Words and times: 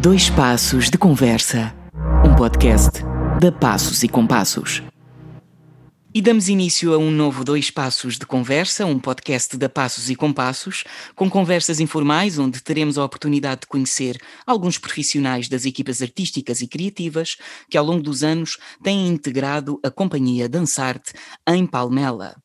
Dois 0.00 0.30
Passos 0.30 0.90
de 0.90 0.96
Conversa, 0.96 1.74
um 2.24 2.36
podcast 2.36 3.00
da 3.40 3.50
Passos 3.50 4.04
e 4.04 4.08
Compassos. 4.08 4.80
E 6.14 6.22
damos 6.22 6.48
início 6.48 6.94
a 6.94 6.98
um 6.98 7.10
novo 7.10 7.42
Dois 7.42 7.68
Passos 7.68 8.16
de 8.16 8.24
Conversa, 8.24 8.86
um 8.86 9.00
podcast 9.00 9.56
da 9.56 9.68
Passos 9.68 10.08
e 10.08 10.14
Compassos, 10.14 10.84
com 11.16 11.28
conversas 11.28 11.80
informais 11.80 12.38
onde 12.38 12.62
teremos 12.62 12.96
a 12.96 13.04
oportunidade 13.04 13.62
de 13.62 13.66
conhecer 13.66 14.16
alguns 14.46 14.78
profissionais 14.78 15.48
das 15.48 15.64
equipas 15.64 16.00
artísticas 16.00 16.60
e 16.60 16.68
criativas 16.68 17.36
que 17.68 17.76
ao 17.76 17.84
longo 17.84 18.04
dos 18.04 18.22
anos 18.22 18.56
têm 18.80 19.08
integrado 19.08 19.80
a 19.84 19.90
companhia 19.90 20.48
Dançarte 20.48 21.12
em 21.48 21.66
Palmela. 21.66 22.36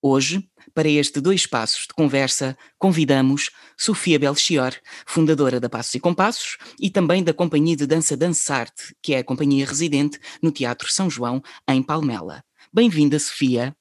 Hoje, 0.00 0.48
para 0.74 0.88
este 0.88 1.20
dois 1.20 1.46
passos 1.46 1.82
de 1.82 1.94
conversa, 1.94 2.56
convidamos 2.78 3.50
Sofia 3.76 4.18
Belchior, 4.18 4.72
fundadora 5.06 5.60
da 5.60 5.68
Passos 5.68 5.94
e 5.94 6.00
Compassos 6.00 6.56
e 6.80 6.90
também 6.90 7.22
da 7.22 7.34
Companhia 7.34 7.76
de 7.76 7.86
Dança 7.86 8.16
Dançarte, 8.16 8.94
que 9.02 9.14
é 9.14 9.18
a 9.18 9.24
companhia 9.24 9.66
residente 9.66 10.18
no 10.42 10.50
Teatro 10.50 10.90
São 10.92 11.10
João, 11.10 11.42
em 11.68 11.82
Palmela. 11.82 12.42
Bem-vinda, 12.72 13.18
Sofia. 13.18 13.74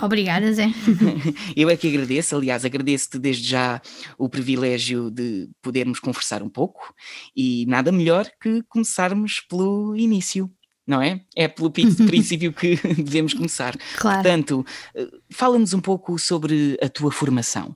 Obrigada, 0.00 0.52
Zé. 0.52 0.66
Eu 1.56 1.68
é 1.68 1.76
que 1.76 1.88
agradeço, 1.88 2.36
aliás, 2.36 2.64
agradeço-te 2.64 3.18
desde 3.18 3.48
já 3.48 3.82
o 4.16 4.28
privilégio 4.28 5.10
de 5.10 5.48
podermos 5.60 5.98
conversar 5.98 6.42
um 6.42 6.48
pouco 6.48 6.94
e 7.34 7.66
nada 7.66 7.90
melhor 7.90 8.30
que 8.40 8.62
começarmos 8.68 9.40
pelo 9.48 9.96
início 9.96 10.50
não 10.88 11.02
é? 11.02 11.20
É 11.36 11.46
pelo 11.46 11.70
princípio 11.70 12.50
que 12.50 12.76
devemos 12.96 13.34
começar. 13.34 13.76
Claro. 13.98 14.22
Portanto, 14.22 14.66
eh, 14.94 15.06
fala-nos 15.30 15.74
um 15.74 15.80
pouco 15.80 16.18
sobre 16.18 16.78
a 16.82 16.88
tua 16.88 17.12
formação. 17.12 17.74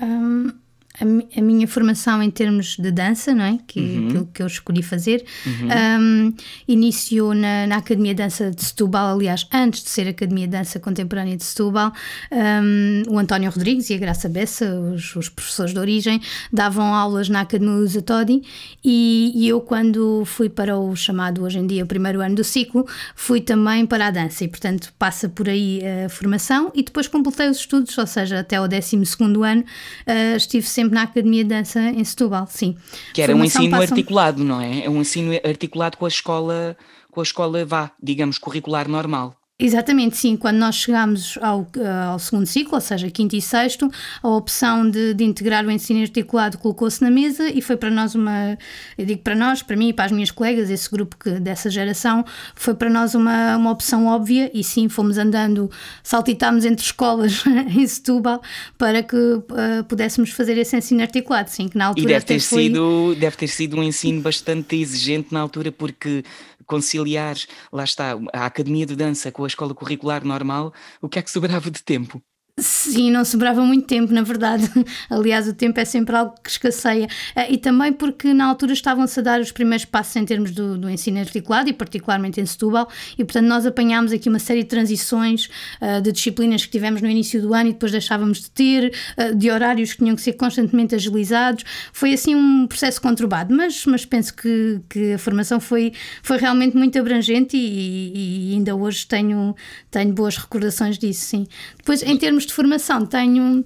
Um, 0.00 0.52
a, 1.00 1.38
a, 1.38 1.42
minha 1.42 1.68
formação 1.68 2.22
em 2.22 2.30
termos 2.30 2.76
de 2.76 2.90
dança, 2.90 3.34
não 3.34 3.44
é? 3.44 3.58
Que, 3.66 3.80
uhum. 3.80 4.08
Aquilo 4.08 4.28
que 4.32 4.42
eu 4.42 4.46
escolhi 4.46 4.82
fazer, 4.82 5.24
uhum. 5.46 5.68
um, 6.00 6.34
iniciou 6.66 7.34
na, 7.34 7.66
na, 7.66 7.76
Academia 7.76 8.14
de 8.14 8.22
Dança 8.22 8.50
de 8.50 8.64
Setúbal, 8.64 9.14
aliás, 9.14 9.46
antes 9.52 9.82
de 9.82 9.90
ser 9.90 10.08
Academia 10.08 10.46
de 10.46 10.52
Dança 10.52 10.80
Contemporânea 10.80 11.36
de 11.36 11.44
Setúbal, 11.44 11.92
um, 12.32 13.14
o 13.14 13.18
António 13.18 13.50
Rodrigues 13.50 13.90
e 13.90 13.94
a 13.94 13.98
Graça 13.98 14.28
Bessa, 14.28 14.74
os, 14.74 15.14
os, 15.14 15.28
professores 15.28 15.72
de 15.72 15.78
origem, 15.78 16.20
davam 16.52 16.94
aulas 16.94 17.28
na 17.28 17.42
Academia 17.42 17.74
Lusa 17.74 18.00
Todi 18.00 18.42
e, 18.82 19.32
e, 19.34 19.48
eu, 19.48 19.60
quando 19.60 20.24
fui 20.24 20.48
para 20.48 20.78
o 20.78 20.96
chamado 20.96 21.44
hoje 21.44 21.58
em 21.58 21.66
dia 21.66 21.84
o 21.84 21.86
primeiro 21.86 22.20
ano 22.20 22.36
do 22.36 22.44
ciclo, 22.44 22.86
fui 23.14 23.40
também 23.40 23.84
para 23.84 24.06
a 24.06 24.10
dança 24.10 24.44
e, 24.44 24.48
portanto, 24.48 24.92
passa 24.98 25.28
por 25.28 25.48
aí 25.48 25.82
a 26.04 26.08
formação 26.08 26.72
e 26.74 26.82
depois 26.82 27.06
completei 27.06 27.48
os 27.48 27.58
estudos, 27.58 27.96
ou 27.98 28.06
seja, 28.06 28.40
até 28.40 28.60
o 28.60 28.66
12 28.66 28.96
ano 29.44 29.62
uh, 29.62 30.36
estive 30.36 30.66
sempre 30.66 30.85
na 30.92 31.02
Academia 31.02 31.42
de 31.42 31.50
Dança 31.50 31.80
em 31.80 32.04
Setúbal, 32.04 32.46
sim. 32.48 32.76
Que 33.12 33.22
era 33.22 33.32
Formação 33.32 33.62
um 33.62 33.64
ensino 33.64 33.78
passam... 33.78 33.96
articulado, 33.96 34.44
não 34.44 34.60
é? 34.60 34.84
É 34.84 34.90
um 34.90 35.00
ensino 35.00 35.32
articulado 35.44 35.96
com 35.96 36.04
a 36.04 36.08
escola, 36.08 36.76
com 37.10 37.20
a 37.20 37.22
escola 37.22 37.64
vá, 37.64 37.90
digamos, 38.02 38.38
curricular 38.38 38.88
normal. 38.88 39.34
Exatamente, 39.58 40.18
sim. 40.18 40.36
Quando 40.36 40.58
nós 40.58 40.74
chegámos 40.74 41.38
ao, 41.40 41.66
eh, 41.78 41.88
ao 41.88 42.18
segundo 42.18 42.44
ciclo, 42.44 42.74
ou 42.74 42.80
seja, 42.80 43.10
quinto 43.10 43.34
e 43.34 43.40
sexto, 43.40 43.90
a 44.22 44.28
opção 44.28 44.88
de, 44.88 45.14
de 45.14 45.24
integrar 45.24 45.64
o 45.64 45.70
ensino 45.70 46.02
articulado 46.02 46.58
colocou-se 46.58 47.02
na 47.02 47.10
mesa 47.10 47.48
e 47.48 47.62
foi 47.62 47.74
para 47.74 47.90
nós 47.90 48.14
uma, 48.14 48.58
eu 48.98 49.06
digo 49.06 49.22
para 49.22 49.34
nós, 49.34 49.62
para 49.62 49.74
mim 49.74 49.88
e 49.88 49.92
para 49.94 50.04
as 50.04 50.12
minhas 50.12 50.30
colegas, 50.30 50.68
esse 50.68 50.90
grupo 50.90 51.16
que, 51.16 51.30
dessa 51.40 51.70
geração, 51.70 52.22
foi 52.54 52.74
para 52.74 52.90
nós 52.90 53.14
uma, 53.14 53.56
uma 53.56 53.70
opção 53.70 54.04
óbvia 54.04 54.50
e 54.52 54.62
sim, 54.62 54.90
fomos 54.90 55.16
andando, 55.16 55.70
saltitámos 56.02 56.66
entre 56.66 56.84
escolas 56.84 57.42
em 57.74 57.86
Setúbal 57.86 58.42
para 58.76 59.02
que 59.02 59.16
uh, 59.16 59.42
pudéssemos 59.88 60.32
fazer 60.32 60.58
esse 60.58 60.76
ensino 60.76 61.00
articulado, 61.00 61.48
sim, 61.48 61.66
que 61.66 61.78
na 61.78 61.86
altura 61.86 62.04
e 62.04 62.08
deve 62.08 62.26
ter, 62.26 62.40
foi... 62.40 62.64
sido, 62.64 63.16
deve 63.18 63.36
ter 63.38 63.48
sido 63.48 63.78
um 63.78 63.82
ensino 63.82 64.20
bastante 64.20 64.76
exigente 64.76 65.32
na 65.32 65.40
altura 65.40 65.72
porque 65.72 66.22
conciliar, 66.66 67.36
lá 67.72 67.84
está, 67.84 68.12
a 68.32 68.46
academia 68.46 68.86
de 68.86 68.96
dança 68.96 69.32
com 69.32 69.44
a 69.44 69.46
escola 69.46 69.74
curricular 69.74 70.24
normal, 70.24 70.72
o 71.00 71.08
que 71.08 71.18
é 71.18 71.22
que 71.22 71.30
sobrava 71.30 71.70
de 71.70 71.82
tempo? 71.82 72.22
Sim, 72.58 73.10
não 73.10 73.22
sobrava 73.22 73.62
muito 73.62 73.86
tempo, 73.86 74.14
na 74.14 74.22
verdade. 74.22 74.70
Aliás, 75.10 75.46
o 75.46 75.52
tempo 75.52 75.78
é 75.78 75.84
sempre 75.84 76.16
algo 76.16 76.34
que 76.42 76.48
escasseia. 76.48 77.06
Eh, 77.34 77.52
e 77.52 77.58
também 77.58 77.92
porque 77.92 78.32
na 78.32 78.46
altura 78.46 78.72
estavam-se 78.72 79.20
a 79.20 79.22
dar 79.22 79.40
os 79.42 79.52
primeiros 79.52 79.84
passos 79.84 80.16
em 80.16 80.24
termos 80.24 80.52
do, 80.52 80.78
do, 80.78 80.88
ensino 80.88 81.18
articulado 81.18 81.68
e 81.68 81.74
particularmente 81.74 82.40
em 82.40 82.46
Setúbal, 82.46 82.88
e 83.18 83.24
portanto 83.26 83.44
nós 83.44 83.66
apanhámos 83.66 84.10
aqui 84.10 84.30
uma 84.30 84.38
série 84.38 84.62
de 84.62 84.70
transições 84.70 85.50
uh, 85.82 86.00
de 86.00 86.10
disciplinas 86.10 86.64
que 86.64 86.70
tivemos 86.70 87.02
no 87.02 87.10
início 87.10 87.42
do 87.42 87.52
ano 87.52 87.68
e 87.68 87.72
depois 87.74 87.92
deixávamos 87.92 88.40
de 88.40 88.50
ter, 88.50 88.90
uh, 89.18 89.34
de 89.34 89.50
horários 89.50 89.92
que 89.92 89.98
tinham 89.98 90.16
que 90.16 90.22
ser 90.22 90.32
constantemente 90.32 90.94
agilizados. 90.94 91.62
Foi 91.92 92.14
assim 92.14 92.34
um 92.34 92.66
processo 92.66 93.02
conturbado, 93.02 93.54
mas, 93.54 93.84
mas 93.84 94.06
penso 94.06 94.34
que, 94.34 94.80
que 94.88 95.12
a 95.12 95.18
formação 95.18 95.60
foi, 95.60 95.92
foi 96.22 96.38
realmente 96.38 96.74
muito 96.74 96.98
abrangente 96.98 97.54
e, 97.54 98.50
e 98.50 98.54
ainda 98.54 98.74
hoje 98.74 99.06
tenho, 99.06 99.54
tenho 99.90 100.14
boas 100.14 100.38
recordações 100.38 100.96
disso, 100.96 101.20
sim. 101.26 101.46
Depois, 101.76 102.02
em 102.02 102.16
termos 102.16 102.45
de 102.46 102.54
formação 102.54 103.04
tenho. 103.04 103.64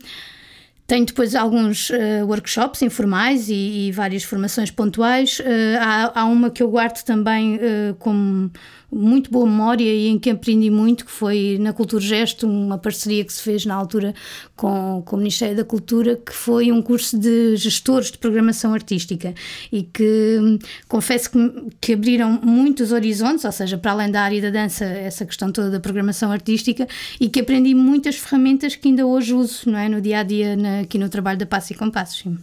Tenho 0.90 1.06
depois 1.06 1.36
alguns 1.36 1.88
uh, 1.90 2.26
workshops 2.26 2.82
informais 2.82 3.48
e, 3.48 3.54
e, 3.86 3.92
várias 3.92 4.24
formações 4.24 4.72
pontuais. 4.72 5.38
Uh, 5.38 5.44
há, 5.80 6.22
há, 6.22 6.24
uma 6.24 6.50
que 6.50 6.60
eu 6.60 6.68
guardo 6.68 7.04
também 7.04 7.58
uh, 7.58 7.94
como 8.00 8.50
muito 8.92 9.30
boa 9.30 9.46
memória 9.46 9.84
e 9.84 10.08
em 10.08 10.18
que 10.18 10.30
aprendi 10.30 10.68
muito, 10.68 11.04
que 11.04 11.10
foi 11.10 11.58
na 11.60 11.72
Cultura 11.72 12.02
Gesto, 12.02 12.46
uma 12.46 12.76
parceria 12.76 13.24
que 13.24 13.32
se 13.32 13.40
fez 13.40 13.64
na 13.64 13.74
altura 13.74 14.14
com, 14.56 15.02
com 15.06 15.16
o 15.16 15.18
Ministério 15.18 15.56
da 15.56 15.64
Cultura, 15.64 16.16
que 16.16 16.32
foi 16.32 16.72
um 16.72 16.82
curso 16.82 17.16
de 17.16 17.56
gestores 17.56 18.10
de 18.10 18.18
programação 18.18 18.74
artística 18.74 19.32
e 19.70 19.84
que 19.84 20.58
confesso 20.88 21.30
que, 21.30 21.38
que 21.80 21.92
abriram 21.92 22.40
muitos 22.42 22.90
horizontes, 22.90 23.44
ou 23.44 23.52
seja, 23.52 23.78
para 23.78 23.92
além 23.92 24.10
da 24.10 24.22
área 24.22 24.42
da 24.42 24.50
dança, 24.50 24.84
essa 24.84 25.24
questão 25.24 25.52
toda 25.52 25.70
da 25.70 25.78
programação 25.78 26.32
artística 26.32 26.88
e 27.20 27.28
que 27.28 27.40
aprendi 27.40 27.74
muitas 27.74 28.16
ferramentas 28.16 28.74
que 28.74 28.88
ainda 28.88 29.06
hoje 29.06 29.34
uso 29.34 29.70
não 29.70 29.78
é, 29.78 29.88
no 29.88 30.00
dia 30.00 30.18
a 30.18 30.22
dia 30.22 30.56
na, 30.56 30.79
aqui 30.80 30.98
no 30.98 31.08
trabalho 31.08 31.38
da 31.38 31.46
Passo 31.46 31.72
e 31.72 31.76
Compassos. 31.76 32.18
Sim. 32.20 32.38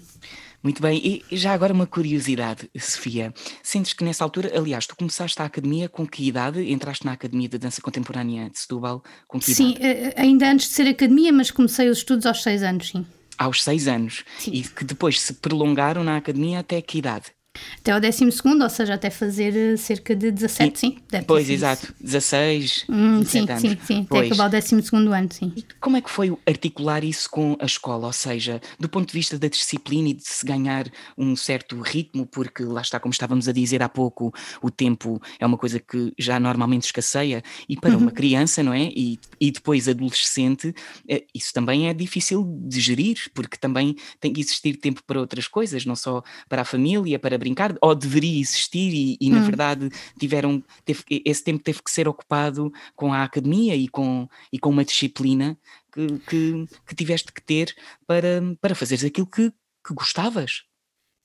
Muito 0.64 0.82
bem, 0.82 1.24
e 1.30 1.38
já 1.38 1.54
agora 1.54 1.72
uma 1.72 1.86
curiosidade, 1.86 2.70
Sofia. 2.78 3.34
Sentes 3.62 3.94
que 3.94 4.04
nessa 4.04 4.24
altura, 4.24 4.52
aliás, 4.58 4.88
tu 4.88 4.96
começaste 4.96 5.40
a 5.42 5.46
academia 5.46 5.88
com 5.88 6.06
que 6.06 6.28
idade? 6.28 6.72
Entraste 6.72 7.06
na 7.06 7.14
Academia 7.14 7.48
de 7.48 7.58
Dança 7.58 7.82
Contemporânea 7.82 8.50
de 8.50 8.60
Setúbal 8.60 9.04
com 9.28 9.40
que 9.40 9.54
sim, 9.54 9.72
idade? 9.72 9.86
Sim, 9.86 9.86
eh, 9.86 10.14
ainda 10.18 10.50
antes 10.50 10.68
de 10.70 10.74
ser 10.74 10.88
academia, 10.88 11.32
mas 11.32 11.52
comecei 11.52 11.90
os 11.90 12.00
estudos 12.00 12.26
aos 12.26 12.42
seis 12.42 12.64
anos, 12.64 12.90
sim. 12.90 13.06
Aos 13.38 13.64
seis 13.64 13.88
anos? 13.88 14.26
Sim. 14.40 14.52
E 14.52 14.64
que 14.64 14.84
depois 14.84 15.22
se 15.22 15.34
prolongaram 15.36 16.04
na 16.04 16.18
academia 16.18 16.60
até 16.60 16.82
que 16.82 16.98
idade? 16.98 17.37
Até 17.80 17.92
ao 17.92 18.00
12, 18.00 18.26
ou 18.62 18.70
seja, 18.70 18.94
até 18.94 19.10
fazer 19.10 19.56
eh, 19.56 19.78
cerca 19.78 20.16
de 20.16 20.32
17, 20.32 20.80
sim. 20.80 20.98
sim 21.10 21.24
pois, 21.26 21.50
exato. 21.50 21.94
16, 22.00 22.86
hum, 22.90 23.24
sim, 23.24 23.40
anos. 23.40 23.62
Sim, 23.62 23.78
sim, 23.84 24.04
pois. 24.04 24.26
até 24.26 24.34
acabar 24.34 24.48
o 24.48 24.62
12 24.62 24.96
ano, 24.96 25.30
sim. 25.32 25.54
Como 25.80 25.98
é 25.98 26.02
que 26.02 26.10
foi 26.10 26.36
articular 26.46 27.04
isso 27.04 27.30
com 27.30 27.58
a 27.60 27.66
escola? 27.66 28.08
Ou 28.08 28.14
seja, 28.14 28.62
do 28.80 28.90
ponto 28.90 29.08
de 29.08 29.14
vista 29.14 29.38
da 29.38 29.48
disciplina 29.48 30.10
e 30.10 30.14
de 30.14 30.28
se 30.28 30.46
ganhar 30.46 30.86
um 31.18 31.36
certo 31.36 31.80
ritmo, 31.82 32.26
porque 32.26 32.64
lá 32.64 32.82
está, 32.82 33.00
como 33.00 33.12
estávamos 33.12 33.48
a 33.48 33.52
dizer 33.52 33.82
há 33.82 33.90
pouco, 33.90 34.34
o 34.62 34.70
tempo 34.70 35.22
é 35.40 35.46
uma 35.46 35.58
coisa 35.58 35.80
que 35.80 36.14
já 36.18 36.40
normalmente 36.40 36.84
escasseia, 36.84 37.44
e 37.68 37.76
para 37.76 37.92
uhum. 37.92 38.04
uma 38.04 38.12
criança, 38.12 38.62
não 38.64 38.74
é? 38.74 38.84
E, 38.96 39.20
e 39.40 39.52
depois 39.52 39.88
adolescente, 39.88 40.74
eh, 41.08 41.24
isso 41.34 41.54
também 41.54 41.90
é 41.90 41.94
difícil 41.94 42.44
de 42.62 42.80
gerir, 42.80 43.18
porque 43.34 43.58
também 43.58 43.96
tem 44.20 44.34
que 44.34 44.42
existir 44.42 44.76
tempo 44.78 45.02
para 45.06 45.20
outras 45.20 45.48
coisas, 45.48 45.86
não 45.86 45.96
só 45.96 46.24
para 46.50 46.62
a 46.62 46.66
família, 46.66 47.20
para 47.20 47.38
brincar, 47.38 47.47
ou 47.82 47.96
deveria 47.96 48.40
existir, 48.40 48.94
e, 48.94 49.18
e 49.20 49.30
hum. 49.30 49.36
na 49.36 49.42
verdade 49.42 49.90
tiveram, 50.20 50.64
teve, 50.86 51.04
esse 51.26 51.44
tempo 51.44 51.64
teve 51.64 51.82
que 51.82 51.92
ser 51.92 52.08
ocupado 52.08 52.72
com 52.96 53.14
a 53.14 53.24
academia 53.24 53.76
e 53.76 53.88
com, 53.88 54.28
e 54.52 54.60
com 54.60 54.70
uma 54.70 54.86
disciplina 54.86 55.58
que, 55.92 56.08
que, 56.28 56.66
que 56.86 56.96
tiveste 56.96 57.32
que 57.32 57.42
ter 57.42 57.76
para, 58.06 58.42
para 58.62 58.76
fazeres 58.76 59.04
aquilo 59.04 59.28
que, 59.28 59.52
que 59.86 59.94
gostavas. 59.94 60.64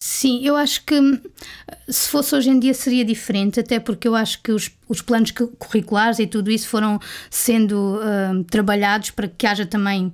Sim, 0.04 0.44
eu 0.44 0.56
acho 0.56 0.84
que 0.84 0.96
se 1.88 2.08
fosse 2.08 2.34
hoje 2.34 2.50
em 2.50 2.58
dia 2.58 2.74
seria 2.74 3.04
diferente, 3.04 3.60
até 3.60 3.78
porque 3.78 4.08
eu 4.08 4.16
acho 4.16 4.42
que 4.42 4.50
os, 4.50 4.68
os 4.88 5.00
planos 5.00 5.30
curriculares 5.30 6.18
e 6.18 6.26
tudo 6.26 6.50
isso 6.50 6.66
foram 6.66 6.98
sendo 7.30 8.00
uh, 8.00 8.42
trabalhados 8.50 9.10
para 9.10 9.28
que 9.28 9.46
haja 9.46 9.64
também 9.64 10.12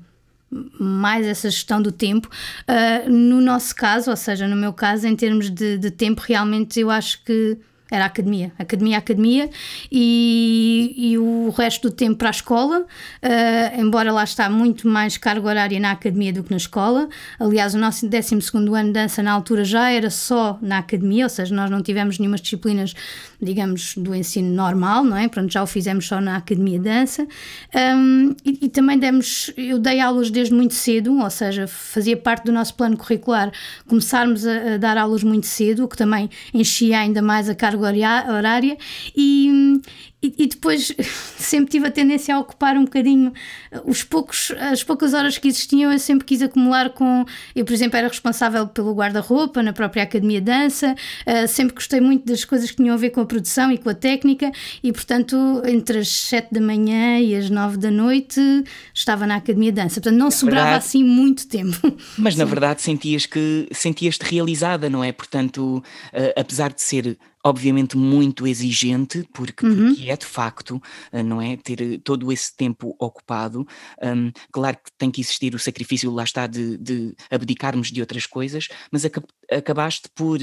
mais 0.51 1.27
essa 1.27 1.51
gestão 1.51 1.81
do 1.81 1.93
tempo. 1.93 2.29
Uh, 2.69 3.11
no 3.11 3.41
nosso 3.41 3.75
caso, 3.75 4.11
ou 4.11 4.17
seja, 4.17 4.47
no 4.49 4.57
meu 4.57 4.73
caso, 4.73 5.07
em 5.07 5.17
termos 5.17 5.51
de, 5.51 5.79
de, 5.79 5.91
tempo, 5.91 6.23
realmente 6.27 6.81
eu 6.81 6.91
acho 6.91 7.23
que 7.25 7.59
era 7.91 8.05
academia, 8.05 8.53
academia, 8.59 8.99
academia 8.99 9.51
e, 9.91 10.95
e 10.97 11.19
o 11.19 11.49
resto 11.51 11.89
do 11.89 11.95
tempo 11.95 12.17
para 12.17 12.29
a 12.29 12.31
escola, 12.31 12.81
uh, 12.81 13.81
embora 13.81 14.13
lá 14.13 14.25
está 14.25 14.51
muito 14.51 14.87
mais 14.87 15.17
carga 15.17 15.49
horária 15.49 15.81
na 15.81 15.93
academia 15.93 16.33
do 16.33 16.43
que 16.43 16.51
na 16.51 16.59
escola. 16.59 17.09
Aliás, 17.41 17.75
o 17.75 17.79
nosso 17.79 18.07
12 18.07 18.35
ano 18.55 18.87
de 18.87 18.93
dança 18.93 19.23
na 19.23 19.33
altura 19.33 19.65
já 19.65 19.91
era 19.91 20.11
só 20.11 20.59
na 20.61 20.79
academia, 20.79 21.25
ou 21.25 21.31
seja, 21.31 21.55
nós 21.55 21.71
não 21.71 21.83
tivemos 21.83 22.19
nenhumas 22.19 22.43
disciplinas, 22.43 22.95
digamos, 23.41 23.95
do 23.97 24.15
ensino 24.15 24.55
normal, 24.55 25.03
não 25.05 25.17
é? 25.17 25.27
Pronto, 25.27 25.51
já 25.51 25.63
o 25.63 25.67
fizemos 25.67 26.07
só 26.07 26.21
na 26.21 26.37
academia 26.37 26.79
de 26.79 26.85
dança. 26.85 27.27
Um, 27.75 28.35
e, 28.45 28.67
e 28.67 28.69
também 28.69 28.99
demos, 28.99 29.51
eu 29.57 29.79
dei 29.79 30.01
aulas 30.01 30.31
desde 30.31 30.53
muito 30.53 30.75
cedo, 30.75 31.19
ou 31.19 31.31
seja, 31.31 31.67
fazia 31.67 32.17
parte 32.17 32.45
do 32.45 32.53
nosso 32.53 32.75
plano 32.75 32.97
curricular 32.97 33.51
começarmos 33.87 34.47
a, 34.47 34.75
a 34.75 34.77
dar 34.77 34.99
aulas 34.99 35.23
muito 35.23 35.47
cedo, 35.47 35.85
o 35.85 35.89
que 35.89 35.97
também 35.97 36.29
enchia 36.53 36.99
ainda 36.99 37.23
mais 37.23 37.49
a 37.49 37.55
carga 37.55 37.78
horária 37.79 38.77
e, 39.17 39.81
e, 40.23 40.35
e, 40.37 40.47
depois 40.49 40.93
sempre 41.39 41.71
tive 41.71 41.87
a 41.87 41.91
tendência 41.91 42.35
a 42.35 42.41
ocupar 42.41 42.77
um 42.77 42.85
bocadinho 42.85 43.33
uh, 43.73 43.89
os 43.89 44.03
poucos, 44.03 44.51
as 44.73 44.83
poucas 44.83 45.15
horas 45.15 45.39
que 45.39 45.47
existiam, 45.47 45.93
eu 45.93 45.99
sempre 45.99 46.25
quis 46.25 46.43
acumular 46.43 46.91
com. 46.91 47.25
Eu, 47.55 47.65
por 47.65 47.73
exemplo, 47.73 47.97
era 47.97 48.09
responsável 48.09 48.67
pelo 48.67 48.93
guarda-roupa 48.93 49.63
na 49.63 49.73
própria 49.73 50.03
Academia 50.03 50.41
de 50.41 50.47
Dança, 50.47 50.95
uh, 51.27 51.47
sempre 51.47 51.75
gostei 51.75 52.01
muito 52.01 52.27
das 52.27 52.45
coisas 52.45 52.71
que 52.71 52.79
tinham 52.79 52.95
a 52.95 52.99
ver 52.99 53.11
com 53.11 53.21
a 53.21 53.27
produção 53.27 53.71
e 53.71 53.79
com 53.79 53.89
a 53.91 53.95
técnica, 53.95 54.51
e 54.83 54.93
portanto, 54.93 55.63
entre 55.65 55.99
as 55.99 56.09
7 56.09 56.53
da 56.53 56.61
manhã 56.61 57.21
e 57.21 57.37
as 57.37 57.49
9 57.49 57.77
da 57.77 57.91
noite 57.91 58.41
estava 58.93 59.25
na 59.25 59.37
Academia 59.37 59.71
de 59.71 59.81
Dança. 59.81 60.01
Portanto, 60.01 60.19
não 60.19 60.27
na 60.27 60.31
sobrava 60.33 60.63
verdade, 60.63 60.85
assim 60.85 61.05
muito 61.05 61.47
tempo. 61.47 61.97
Mas 62.19 62.35
Sim. 62.35 62.41
na 62.41 62.45
verdade 62.45 62.83
sentias 62.83 63.25
que 63.25 63.69
sentias-te 63.73 64.23
realizada, 64.23 64.91
não 64.91 65.05
é? 65.05 65.13
Portanto, 65.13 65.83
uh, 66.13 66.41
apesar 66.41 66.73
de 66.73 66.83
ser 66.83 67.17
obviamente 67.49 67.97
muito 67.97 68.47
exigente, 68.47 69.27
porque, 69.33 69.65
uhum. 69.65 69.95
porque 69.95 70.11
é 70.11 70.17
de 70.17 70.27
facto, 70.27 70.81
eh, 71.11 71.23
não 71.23 71.41
é? 71.41 71.57
Ter 71.57 71.81
eh, 71.81 71.99
todo 72.03 72.31
esse 72.31 72.55
tempo 72.55 72.95
ocupado. 72.99 73.67
Um, 74.03 74.31
claro 74.53 74.77
que 74.77 74.93
tem 74.99 75.11
que 75.11 75.21
existir 75.21 75.55
o 75.55 75.59
sacrifício, 75.59 76.11
lá 76.11 76.25
está, 76.25 76.47
de, 76.47 76.77
de 76.77 77.15
abdicarmos 77.31 77.91
de 77.91 78.01
outras 78.01 78.27
coisas, 78.27 78.69
mas 78.93 79.05
acabaste 79.51 80.11
por, 80.15 80.39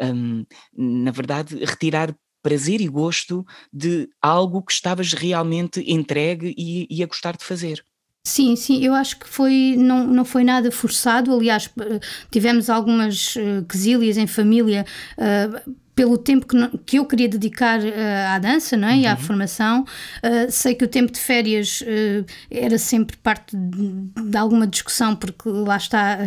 um, 0.00 0.44
na 0.76 1.12
verdade, 1.12 1.64
retirar 1.64 2.14
prazer 2.42 2.80
e 2.80 2.88
gosto 2.88 3.46
de 3.72 4.08
algo 4.20 4.62
que 4.62 4.72
estavas 4.72 5.12
realmente 5.12 5.80
entregue 5.86 6.54
e, 6.58 6.86
e 6.90 7.02
a 7.02 7.06
gostar 7.06 7.36
de 7.36 7.44
fazer. 7.44 7.84
Sim, 8.24 8.56
sim, 8.56 8.84
eu 8.84 8.94
acho 8.94 9.18
que 9.18 9.28
foi, 9.28 9.74
não, 9.78 10.06
não 10.06 10.24
foi 10.24 10.44
nada 10.44 10.70
forçado. 10.70 11.32
Aliás, 11.32 11.70
eh, 11.80 12.00
tivemos 12.30 12.68
algumas 12.68 13.34
quesílias 13.68 14.18
em 14.18 14.26
família. 14.26 14.84
Uh, 15.16 15.87
pelo 15.98 16.16
tempo 16.16 16.46
que, 16.46 16.78
que 16.86 16.98
eu 17.00 17.04
queria 17.04 17.28
dedicar 17.28 17.80
uh, 17.80 18.28
à 18.28 18.38
dança 18.38 18.76
não 18.76 18.86
é? 18.86 18.92
Uhum. 18.92 19.00
e 19.00 19.06
à 19.08 19.10
uhum. 19.10 19.16
formação. 19.16 19.84
Uh, 20.22 20.48
sei 20.48 20.72
que 20.72 20.84
o 20.84 20.86
tempo 20.86 21.10
de 21.10 21.18
férias 21.18 21.80
uh, 21.80 22.24
era 22.48 22.78
sempre 22.78 23.16
parte 23.16 23.56
de, 23.56 24.30
de, 24.30 24.36
alguma 24.36 24.64
discussão, 24.64 25.16
porque 25.16 25.48
lá 25.48 25.76
está, 25.76 26.18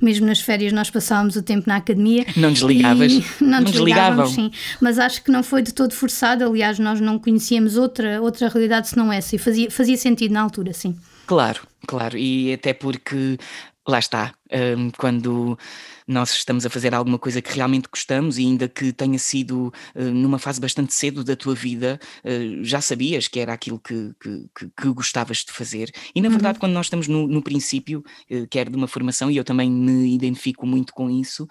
mesmo 0.00 0.26
nas 0.26 0.40
férias 0.40 0.72
nós 0.72 0.88
passávamos 0.88 1.36
o 1.36 1.42
tempo 1.42 1.68
na 1.68 1.76
academia. 1.76 2.24
Não 2.38 2.50
desligavas? 2.50 3.12
Não, 3.38 3.60
não 3.60 3.64
desligávamos, 3.64 4.32
sim. 4.32 4.50
Mas 4.80 4.98
acho 4.98 5.22
que 5.22 5.30
não 5.30 5.42
foi 5.42 5.60
de 5.60 5.74
todo 5.74 5.92
forçado, 5.92 6.44
aliás, 6.44 6.78
nós 6.78 6.98
não 6.98 7.18
conhecíamos 7.18 7.76
outra, 7.76 8.22
outra 8.22 8.48
realidade 8.48 8.88
senão 8.88 9.12
essa, 9.12 9.36
e 9.36 9.38
fazia, 9.38 9.70
fazia 9.70 9.96
sentido 9.96 10.32
na 10.32 10.40
altura, 10.40 10.72
sim. 10.72 10.96
Claro, 11.26 11.60
claro, 11.86 12.16
e 12.16 12.54
até 12.54 12.72
porque 12.72 13.38
lá 13.86 13.98
está, 13.98 14.32
um, 14.76 14.90
quando 14.96 15.58
nós 16.08 16.32
estamos 16.32 16.64
a 16.64 16.70
fazer 16.70 16.94
alguma 16.94 17.18
coisa 17.18 17.42
que 17.42 17.54
realmente 17.54 17.86
gostamos 17.92 18.38
e 18.38 18.42
ainda 18.42 18.66
que 18.66 18.92
tenha 18.94 19.18
sido 19.18 19.72
uh, 19.94 20.02
numa 20.02 20.38
fase 20.38 20.58
bastante 20.58 20.94
cedo 20.94 21.22
da 21.22 21.36
tua 21.36 21.54
vida, 21.54 22.00
uh, 22.24 22.64
já 22.64 22.80
sabias 22.80 23.28
que 23.28 23.38
era 23.38 23.52
aquilo 23.52 23.78
que, 23.78 24.12
que, 24.18 24.70
que, 24.74 24.88
gostavas 24.88 25.38
de 25.38 25.52
fazer. 25.52 25.92
E 26.14 26.22
na 26.22 26.30
verdade, 26.30 26.56
uhum. 26.56 26.60
quando 26.60 26.72
nós 26.72 26.86
estamos 26.86 27.06
no, 27.06 27.28
no 27.28 27.42
princípio, 27.42 28.02
uh, 28.30 28.46
quer 28.48 28.70
de 28.70 28.76
uma 28.76 28.88
formação, 28.88 29.30
e 29.30 29.36
eu 29.36 29.44
também 29.44 29.70
me 29.70 30.14
identifico 30.14 30.66
muito 30.66 30.94
com 30.94 31.10
isso, 31.10 31.46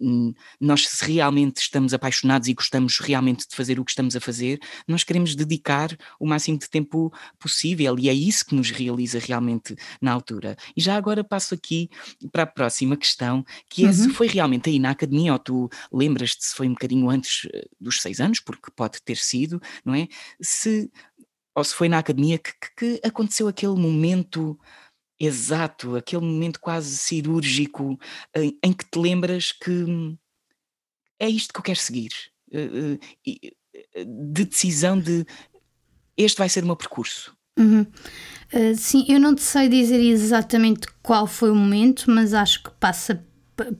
hum, 0.00 0.32
nós 0.60 0.86
se 0.86 1.04
realmente 1.12 1.56
estamos 1.56 1.92
apaixonados 1.92 2.46
e 2.46 2.54
gostamos 2.54 3.00
realmente 3.00 3.48
de 3.48 3.56
fazer 3.56 3.80
o 3.80 3.84
que 3.84 3.90
estamos 3.90 4.14
a 4.14 4.20
fazer, 4.20 4.60
nós 4.86 5.02
queremos 5.02 5.34
dedicar 5.34 5.96
o 6.20 6.26
máximo 6.26 6.58
de 6.58 6.70
tempo 6.70 7.12
possível 7.40 7.98
e 7.98 8.08
é 8.08 8.14
isso 8.14 8.46
que 8.46 8.54
nos 8.54 8.70
realiza 8.70 9.18
realmente 9.18 9.74
na 10.00 10.12
altura. 10.12 10.56
E 10.76 10.80
já 10.80 10.96
agora 10.96 11.24
passo 11.24 11.54
aqui 11.54 11.90
para 12.30 12.44
a 12.44 12.46
próxima 12.46 12.96
questão, 12.96 13.44
que 13.68 13.79
é 13.84 13.88
uhum. 13.88 13.92
se 13.92 14.10
foi 14.10 14.26
realmente 14.26 14.70
aí 14.70 14.78
na 14.78 14.90
academia, 14.90 15.32
ou 15.32 15.38
tu 15.38 15.68
lembras-te 15.92 16.44
se 16.44 16.54
foi 16.54 16.68
um 16.68 16.72
bocadinho 16.72 17.08
antes 17.10 17.48
eh, 17.52 17.66
dos 17.80 18.00
seis 18.00 18.20
anos, 18.20 18.40
porque 18.40 18.70
pode 18.74 19.02
ter 19.02 19.16
sido, 19.16 19.60
não 19.84 19.94
é? 19.94 20.08
Se, 20.40 20.90
ou 21.54 21.64
se 21.64 21.74
foi 21.74 21.88
na 21.88 21.98
academia 21.98 22.38
que, 22.38 22.52
que, 22.52 22.98
que 22.98 23.06
aconteceu 23.06 23.48
aquele 23.48 23.74
momento 23.74 24.58
exato, 25.18 25.96
aquele 25.96 26.24
momento 26.24 26.58
quase 26.60 26.96
cirúrgico 26.96 27.98
em, 28.34 28.58
em, 28.64 28.72
que 28.72 28.84
te 28.90 28.98
lembras 28.98 29.52
que 29.52 29.70
hum, 29.70 30.16
é 31.18 31.28
isto 31.28 31.52
que 31.52 31.60
eu 31.60 31.64
quero 31.64 31.78
seguir. 31.78 32.10
Eh, 32.52 32.98
eh, 33.26 34.04
de 34.04 34.44
decisão 34.44 34.98
de 34.98 35.24
este 36.16 36.38
vai 36.38 36.48
ser 36.48 36.64
o 36.64 36.66
meu 36.66 36.76
percurso. 36.76 37.36
Uhum. 37.58 37.86
Uh, 38.52 38.74
sim, 38.76 39.04
eu 39.08 39.20
não 39.20 39.34
te 39.34 39.42
sei 39.42 39.68
dizer 39.68 40.00
exatamente 40.00 40.88
qual 41.02 41.26
foi 41.26 41.50
o 41.50 41.54
momento, 41.54 42.10
mas 42.10 42.32
acho 42.32 42.62
que 42.62 42.70
passa 42.70 43.26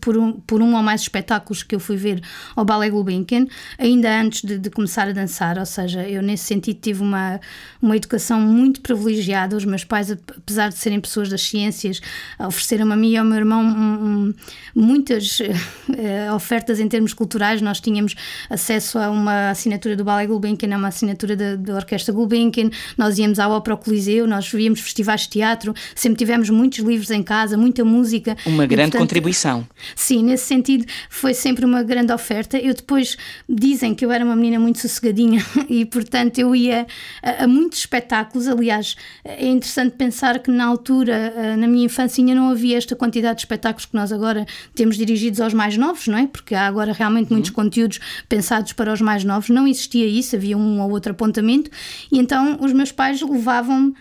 por 0.01 0.17
um, 0.17 0.33
por 0.33 0.63
um 0.63 0.75
ou 0.75 0.83
mais 0.83 1.03
espetáculos 1.03 1.63
que 1.63 1.75
eu 1.75 1.81
fui 1.81 1.97
ver 1.97 2.23
ao 2.55 2.65
Ballet 2.65 2.91
Gulbenkian, 2.91 3.47
ainda 3.79 4.21
antes 4.21 4.43
de, 4.43 4.59
de, 4.59 4.71
começar 4.71 5.09
a 5.09 5.13
dançar, 5.13 5.59
ou 5.59 5.67
seja, 5.67 6.09
eu 6.09 6.23
nesse 6.23 6.45
sentido 6.45 6.79
tive 6.81 7.03
uma, 7.03 7.41
uma 7.81 7.97
educação 7.97 8.41
muito 8.41 8.81
privilegiada, 8.81 9.57
os 9.57 9.65
meus 9.65 9.85
pais, 9.85 10.11
apesar 10.11 10.69
de 10.69 10.77
serem 10.77 11.01
pessoas 11.01 11.29
das 11.29 11.43
ciências, 11.43 12.01
ofereceram-me 12.39 12.93
a 12.93 12.97
mim 12.97 13.11
e 13.13 13.17
ao 13.17 13.25
meu 13.25 13.37
irmão 13.37 13.63
um, 13.63 14.29
um, 14.29 14.35
muitas 14.75 15.41
uh, 15.41 16.35
ofertas 16.35 16.81
em 16.81 16.89
termos 16.89 17.13
culturais, 17.13 17.61
nós 17.61 17.81
tínhamos 17.81 18.15
acesso 18.49 18.99
a 18.99 19.11
uma 19.11 19.51
assinatura 19.51 19.97
do 19.97 20.05
Ballet 20.05 20.29
Gulbenkian, 20.29 20.75
a 20.75 20.79
uma 20.79 20.89
assinatura 20.89 21.37
da, 21.37 21.57
da 21.57 21.75
Orquestra 21.75 22.13
Gulbenkian, 22.13 22.71
nós 22.97 23.19
íamos 23.19 23.39
ao 23.39 23.53
Opera 23.53 23.77
Coliseu, 23.77 24.27
nós 24.27 24.49
víamos 24.49 24.81
festivais 24.81 25.23
de 25.23 25.31
teatro, 25.31 25.75
sempre 25.95 26.19
tivemos 26.19 26.51
muitos 26.51 26.79
livros 26.81 27.11
em 27.11 27.23
casa, 27.23 27.57
muita 27.57 27.85
música. 27.85 28.37
Uma 28.47 28.67
grande 28.67 28.89
e, 28.89 28.93
portanto, 28.93 29.01
contribuição. 29.01 29.67
Sim, 29.97 30.25
nesse 30.25 30.45
sentido 30.45 30.85
foi 31.09 31.35
sempre 31.35 31.65
uma 31.65 31.83
grande 31.83 32.13
oferta. 32.13 32.59
Eu 32.59 32.75
depois 32.75 33.17
dizem 33.49 33.95
que 33.95 34.05
eu 34.05 34.13
era 34.13 34.25
uma 34.25 34.37
menina 34.37 34.59
muito 34.59 34.79
sossegadinha 34.79 35.45
e, 35.69 35.85
portanto, 35.85 36.39
eu 36.39 36.55
ia 36.55 36.87
a, 37.23 37.45
a 37.45 37.47
muitos 37.47 37.81
espetáculos. 37.81 38.47
Aliás, 38.47 38.97
é 39.25 39.47
interessante 39.47 39.97
pensar 39.97 40.39
que 40.39 40.51
na 40.51 40.67
altura, 40.67 41.57
na 41.57 41.67
minha 41.67 41.87
infância, 41.87 42.21
não 42.35 42.51
havia 42.51 42.77
esta 42.77 42.95
quantidade 42.95 43.37
de 43.37 43.43
espetáculos 43.43 43.87
que 43.87 43.95
nós 43.95 44.13
agora 44.13 44.47
temos 44.75 44.97
dirigidos 44.97 45.41
aos 45.41 45.55
mais 45.55 45.77
novos, 45.77 46.07
não 46.07 46.19
é? 46.19 46.27
Porque 46.27 46.55
há 46.55 46.67
agora 46.67 46.93
realmente 46.93 47.31
muitos 47.31 47.51
uhum. 47.51 47.57
conteúdos 47.57 48.01
pensados 48.29 48.73
para 48.73 48.93
os 48.93 49.01
mais 49.01 49.25
novos. 49.25 49.49
Não 49.49 49.67
existia 49.67 50.07
isso, 50.07 50.37
havia 50.37 50.57
um 50.57 50.81
ou 50.81 50.91
outro 50.91 51.13
apontamento, 51.13 51.71
e 52.11 52.19
então 52.19 52.59
os 52.61 52.73
meus 52.73 52.93
pais 52.93 53.21
levavam-me 53.23 53.95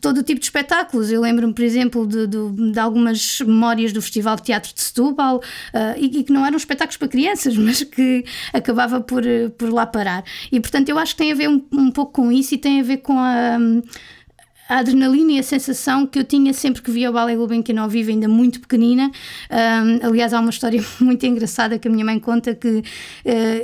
todo 0.00 0.18
o 0.18 0.22
tipo 0.22 0.40
de 0.40 0.46
espetáculos. 0.46 1.10
Eu 1.10 1.20
lembro-me, 1.20 1.52
por 1.52 1.64
exemplo, 1.64 2.06
de, 2.06 2.26
de, 2.26 2.72
de, 2.72 2.78
algumas 2.78 3.40
memórias 3.40 3.92
do 3.92 4.02
Festival 4.02 4.36
de 4.36 4.42
Teatro 4.42 4.74
de 4.74 4.80
Setúbal 4.80 5.36
uh, 5.36 5.40
e, 5.96 6.18
e, 6.18 6.24
que 6.24 6.32
não 6.32 6.44
eram 6.44 6.56
espetáculos 6.56 6.96
para 6.96 7.08
crianças, 7.08 7.56
mas 7.58 7.82
que 7.82 8.24
acabava 8.52 9.00
por, 9.00 9.22
por 9.56 9.72
lá 9.72 9.86
parar. 9.86 10.24
E, 10.50 10.58
portanto, 10.60 10.88
eu 10.88 10.98
acho 10.98 11.14
que 11.14 11.18
tem 11.18 11.32
a 11.32 11.34
ver 11.34 11.48
um, 11.48 11.64
um 11.72 11.90
pouco 11.90 12.12
com 12.12 12.32
isso 12.32 12.54
e 12.54 12.58
tem 12.58 12.80
a 12.80 12.82
ver 12.82 12.98
com 12.98 13.18
a. 13.18 13.58
a 14.68 14.78
adrenalina 14.78 15.32
e 15.32 15.38
a 15.38 15.42
sensação 15.42 16.06
que 16.06 16.18
eu 16.18 16.24
tinha 16.24 16.52
sempre 16.52 16.82
que 16.82 16.90
via 16.90 17.08
o 17.08 17.12
Ballet 17.12 17.36
Gulbenkian 17.36 17.80
ao 17.80 17.88
vivo, 17.88 18.10
ainda 18.10 18.28
muito 18.28 18.60
pequenina. 18.60 19.10
Um, 19.50 20.06
aliás, 20.06 20.34
há 20.34 20.40
uma 20.40 20.50
história 20.50 20.84
muito 21.00 21.24
engraçada 21.24 21.78
que 21.78 21.86
a 21.86 21.90
minha 21.90 22.04
mãe 22.04 22.18
conta 22.18 22.54
que 22.54 22.68
uh, 22.68 22.82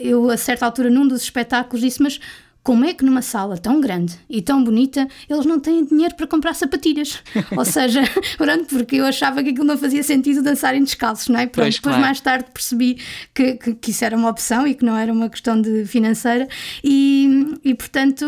eu, 0.00 0.30
a 0.30 0.36
certa 0.36 0.64
altura, 0.64 0.88
num 0.90 1.08
dos 1.08 1.22
espetáculos, 1.22 1.80
disse: 1.80 2.00
Mas 2.00 2.20
como 2.64 2.86
é 2.86 2.94
que 2.94 3.04
numa 3.04 3.20
sala 3.20 3.58
tão 3.58 3.78
grande 3.78 4.18
e 4.28 4.40
tão 4.40 4.64
bonita 4.64 5.06
eles 5.28 5.44
não 5.44 5.60
têm 5.60 5.84
dinheiro 5.84 6.14
para 6.14 6.26
comprar 6.26 6.54
sapatilhas? 6.54 7.22
Ou 7.54 7.64
seja, 7.64 8.00
pronto, 8.38 8.64
porque 8.64 8.96
eu 8.96 9.04
achava 9.04 9.42
que 9.42 9.50
aquilo 9.50 9.66
não 9.66 9.76
fazia 9.76 10.02
sentido 10.02 10.42
dançarem 10.42 10.82
descalços, 10.82 11.28
não 11.28 11.38
é? 11.38 11.46
Pronto, 11.46 11.66
pois, 11.66 11.74
depois 11.74 11.94
claro. 11.94 12.06
mais 12.06 12.20
tarde 12.20 12.46
percebi 12.52 12.96
que, 13.34 13.54
que, 13.56 13.74
que, 13.74 13.90
isso 13.90 14.02
era 14.02 14.16
uma 14.16 14.30
opção 14.30 14.66
e 14.66 14.74
que 14.74 14.82
não 14.82 14.96
era 14.96 15.12
uma 15.12 15.28
questão 15.28 15.60
de 15.60 15.84
financeira 15.84 16.48
e, 16.82 17.54
e 17.62 17.74
portanto 17.74 18.24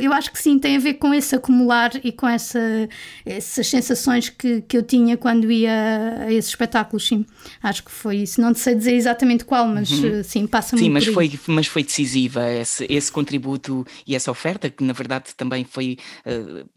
eu 0.00 0.12
acho 0.12 0.30
que 0.30 0.40
sim, 0.40 0.56
tem 0.56 0.76
a 0.76 0.78
ver 0.78 0.94
com 0.94 1.12
esse 1.12 1.34
acumular 1.34 1.90
e 2.04 2.12
com 2.12 2.28
essa, 2.28 2.88
essas 3.26 3.66
sensações 3.66 4.28
que, 4.28 4.60
que 4.62 4.76
eu 4.76 4.84
tinha 4.84 5.16
quando 5.16 5.50
ia 5.50 6.26
a 6.26 6.32
esses 6.32 6.50
espetáculos, 6.50 7.08
sim. 7.08 7.26
Acho 7.60 7.82
que 7.82 7.90
foi 7.90 8.18
isso. 8.18 8.40
Não 8.40 8.54
sei 8.54 8.76
dizer 8.76 8.94
exatamente 8.94 9.44
qual, 9.44 9.66
mas 9.66 9.90
uhum. 9.90 10.22
sim, 10.22 10.46
passa 10.46 10.76
sim, 10.76 10.88
muito 10.88 10.92
mas 10.92 11.06
foi, 11.06 11.32
mas 11.48 11.66
foi 11.66 11.82
decisiva 11.82 12.48
esse, 12.52 12.86
esse 12.88 13.10
contributo 13.10 13.79
e 14.06 14.14
essa 14.14 14.30
oferta, 14.30 14.70
que 14.70 14.84
na 14.84 14.92
verdade 14.92 15.34
também 15.36 15.64
foi. 15.64 15.96
Uh, 16.26 16.68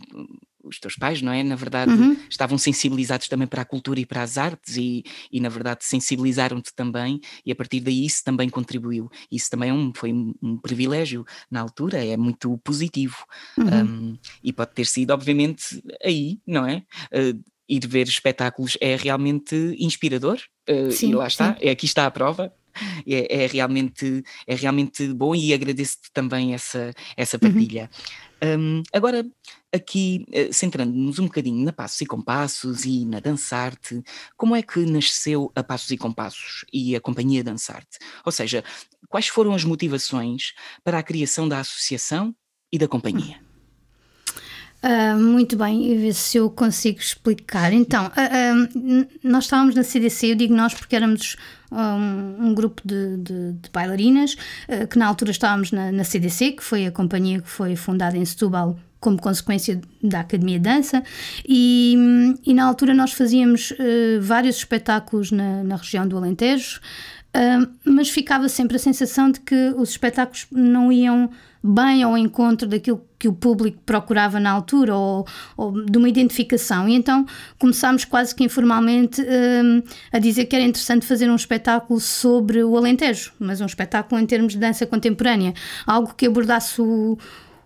os 0.64 0.80
teus 0.80 0.96
pais, 0.96 1.22
não 1.22 1.32
é? 1.32 1.44
Na 1.44 1.56
verdade, 1.56 1.92
uhum. 1.92 2.16
estavam 2.30 2.58
sensibilizados 2.58 3.28
também 3.28 3.46
para 3.46 3.62
a 3.62 3.66
cultura 3.66 4.00
e 4.00 4.06
para 4.06 4.22
as 4.22 4.38
artes 4.38 4.78
e, 4.78 5.04
e 5.32 5.40
na 5.40 5.50
verdade, 5.50 5.84
sensibilizaram-te 5.84 6.74
também 6.74 7.20
e 7.46 7.52
a 7.52 7.56
partir 7.56 7.82
daí 7.82 8.06
isso 8.06 8.24
também 8.24 8.50
contribuiu. 8.50 9.10
Isso 9.30 9.50
também 9.50 9.70
é 9.70 9.74
um, 9.74 9.92
foi 9.94 10.14
um, 10.14 10.34
um, 10.42 10.58
privilégio 10.58 11.26
na 11.52 11.60
altura, 11.60 12.04
é 12.04 12.16
muito 12.16 12.58
positivo. 12.60 13.18
Uhum. 13.58 13.84
Um, 13.84 14.18
e 14.42 14.54
pode 14.54 14.72
ter 14.72 14.86
sido, 14.86 15.12
obviamente, 15.12 15.84
aí, 16.02 16.40
não 16.48 16.66
é? 16.66 16.84
Uh, 17.12 17.44
ir 17.68 17.88
ver 17.88 18.08
espetáculos 18.08 18.78
é 18.80 18.96
realmente 18.96 19.56
inspirador. 19.78 20.40
Uh, 20.70 20.92
sim, 20.92 21.12
e 21.12 21.16
lá 21.16 21.28
está, 21.28 21.58
é, 21.60 21.72
aqui 21.72 21.86
está 21.86 22.06
a 22.06 22.12
prova. 22.12 22.54
É, 23.08 23.44
é, 23.44 23.48
realmente, 23.48 24.24
é 24.48 24.56
realmente 24.56 25.08
bom 25.14 25.36
e 25.36 25.54
agradeço-te 25.54 26.12
também 26.12 26.54
essa, 26.54 26.94
essa 27.16 27.38
uhum. 27.38 27.52
partilha. 27.52 27.90
Uhum. 28.44 28.80
Um, 28.80 28.84
agora, 28.92 29.26
aqui, 29.72 30.26
uh, 30.30 30.54
centrando-nos 30.54 31.18
um 31.18 31.26
bocadinho 31.26 31.64
na 31.64 31.72
Passos 31.72 32.02
e 32.02 32.06
Compassos 32.06 32.84
e 32.84 33.06
na 33.06 33.20
Dançarte, 33.20 34.04
como 34.36 34.56
é 34.56 34.62
que 34.62 34.80
nasceu 34.80 35.52
a 35.56 35.64
Passos 35.64 35.92
e 35.92 35.98
Compassos 35.98 36.66
e 36.74 36.96
a 36.96 37.00
Companhia 37.00 37.44
Dançarte? 37.44 38.00
Ou 38.26 38.32
seja, 38.32 38.64
quais 39.08 39.28
foram 39.28 39.54
as 39.54 39.64
motivações 39.64 40.54
para 40.84 41.00
a 41.00 41.04
criação 41.04 41.48
da 41.48 41.60
associação 41.60 42.36
e 42.72 42.78
da 42.78 42.88
companhia? 42.88 43.53
Uh, 44.84 45.18
muito 45.18 45.56
bem, 45.56 45.98
ver 45.98 46.14
se 46.14 46.36
eu 46.38 46.50
consigo 46.50 47.00
explicar. 47.00 47.72
Então, 47.72 48.08
uh, 48.08 48.76
uh, 48.78 49.08
nós 49.24 49.46
estávamos 49.46 49.76
na 49.76 49.82
CDC, 49.82 50.32
eu 50.32 50.36
digo 50.36 50.54
nós 50.54 50.74
porque 50.74 50.94
éramos 50.94 51.38
um, 51.72 52.48
um 52.48 52.54
grupo 52.54 52.82
de, 52.84 53.16
de, 53.16 53.54
de 53.54 53.70
bailarinas, 53.72 54.36
que 54.90 55.00
na 55.00 55.08
altura 55.08 55.32
estávamos 55.32 55.72
na, 55.72 55.90
na, 55.90 56.04
CDC, 56.04 56.52
que 56.52 56.64
foi 56.64 56.86
a 56.86 56.92
companhia 56.92 57.42
que 57.42 57.50
foi 57.50 57.78
fundada 57.78 58.18
em 58.18 58.26
Setúbal 58.26 58.78
como 59.00 59.20
consequência 59.20 59.82
da 60.04 60.20
Academia 60.20 60.60
de 60.60 60.64
Dança, 60.64 61.02
e, 61.48 61.96
e 62.46 62.54
na 62.54 62.66
altura 62.66 62.94
nós 62.94 63.12
fazíamos 63.12 63.74
vários 64.22 64.58
espetáculos 64.58 65.32
na, 65.32 65.64
na 65.64 65.78
região 65.78 66.08
do 66.08 66.16
Alentejo, 66.16 66.80
mas 67.84 68.10
ficava 68.10 68.48
sempre 68.48 68.76
a 68.78 68.80
sensação 68.80 69.32
de 69.32 69.40
que 69.40 69.74
os 69.76 69.90
espetáculos 69.90 70.46
não 70.52 70.92
iam 70.92 71.32
bem 71.64 72.04
ao 72.04 72.18
encontro 72.18 72.68
daquilo 72.68 73.02
que 73.18 73.28
o 73.28 73.34
público 73.34 73.80
procurava 73.86 74.38
na 74.38 74.52
altura 74.52 74.96
ou, 74.96 75.26
ou 75.56 75.86
de 75.86 75.98
uma 75.98 76.10
identificação. 76.10 76.90
E 76.90 76.94
então 76.94 77.26
começámos 77.58 78.04
quase 78.04 78.36
que 78.36 78.44
informalmente 78.44 79.22
um, 79.22 79.82
a 80.12 80.20
dizer 80.20 80.46
que 80.46 80.56
era 80.56 80.66
interessante 80.66 81.06
fazer 81.06 81.30
um 81.30 81.36
espetáculo 81.36 82.02
sobre 82.02 82.64
o 82.64 82.76
Alentejo, 82.76 83.32
mas 83.40 83.62
um 83.62 83.66
espetáculo 83.66 84.20
em 84.20 84.26
termos 84.26 84.54
de 84.54 84.60
dança 84.60 84.86
contemporânea, 84.86 85.54
algo 85.88 86.14
que 86.14 86.26
abordasse 86.26 86.82
o 86.82 87.18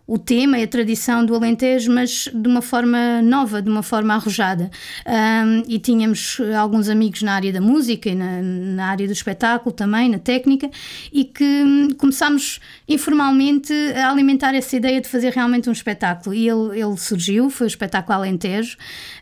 o 0.07 0.17
tema 0.17 0.57
e 0.57 0.63
a 0.63 0.67
tradição 0.67 1.25
do 1.25 1.35
Alentejo, 1.35 1.91
mas 1.91 2.29
de 2.33 2.47
uma 2.47 2.61
forma 2.61 3.21
nova, 3.21 3.61
de 3.61 3.69
uma 3.69 3.83
forma 3.83 4.13
arrojada. 4.13 4.71
Um, 5.05 5.63
e 5.67 5.77
tínhamos 5.77 6.39
alguns 6.57 6.87
amigos 6.87 7.21
na 7.21 7.33
área 7.33 7.51
da 7.51 7.59
música 7.59 8.09
e 8.09 8.15
na, 8.15 8.41
na, 8.41 8.87
área 8.87 9.05
do 9.05 9.11
espetáculo 9.11 9.75
também, 9.75 10.09
na 10.09 10.17
técnica, 10.17 10.71
e 11.11 11.25
que 11.25 11.43
hum, 11.43 11.89
começámos 11.97 12.61
informalmente 12.87 13.73
a 13.95 14.09
alimentar 14.09 14.55
essa 14.55 14.77
ideia 14.77 15.01
de 15.01 15.09
fazer 15.09 15.33
realmente 15.33 15.67
um 15.69 15.73
espetáculo. 15.73 16.33
E 16.33 16.47
ele, 16.47 16.79
ele 16.79 16.97
surgiu, 16.97 17.49
foi 17.49 17.67
o 17.67 17.69
espetáculo 17.69 18.17
Alentejo. 18.19 18.77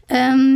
Um, 0.07 0.54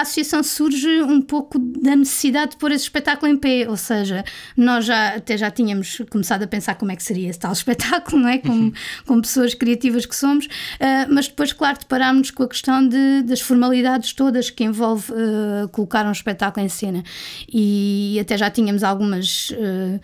a 0.00 0.02
associação 0.02 0.42
surge 0.42 1.02
um 1.02 1.20
pouco 1.20 1.58
da 1.58 1.94
necessidade 1.94 2.52
de 2.52 2.56
pôr 2.56 2.72
esse 2.72 2.84
espetáculo 2.84 3.30
em 3.30 3.36
pé, 3.36 3.68
ou 3.68 3.76
seja, 3.76 4.24
nós 4.56 4.86
já 4.86 5.16
até 5.16 5.36
já 5.36 5.50
tínhamos 5.50 6.02
começado 6.10 6.42
a 6.42 6.46
pensar 6.46 6.74
como 6.74 6.90
é 6.90 6.96
que 6.96 7.02
seria 7.02 7.28
esse 7.28 7.38
tal 7.38 7.52
espetáculo, 7.52 8.22
não 8.22 8.28
é? 8.28 8.38
Como, 8.38 8.54
uhum. 8.54 8.72
como 9.06 9.22
pessoas 9.22 9.54
criativas 9.54 10.06
que 10.06 10.16
somos, 10.16 10.46
uh, 10.46 11.06
mas 11.08 11.28
depois, 11.28 11.52
claro, 11.52 11.78
deparámos 11.78 12.30
com 12.30 12.42
a 12.42 12.48
questão 12.48 12.86
de, 12.86 13.22
das 13.22 13.40
formalidades 13.40 14.12
todas 14.12 14.50
que 14.50 14.64
envolve 14.64 15.12
uh, 15.12 15.68
colocar 15.68 16.06
um 16.06 16.12
espetáculo 16.12 16.64
em 16.64 16.68
cena 16.68 17.04
e 17.52 18.18
até 18.20 18.38
já 18.38 18.50
tínhamos 18.50 18.82
algumas 18.82 19.50
uh, 19.50 20.00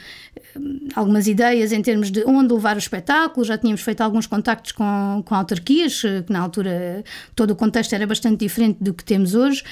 algumas 0.94 1.26
ideias 1.26 1.72
em 1.72 1.82
termos 1.82 2.10
de 2.10 2.24
onde 2.24 2.52
levar 2.52 2.76
o 2.76 2.78
espetáculo, 2.78 3.44
já 3.44 3.58
tínhamos 3.58 3.80
feito 3.80 4.00
alguns 4.00 4.26
contactos 4.26 4.72
com, 4.72 5.22
com 5.24 5.34
autarquias, 5.34 6.00
que 6.00 6.32
na 6.32 6.40
altura 6.40 7.04
todo 7.34 7.50
o 7.50 7.56
contexto 7.56 7.92
era 7.94 8.06
bastante 8.06 8.40
diferente 8.40 8.78
do 8.80 8.94
que 8.94 9.04
temos 9.04 9.34
hoje, 9.34 9.62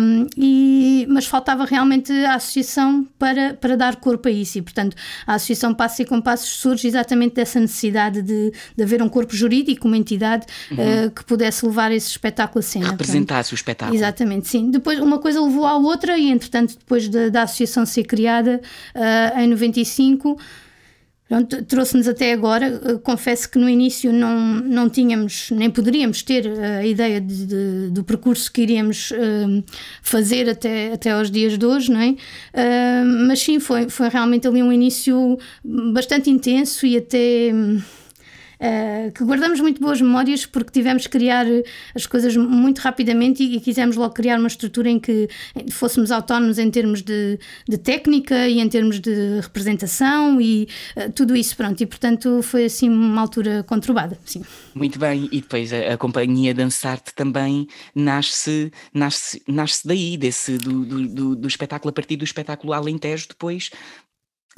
um, 0.00 0.26
e, 0.36 1.06
mas 1.08 1.26
faltava 1.26 1.64
realmente 1.64 2.12
a 2.24 2.34
associação 2.34 3.06
para, 3.18 3.54
para 3.54 3.76
dar 3.76 3.96
corpo 3.96 4.28
a 4.28 4.30
isso, 4.30 4.58
e 4.58 4.62
portanto 4.62 4.96
a 5.26 5.34
Associação 5.34 5.74
Passos 5.74 6.00
e 6.00 6.04
Compassos 6.04 6.50
surge 6.50 6.86
exatamente 6.86 7.34
dessa 7.34 7.60
necessidade 7.60 8.22
de, 8.22 8.52
de 8.76 8.82
haver 8.82 9.02
um 9.02 9.08
corpo 9.08 9.34
jurídico, 9.34 9.86
uma 9.86 9.96
entidade 9.96 10.46
uhum. 10.70 11.06
uh, 11.06 11.10
que 11.10 11.24
pudesse 11.24 11.64
levar 11.64 11.92
esse 11.92 12.08
espetáculo 12.08 12.60
a 12.60 12.62
cena. 12.62 12.90
Representasse 12.90 13.52
o 13.52 13.56
espetáculo. 13.56 13.96
Exatamente, 13.96 14.48
sim. 14.48 14.70
Depois 14.70 14.98
uma 14.98 15.18
coisa 15.18 15.40
levou 15.40 15.66
à 15.66 15.76
outra, 15.76 16.18
e 16.18 16.30
entretanto, 16.30 16.76
depois 16.78 17.08
da, 17.08 17.28
da 17.28 17.42
associação 17.42 17.86
ser 17.86 18.04
criada 18.04 18.60
uh, 18.94 19.40
em 19.40 19.48
95, 19.48 19.99
trouxe-nos 21.68 22.08
até 22.08 22.32
agora. 22.32 22.98
Confesso 22.98 23.48
que 23.48 23.58
no 23.58 23.68
início 23.68 24.12
não, 24.12 24.56
não 24.56 24.88
tínhamos, 24.88 25.50
nem 25.52 25.70
poderíamos 25.70 26.22
ter 26.22 26.46
eh, 26.46 26.78
a 26.78 26.86
ideia 26.86 27.20
de, 27.20 27.46
de, 27.46 27.90
do 27.90 28.02
percurso 28.02 28.50
que 28.52 28.62
iríamos 28.62 29.12
uh, 29.12 29.64
fazer 30.02 30.48
até, 30.48 30.92
até 30.92 31.10
aos 31.10 31.30
dias 31.30 31.56
de 31.56 31.64
hoje, 31.64 31.92
não 31.92 32.00
é? 32.00 32.10
Uh, 32.10 33.26
mas 33.28 33.40
sim, 33.40 33.60
foi, 33.60 33.88
foi 33.88 34.08
realmente 34.08 34.48
ali 34.48 34.62
um 34.62 34.72
início 34.72 35.38
bastante 35.64 36.28
intenso 36.30 36.84
e 36.84 36.96
até. 36.96 37.52
Um, 37.54 37.80
uh, 38.60 39.12
que 39.12 39.24
guardamos 39.24 39.60
muito 39.60 39.80
boas 39.80 40.00
memórias 40.00 40.46
porque 40.46 40.70
tivemos 40.70 41.04
que 41.04 41.10
criar 41.10 41.46
as 41.94 42.06
coisas 42.06 42.36
muito 42.36 42.78
rapidamente 42.78 43.42
e, 43.42 43.56
e 43.56 43.60
quisemos 43.60 43.96
logo 43.96 44.14
criar 44.14 44.38
uma 44.38 44.48
estrutura 44.48 44.90
em 44.90 44.98
que 44.98 45.28
fôssemos 45.70 46.10
autónomos 46.10 46.58
em 46.58 46.70
termos 46.70 47.02
de, 47.02 47.38
de 47.68 47.78
técnica 47.78 48.46
e 48.48 48.60
em 48.60 48.68
termos 48.68 49.00
de 49.00 49.40
representação 49.40 50.40
e 50.40 50.68
uh, 50.96 51.10
tudo 51.12 51.34
isso, 51.34 51.56
pronto. 51.56 51.80
E 51.80 51.86
portanto 51.86 52.42
foi 52.42 52.66
assim 52.66 52.88
uma 52.88 53.20
altura 53.20 53.62
conturbada, 53.64 54.18
sim. 54.24 54.42
Muito 54.74 54.98
bem, 54.98 55.28
e 55.32 55.40
depois 55.40 55.72
a, 55.72 55.94
a 55.94 55.96
companhia 55.96 56.54
Dançarte 56.54 57.14
também 57.14 57.66
nasce, 57.94 58.70
nasce, 58.92 59.42
nasce 59.48 59.86
daí, 59.86 60.16
desse, 60.16 60.58
do, 60.58 60.84
do, 60.84 61.08
do, 61.08 61.36
do 61.36 61.48
espetáculo, 61.48 61.90
a 61.90 61.92
partir 61.92 62.16
do 62.16 62.24
espetáculo 62.24 62.72
Alentejo, 62.72 63.28
depois 63.28 63.70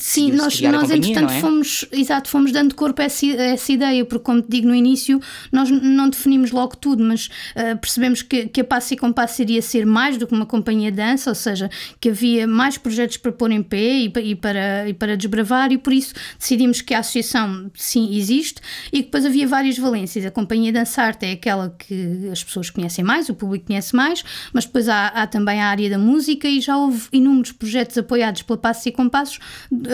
Sim, 0.05 0.33
nós, 0.33 0.61
nós 0.61 0.91
entretanto 0.91 1.33
é? 1.33 1.41
fomos, 1.41 1.85
exato, 1.93 2.29
fomos 2.29 2.51
dando 2.51 2.75
corpo 2.75 3.01
a 3.01 3.05
essa, 3.05 3.25
a 3.25 3.45
essa, 3.45 3.71
ideia, 3.71 4.05
porque 4.05 4.25
como 4.25 4.43
te 4.43 4.49
digo 4.49 4.67
no 4.67 4.75
início, 4.75 5.21
nós 5.53 5.71
não 5.71 6.11
definimos 6.11 6.51
logo 6.51 6.77
tudo, 6.77 7.05
mas 7.05 7.27
uh, 7.55 7.79
percebemos 7.79 8.21
que, 8.21 8.49
que 8.49 8.63
a 8.63 8.65
Passo 8.65 8.95
e 8.95 8.97
Compasso 8.97 9.41
iria 9.43 9.63
ser 9.63 9.87
mais 9.87 10.17
do 10.17 10.27
que 10.27 10.35
uma 10.35 10.45
companhia 10.45 10.91
de 10.91 10.97
dança, 10.97 11.31
ou 11.31 11.37
seja, 11.37 11.71
que 12.01 12.09
havia 12.09 12.49
mais 12.49 12.77
projetos 12.77 13.17
para 13.17 13.31
pôr 13.31 13.53
em 13.53 13.63
pé 13.63 13.77
e, 13.77 14.13
e, 14.25 14.35
para, 14.35 14.89
e 14.89 14.93
para 14.93 15.17
desbravar, 15.17 15.71
e 15.71 15.79
por 15.79 15.93
isso 15.93 16.15
decidimos 16.37 16.81
que 16.81 16.95
a 16.95 16.99
associação 16.99 17.71
sim 17.73 18.17
existe 18.17 18.61
e 18.93 18.99
que 18.99 19.05
depois 19.05 19.25
havia 19.25 19.47
várias 19.47 19.79
valências. 19.79 20.27
A 20.27 20.33
companhia 20.33 20.73
Dançarte 20.73 21.27
é 21.27 21.31
aquela 21.31 21.71
que 21.79 22.29
as 22.29 22.43
pessoas 22.43 22.71
conhecem 22.71 23.05
mais, 23.05 23.29
o 23.29 23.35
público 23.35 23.67
conhece 23.69 23.95
mais, 23.95 24.25
mas 24.53 24.65
depois 24.65 24.89
há, 24.89 25.07
há 25.07 25.29
também 25.29 25.61
a 25.61 25.69
área 25.69 25.89
da 25.89 25.97
música 25.97 26.49
e 26.49 26.61
já 26.61 26.77
houve 26.77 27.07
inúmeros 27.13 27.53
projetos 27.53 27.97
apoiados 27.97 28.43
pela 28.43 28.59
Passos 28.59 28.87
e 28.87 28.91
Compassos 28.91 29.39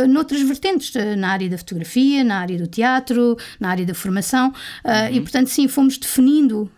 noutras 0.06 0.42
vertentes, 0.42 0.94
eh, 0.94 1.16
na 1.16 1.30
área 1.30 1.48
da 1.48 1.58
fotografia, 1.58 2.22
na 2.22 2.38
área 2.38 2.58
do 2.58 2.66
teatro, 2.66 3.36
na 3.58 3.70
área 3.70 3.84
da 3.84 3.94
formação, 3.94 4.52
eh, 4.84 5.08
uhum. 5.08 5.16
e 5.16 5.20
portanto, 5.20 5.48
sim, 5.48 5.66
fomos 5.68 5.98
definindo 5.98 6.70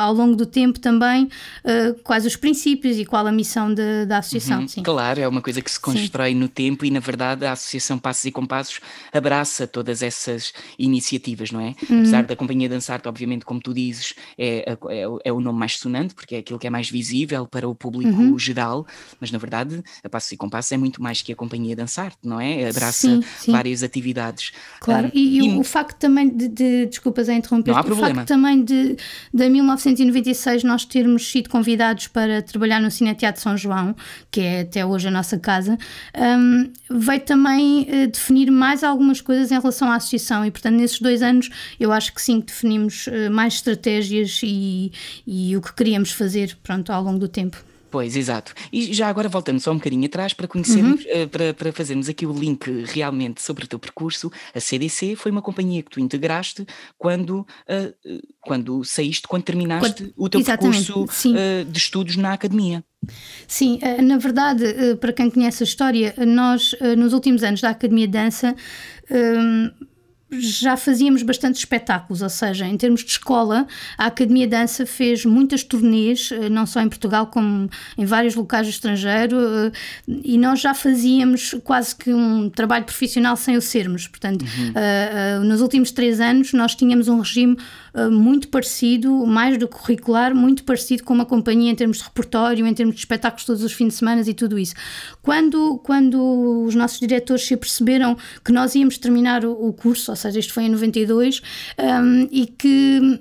ao 0.00 0.12
longo 0.12 0.36
do 0.36 0.46
tempo 0.46 0.78
também 0.78 1.28
quais 2.02 2.24
os 2.24 2.36
princípios 2.36 2.98
e 2.98 3.04
qual 3.04 3.26
a 3.26 3.32
missão 3.32 3.72
de, 3.72 4.06
da 4.06 4.18
associação. 4.18 4.60
Uhum. 4.60 4.68
Sim. 4.68 4.82
Claro, 4.82 5.20
é 5.20 5.28
uma 5.28 5.42
coisa 5.42 5.60
que 5.60 5.70
se 5.70 5.80
constrói 5.80 6.30
sim. 6.30 6.36
no 6.36 6.48
tempo 6.48 6.84
e, 6.84 6.90
na 6.90 7.00
verdade, 7.00 7.44
a 7.44 7.52
Associação 7.52 7.98
Passos 7.98 8.24
e 8.24 8.30
Compassos 8.30 8.80
abraça 9.12 9.66
todas 9.66 10.02
essas 10.02 10.52
iniciativas, 10.78 11.50
não 11.50 11.60
é? 11.60 11.74
Uhum. 11.88 11.98
Apesar 12.00 12.24
da 12.24 12.36
Companhia 12.36 12.68
Dançarte, 12.68 13.08
obviamente, 13.08 13.44
como 13.44 13.60
tu 13.60 13.72
dizes, 13.74 14.14
é, 14.36 14.72
é, 14.72 15.02
é, 15.24 15.32
o 15.32 15.40
nome 15.40 15.58
mais 15.58 15.76
sonante, 15.76 16.14
porque 16.14 16.36
é 16.36 16.38
aquilo 16.38 16.58
que 16.58 16.66
é 16.66 16.70
mais 16.70 16.90
visível 16.90 17.46
para 17.46 17.68
o 17.68 17.74
público 17.74 18.20
uhum. 18.20 18.38
geral, 18.38 18.86
mas 19.20 19.30
na 19.30 19.38
verdade 19.38 19.82
a 20.02 20.08
Passos 20.08 20.32
e 20.32 20.36
Compassos 20.36 20.72
é 20.72 20.76
muito 20.76 21.02
mais 21.02 21.22
que 21.22 21.32
a 21.32 21.36
Companhia 21.36 21.74
Dançarte, 21.74 22.18
não 22.22 22.40
é? 22.40 22.57
Abraça 22.64 23.08
sim, 23.08 23.22
sim. 23.38 23.52
várias 23.52 23.82
atividades. 23.82 24.52
Claro, 24.80 25.10
e, 25.12 25.38
e, 25.38 25.58
o 25.58 25.64
facto 25.64 25.98
também 25.98 26.28
de, 26.28 26.48
de 26.48 26.86
desculpas 26.86 27.28
a 27.28 27.34
interromper, 27.34 27.72
não 27.72 27.78
há 27.78 27.84
problema. 27.84 28.10
o 28.10 28.14
facto 28.16 28.28
também 28.28 28.64
de, 28.64 28.96
de 29.32 29.48
1996 29.48 30.64
nós 30.64 30.84
termos 30.84 31.30
sido 31.30 31.48
convidados 31.48 32.06
para 32.06 32.42
trabalhar 32.42 32.80
no 32.80 32.90
Cine 32.90 33.14
Teatro 33.14 33.40
São 33.40 33.56
João, 33.56 33.94
que 34.30 34.40
é 34.40 34.60
até 34.60 34.84
hoje 34.84 35.08
a 35.08 35.10
nossa 35.10 35.38
casa, 35.38 35.78
um, 36.16 36.70
veio 36.90 37.20
também 37.20 37.82
uh, 37.82 38.06
definir 38.08 38.50
mais 38.50 38.82
algumas 38.82 39.20
coisas 39.20 39.50
em 39.50 39.58
relação 39.58 39.90
à 39.90 39.96
associação 39.96 40.44
e, 40.44 40.50
portanto, 40.50 40.76
nesses 40.76 41.00
dois 41.00 41.22
anos 41.22 41.50
eu 41.78 41.92
acho 41.92 42.14
que 42.14 42.22
sim, 42.22 42.40
que 42.40 42.46
definimos 42.46 43.06
uh, 43.06 43.30
mais 43.30 43.54
estratégias 43.54 44.40
e, 44.42 44.92
e 45.26 45.56
o 45.56 45.60
que 45.60 45.74
queríamos 45.74 46.12
fazer, 46.12 46.56
pronto, 46.62 46.90
ao 46.92 47.02
longo 47.02 47.18
do 47.18 47.28
tempo. 47.28 47.67
Pois, 47.90 48.16
exato. 48.16 48.52
E 48.72 48.92
já 48.92 49.08
agora 49.08 49.28
voltando 49.28 49.60
só 49.60 49.72
um 49.72 49.76
bocadinho 49.76 50.04
atrás 50.04 50.32
para 50.32 50.46
conhecermos, 50.46 51.04
uhum. 51.04 51.24
uh, 51.24 51.28
para, 51.28 51.54
para 51.54 51.72
fazermos 51.72 52.08
aqui 52.08 52.26
o 52.26 52.32
link 52.32 52.84
realmente 52.86 53.40
sobre 53.40 53.64
o 53.64 53.66
teu 53.66 53.78
percurso, 53.78 54.30
a 54.54 54.60
CDC 54.60 55.16
foi 55.16 55.30
uma 55.30 55.40
companhia 55.40 55.82
que 55.82 55.90
tu 55.90 56.00
integraste 56.00 56.66
quando, 56.98 57.40
uh, 57.40 58.28
quando 58.40 58.84
saíste, 58.84 59.26
quando 59.26 59.42
terminaste 59.42 60.04
quando, 60.04 60.12
o 60.16 60.28
teu 60.28 60.44
percurso 60.44 61.04
uh, 61.04 61.64
de 61.64 61.78
estudos 61.78 62.16
na 62.16 62.32
academia. 62.32 62.84
Sim, 63.46 63.78
na 64.02 64.18
verdade, 64.18 64.64
para 65.00 65.12
quem 65.12 65.30
conhece 65.30 65.62
a 65.62 65.66
história, 65.66 66.14
nós 66.26 66.74
nos 66.96 67.12
últimos 67.12 67.44
anos 67.44 67.60
da 67.60 67.70
Academia 67.70 68.08
de 68.08 68.12
Dança 68.12 68.56
já 70.30 70.76
fazíamos 70.76 71.22
bastantes 71.22 71.60
espetáculos, 71.60 72.20
ou 72.20 72.28
seja, 72.28 72.66
em 72.66 72.76
termos 72.76 73.02
de 73.02 73.10
escola, 73.10 73.66
a 73.96 74.06
Academia 74.06 74.46
Dança 74.46 74.84
fez 74.84 75.24
muitas 75.24 75.62
turnês, 75.62 76.30
eh, 76.30 76.48
não 76.48 76.66
só 76.66 76.80
em 76.80 76.88
Portugal 76.88 77.26
como 77.28 77.68
em 77.96 78.04
vários 78.04 78.34
locais 78.34 78.66
do 78.66 78.70
estrangeiro, 78.70 79.38
eh, 79.38 79.72
e 80.06 80.36
nós 80.36 80.60
já 80.60 80.74
fazíamos 80.74 81.54
quase 81.64 81.96
que 81.96 82.12
um 82.12 82.50
trabalho 82.50 82.84
profissional 82.84 83.36
sem 83.36 83.56
o 83.56 83.62
sermos. 83.62 84.06
Portanto, 84.06 84.42
uhum. 84.42 85.44
nos 85.44 85.60
últimos 85.60 85.90
três 85.90 86.20
anos 86.20 86.52
nós 86.52 86.74
tínhamos 86.74 87.08
um 87.08 87.18
regime 87.20 87.56
muito 88.10 88.48
parecido, 88.48 89.26
mais 89.26 89.58
do 89.58 89.66
curricular, 89.66 90.34
muito 90.34 90.64
parecido 90.64 91.04
com 91.04 91.14
uma 91.14 91.24
companhia 91.24 91.70
em 91.70 91.74
termos 91.74 91.98
de 91.98 92.04
repertório, 92.04 92.66
em 92.66 92.74
termos 92.74 92.94
de 92.94 93.00
espetáculos 93.00 93.44
todos 93.44 93.62
os 93.62 93.72
fins 93.72 93.88
de 93.88 93.94
semana 93.94 94.22
e 94.26 94.34
tudo 94.34 94.58
isso. 94.58 94.74
Quando, 95.22 95.78
quando 95.78 96.64
os 96.64 96.74
nossos 96.74 96.98
diretores 96.98 97.46
se 97.46 97.54
aperceberam 97.54 98.16
que 98.44 98.52
nós 98.52 98.74
íamos 98.74 98.98
terminar 98.98 99.44
o, 99.44 99.52
o 99.52 99.72
curso, 99.72 100.14
seja, 100.16 100.38
isto 100.38 100.52
foi 100.52 100.64
em 100.64 100.68
92, 100.68 101.40
um, 101.78 102.28
e 102.30 102.46
que 102.46 103.20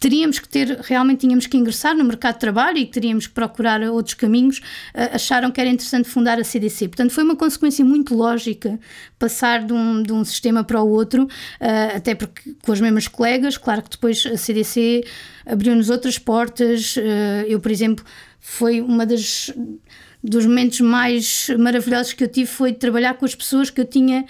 teríamos 0.00 0.38
que 0.38 0.48
ter, 0.48 0.78
realmente 0.82 1.20
tínhamos 1.20 1.46
que 1.46 1.56
ingressar 1.56 1.94
no 1.96 2.04
mercado 2.04 2.34
de 2.34 2.40
trabalho 2.40 2.78
e 2.78 2.86
teríamos 2.86 3.26
que 3.26 3.34
procurar 3.34 3.80
outros 3.82 4.14
caminhos, 4.14 4.58
uh, 4.94 5.14
acharam 5.14 5.50
que 5.50 5.60
era 5.60 5.70
interessante 5.70 6.08
fundar 6.08 6.38
a 6.38 6.44
CDC. 6.44 6.88
Portanto, 6.88 7.10
foi 7.10 7.24
uma 7.24 7.36
consequência 7.36 7.84
muito 7.84 8.14
lógica 8.14 8.78
passar 9.18 9.64
de 9.64 9.72
um, 9.72 10.02
de 10.02 10.12
um 10.12 10.24
sistema 10.24 10.62
para 10.62 10.80
o 10.80 10.88
outro, 10.88 11.24
uh, 11.24 11.96
até 11.96 12.14
porque 12.14 12.54
com 12.62 12.72
os 12.72 12.80
mesmos 12.80 13.08
colegas, 13.08 13.56
claro 13.56 13.82
que 13.82 13.90
depois 13.90 14.24
a 14.26 14.36
CDC 14.36 15.04
abriu-nos 15.46 15.90
outras 15.90 16.18
portas. 16.18 16.96
Uh, 16.96 17.46
eu, 17.46 17.58
por 17.60 17.70
exemplo, 17.70 18.04
foi 18.40 18.80
uma 18.80 19.04
das 19.04 19.52
dos 20.22 20.44
momentos 20.44 20.80
mais 20.80 21.48
maravilhosos 21.58 22.12
que 22.12 22.24
eu 22.24 22.28
tive 22.28 22.46
foi 22.46 22.72
trabalhar 22.72 23.14
com 23.14 23.24
as 23.24 23.34
pessoas 23.34 23.70
que 23.70 23.80
eu 23.80 23.84
tinha 23.84 24.24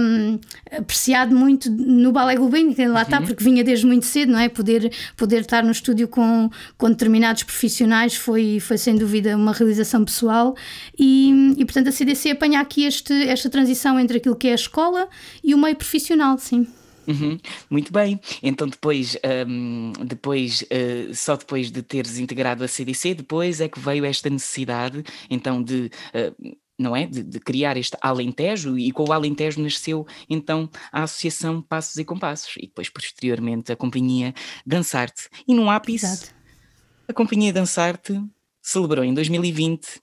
um, 0.00 0.38
apreciado 0.70 1.34
muito 1.34 1.70
no 1.70 2.12
Ballet 2.12 2.38
Gulbenkian, 2.38 2.92
lá 2.92 3.00
uhum. 3.00 3.02
está, 3.02 3.20
porque 3.22 3.42
vinha 3.42 3.64
desde 3.64 3.86
muito 3.86 4.04
cedo, 4.04 4.32
não 4.32 4.38
é? 4.38 4.48
Poder, 4.48 4.92
poder 5.16 5.40
estar 5.40 5.64
no 5.64 5.70
estúdio 5.70 6.06
com, 6.06 6.50
com 6.76 6.90
determinados 6.90 7.42
profissionais 7.44 8.14
foi, 8.14 8.60
foi 8.60 8.76
sem 8.76 8.96
dúvida 8.96 9.34
uma 9.36 9.52
realização 9.52 10.04
pessoal 10.04 10.54
e, 10.98 11.54
e 11.56 11.64
portanto 11.64 11.88
a 11.88 11.92
CDC 11.92 12.30
apanha 12.30 12.60
aqui 12.60 12.84
este, 12.84 13.14
esta 13.28 13.48
transição 13.48 13.98
entre 13.98 14.18
aquilo 14.18 14.36
que 14.36 14.48
é 14.48 14.52
a 14.52 14.56
escola 14.56 15.08
e 15.42 15.54
o 15.54 15.58
meio 15.58 15.76
profissional, 15.76 16.36
sim. 16.38 16.66
Uhum, 17.06 17.38
muito 17.70 17.92
bem. 17.92 18.20
Então 18.42 18.66
depois, 18.66 19.16
um, 19.48 19.92
depois 20.04 20.62
uh, 20.62 21.14
só 21.14 21.36
depois 21.36 21.70
de 21.70 21.82
teres 21.82 22.18
integrado 22.18 22.64
a 22.64 22.68
CDC, 22.68 23.14
depois 23.14 23.60
é 23.60 23.68
que 23.68 23.78
veio 23.78 24.04
esta 24.04 24.28
necessidade 24.28 25.04
então 25.30 25.62
de 25.62 25.90
uh, 26.14 26.56
não 26.78 26.94
é? 26.94 27.06
De, 27.06 27.22
de, 27.22 27.40
criar 27.40 27.76
este 27.76 27.96
Alentejo 28.00 28.78
e 28.78 28.92
com 28.92 29.08
o 29.08 29.12
Alentejo 29.12 29.62
nasceu 29.62 30.06
então 30.28 30.68
a 30.92 31.04
Associação 31.04 31.62
Passos 31.62 31.96
e 31.96 32.04
Compassos 32.04 32.54
e 32.58 32.66
depois 32.66 32.90
posteriormente 32.90 33.72
a 33.72 33.76
Companhia 33.76 34.34
Dançarte. 34.66 35.28
E 35.48 35.54
no 35.54 35.70
ápice, 35.70 36.04
Exato. 36.04 36.34
a 37.08 37.12
Companhia 37.14 37.52
Dançarte 37.52 38.22
celebrou 38.60 39.04
em 39.04 39.14
2020 39.14 40.02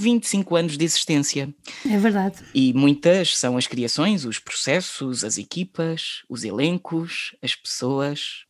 25 0.00 0.56
anos 0.56 0.78
de 0.78 0.84
existência. 0.84 1.54
É 1.88 1.98
verdade. 1.98 2.36
E 2.54 2.72
muitas 2.72 3.36
são 3.36 3.56
as 3.56 3.66
criações, 3.66 4.24
os 4.24 4.38
processos, 4.38 5.24
as 5.24 5.36
equipas, 5.36 6.22
os 6.28 6.42
elencos, 6.44 7.36
as 7.42 7.54
pessoas. 7.54 8.44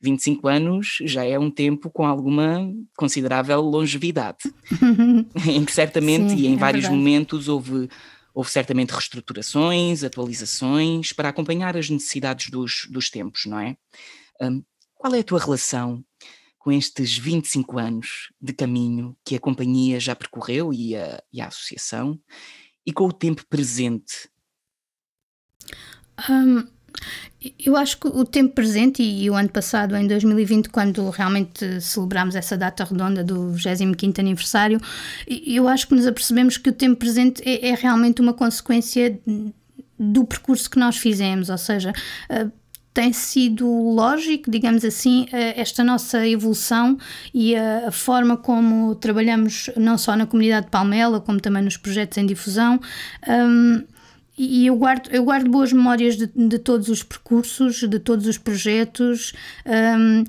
25 0.00 0.48
anos 0.48 0.98
já 1.02 1.24
é 1.24 1.38
um 1.38 1.50
tempo 1.50 1.90
com 1.90 2.06
alguma 2.06 2.70
considerável 2.96 3.60
longevidade, 3.60 4.52
em 5.48 5.64
que 5.64 5.72
certamente 5.72 6.30
Sim, 6.30 6.36
e 6.36 6.46
em 6.46 6.54
é 6.54 6.58
vários 6.58 6.82
verdade. 6.82 6.98
momentos 6.98 7.48
houve, 7.48 7.88
houve 8.34 8.50
certamente 8.50 8.90
reestruturações, 8.90 10.04
atualizações 10.04 11.12
para 11.12 11.30
acompanhar 11.30 11.74
as 11.76 11.88
necessidades 11.88 12.50
dos, 12.50 12.86
dos 12.90 13.08
tempos, 13.08 13.46
não 13.46 13.58
é? 13.58 13.76
Um, 14.42 14.62
qual 14.94 15.14
é 15.14 15.20
a 15.20 15.24
tua 15.24 15.38
relação 15.38 16.04
com 16.64 16.72
estes 16.72 17.18
25 17.18 17.78
anos 17.78 18.32
de 18.40 18.54
caminho 18.54 19.14
que 19.22 19.36
a 19.36 19.38
companhia 19.38 20.00
já 20.00 20.16
percorreu 20.16 20.72
e 20.72 20.96
a, 20.96 21.22
e 21.30 21.38
a 21.38 21.48
associação, 21.48 22.18
e 22.86 22.90
com 22.90 23.04
o 23.04 23.12
tempo 23.12 23.44
presente? 23.50 24.30
Um, 26.30 26.66
eu 27.58 27.76
acho 27.76 28.00
que 28.00 28.08
o 28.08 28.24
tempo 28.24 28.54
presente 28.54 29.02
e, 29.02 29.28
o 29.28 29.34
ano 29.34 29.50
passado, 29.50 29.94
em 29.94 30.06
2020, 30.06 30.70
quando 30.70 31.10
realmente 31.10 31.82
celebramos 31.82 32.34
essa 32.34 32.56
data 32.56 32.82
redonda 32.82 33.22
do 33.22 33.52
25 33.52 34.18
aniversário, 34.18 34.80
eu 35.28 35.68
acho 35.68 35.86
que 35.86 35.94
nos 35.94 36.06
apercebemos 36.06 36.56
que 36.56 36.70
o 36.70 36.72
tempo 36.72 36.96
presente 36.96 37.42
é, 37.46 37.68
é 37.68 37.74
realmente 37.74 38.22
uma 38.22 38.32
consequência 38.32 39.20
do 39.98 40.24
percurso 40.24 40.70
que 40.70 40.78
nós 40.78 40.96
fizemos, 40.96 41.50
ou 41.50 41.58
seja, 41.58 41.92
tem 42.94 43.12
sido 43.12 43.68
lógico, 43.68 44.48
digamos 44.48 44.84
assim, 44.84 45.26
eh, 45.32 45.60
esta 45.60 45.82
nossa 45.82 46.26
evolução 46.28 46.96
e 47.34 47.56
a, 47.56 47.90
forma 47.90 48.36
como 48.36 48.94
trabalhamos 48.94 49.68
não 49.76 49.98
só 49.98 50.14
na 50.16 50.26
comunidade 50.26 50.66
de 50.66 50.70
Palmela, 50.70 51.20
como 51.20 51.40
também 51.40 51.60
nos 51.60 51.76
projetos 51.76 52.16
em 52.18 52.24
difusão. 52.24 52.80
Um, 53.28 53.82
e 54.38 54.66
eu 54.66 54.76
guardo, 54.76 55.10
eu 55.10 55.24
guardo 55.24 55.50
boas 55.50 55.72
memórias 55.72 56.16
de, 56.16 56.26
de, 56.26 56.58
todos 56.58 56.88
os 56.88 57.02
percursos, 57.02 57.80
de 57.80 57.98
todos 57.98 58.28
os 58.28 58.38
projetos. 58.38 59.32
Um, 59.66 60.24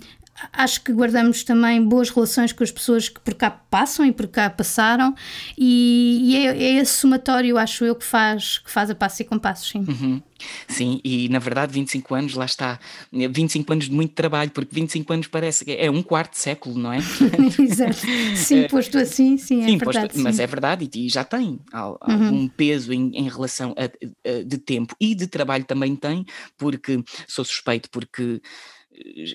acho 0.52 0.84
que 0.84 0.92
guardamos 0.92 1.44
também 1.44 1.82
boas 1.82 2.10
relações 2.10 2.52
com 2.52 2.64
as 2.64 2.72
pessoas 2.72 3.08
que 3.08 3.20
por 3.20 3.34
cá 3.36 3.50
passam 3.50 4.06
e 4.06 4.12
por 4.12 4.28
cá 4.28 4.50
passaram 4.50 5.16
e, 5.58 6.22
e 6.24 6.36
é, 6.36 6.58
é, 6.58 6.82
esse 6.82 6.94
somatório, 6.94 7.58
acho 7.58 7.86
eu, 7.86 7.96
que 7.96 8.06
faz, 8.06 8.58
que 8.58 8.70
faz 8.70 8.90
a 8.90 8.96
passo 8.96 9.22
e 9.22 9.26
compassos, 9.26 9.70
sim. 9.70 9.86
Uhum. 9.88 10.22
Sim, 10.68 11.00
e 11.04 11.30
na 11.30 11.40
verdade 11.40 11.72
25 11.72 12.14
anos, 12.14 12.34
lá 12.34 12.44
está, 12.44 12.78
25 13.12 13.72
anos 13.72 13.86
de 13.86 13.92
muito 13.92 14.14
trabalho, 14.14 14.52
porque 14.52 14.76
25 14.76 15.14
anos 15.14 15.28
parece 15.28 15.64
que 15.64 15.72
é 15.72 15.90
um 15.90 16.04
quarto 16.04 16.34
de 16.34 16.40
século, 16.40 16.78
não 16.78 16.92
é? 16.92 16.98
Exato, 17.58 18.06
sim, 18.36 18.60
é. 18.60 18.68
posto 18.68 18.98
assim, 18.98 19.38
sim, 19.38 19.64
é 19.64 19.68
sim, 19.68 19.78
verdade. 19.78 20.08
Posto, 20.10 20.20
mas 20.22 20.40
é 20.40 20.46
verdade 20.46 20.90
e, 20.94 21.10
já 21.10 21.24
tem 21.24 21.60
uhum. 21.74 21.98
algum 22.02 22.36
uhum. 22.36 22.48
peso 22.50 22.92
em, 22.92 23.16
em 23.16 23.30
relação 23.30 23.74
a, 23.78 23.86
a, 23.86 24.44
de 24.44 24.58
tempo 24.58 24.94
e 25.00 25.16
de 25.16 25.28
trabalho 25.28 25.64
também 25.64 25.96
tem, 25.96 26.26
porque 26.58 27.02
sou 27.28 27.46
suspeito, 27.46 27.90
porque 27.90 28.42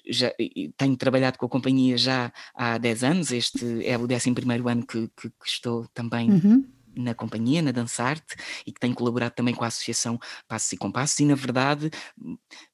já 0.09 0.33
tenho 0.77 0.96
trabalhado 0.96 1.38
com 1.38 1.46
a 1.46 1.49
companhia 1.49 1.96
já 1.96 2.33
há 2.55 2.79
10 2.79 3.05
anos, 3.05 3.33
este 3.33 3.87
é 3.87 3.96
o 3.96 4.03
11 4.03 4.35
ano 4.66 4.87
que, 4.87 5.09
que, 5.09 5.29
que 5.29 5.46
estou 5.46 5.87
também 5.88 6.31
uhum 6.31 6.64
na 6.96 7.14
companhia, 7.14 7.62
na 7.62 7.72
Dançarte, 7.72 8.37
e 8.66 8.72
que 8.72 8.81
tenho 8.81 8.94
colaborado 8.94 9.35
também 9.35 9.55
com 9.55 9.64
a 9.64 9.68
Associação 9.68 10.18
Passos 10.48 10.72
e 10.72 10.76
Compassos, 10.76 11.18
e 11.20 11.24
na 11.24 11.35
verdade, 11.35 11.90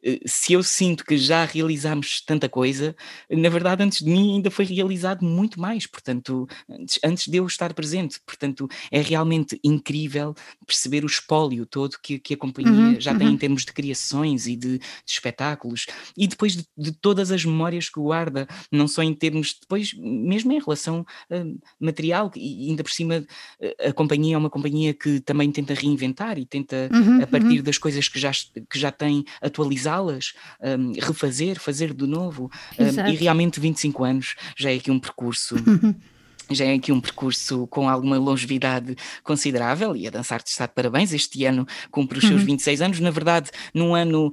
eh, 0.03 0.21
se 0.27 0.53
eu 0.53 0.63
sinto 0.63 1.05
que 1.05 1.17
já 1.17 1.45
realizámos 1.45 2.21
tanta 2.21 2.49
coisa, 2.49 2.95
na 3.31 3.49
verdade 3.49 3.83
antes 3.83 3.99
de 3.99 4.11
mim 4.11 4.35
ainda 4.35 4.51
foi 4.51 4.65
realizado 4.65 5.25
muito 5.25 5.61
mais, 5.61 5.87
portanto, 5.87 6.47
antes, 6.69 6.99
antes 7.05 7.29
de 7.29 7.37
eu 7.37 7.47
estar 7.47 7.73
presente, 7.75 8.21
portanto, 8.25 8.69
é 8.91 9.01
realmente 9.01 9.59
incrível 9.63 10.35
perceber 10.67 11.05
o 11.05 11.07
espólio 11.07 11.67
todo 11.67 11.97
que, 12.03 12.19
que 12.19 12.35
a 12.35 12.37
companhia 12.37 12.73
uhum, 12.73 13.01
já 13.01 13.13
uhum. 13.13 13.19
tem 13.19 13.29
em 13.29 13.37
termos 13.37 13.65
de 13.65 13.73
criações 13.73 14.47
e 14.47 14.57
de, 14.57 14.79
de 14.79 14.85
espetáculos, 15.07 15.87
e 16.17 16.27
depois 16.27 16.57
de, 16.57 16.67
de, 16.77 16.93
todas 16.93 17.31
as 17.31 17.45
memórias 17.45 17.89
que 17.89 18.01
guarda, 18.01 18.47
não 18.71 18.89
só 18.89 19.03
em 19.03 19.15
termos, 19.15 19.57
depois 19.61 19.93
mesmo 19.95 20.53
em 20.53 20.61
relação 20.61 21.01
uh, 21.31 21.61
material, 21.79 22.31
e 22.35 22.71
ainda 22.71 22.83
por 22.83 22.91
cima 22.91 23.19
uh, 23.19 23.89
a 23.89 23.93
companhia 24.07 24.37
é 24.37 24.39
uma 24.39 24.51
companhia 24.51 24.95
que 24.95 25.21
também 25.21 25.51
tenta 25.51 25.75
reinventar 25.75 26.39
e 26.39 26.47
tenta, 26.47 26.89
uhum, 26.93 27.23
a 27.23 27.27
partir 27.27 27.59
uhum. 27.59 27.63
das 27.63 27.77
coisas 27.77 28.09
que 28.09 28.19
já, 28.19 28.31
que 28.71 28.79
já 28.79 28.93
tem, 28.93 29.25
atualizá-las, 29.43 30.33
um, 30.63 30.93
refazer, 30.93 31.59
fazer 31.59 31.93
de 31.93 32.07
novo. 32.07 32.51
Um, 32.79 33.11
e 33.11 33.17
realmente 33.17 33.59
25 33.59 34.05
anos 34.05 34.35
já 34.57 34.71
é 34.71 34.77
aqui 34.77 34.91
um 34.91 35.01
percurso. 35.01 35.57
Uhum. 36.49 36.55
já 36.57 36.65
é 36.65 36.75
aqui 36.75 36.93
um 36.93 37.01
percurso 37.01 37.67
com 37.69 37.89
alguma 37.89 38.19
longevidade 38.19 38.97
considerável 39.23 39.97
e 39.97 40.07
a 40.07 40.11
Dançar-te 40.11 40.49
está 40.49 40.67
de 40.67 40.73
parabéns. 40.73 41.13
Este 41.13 41.45
ano 41.45 41.67
cumpre 41.91 42.19
os 42.19 42.25
seus 42.27 42.41
uhum. 42.41 42.47
26 42.47 42.83
anos. 42.83 43.01
Na 43.01 43.11
verdade, 43.11 43.51
num 43.75 43.95
ano 43.95 44.33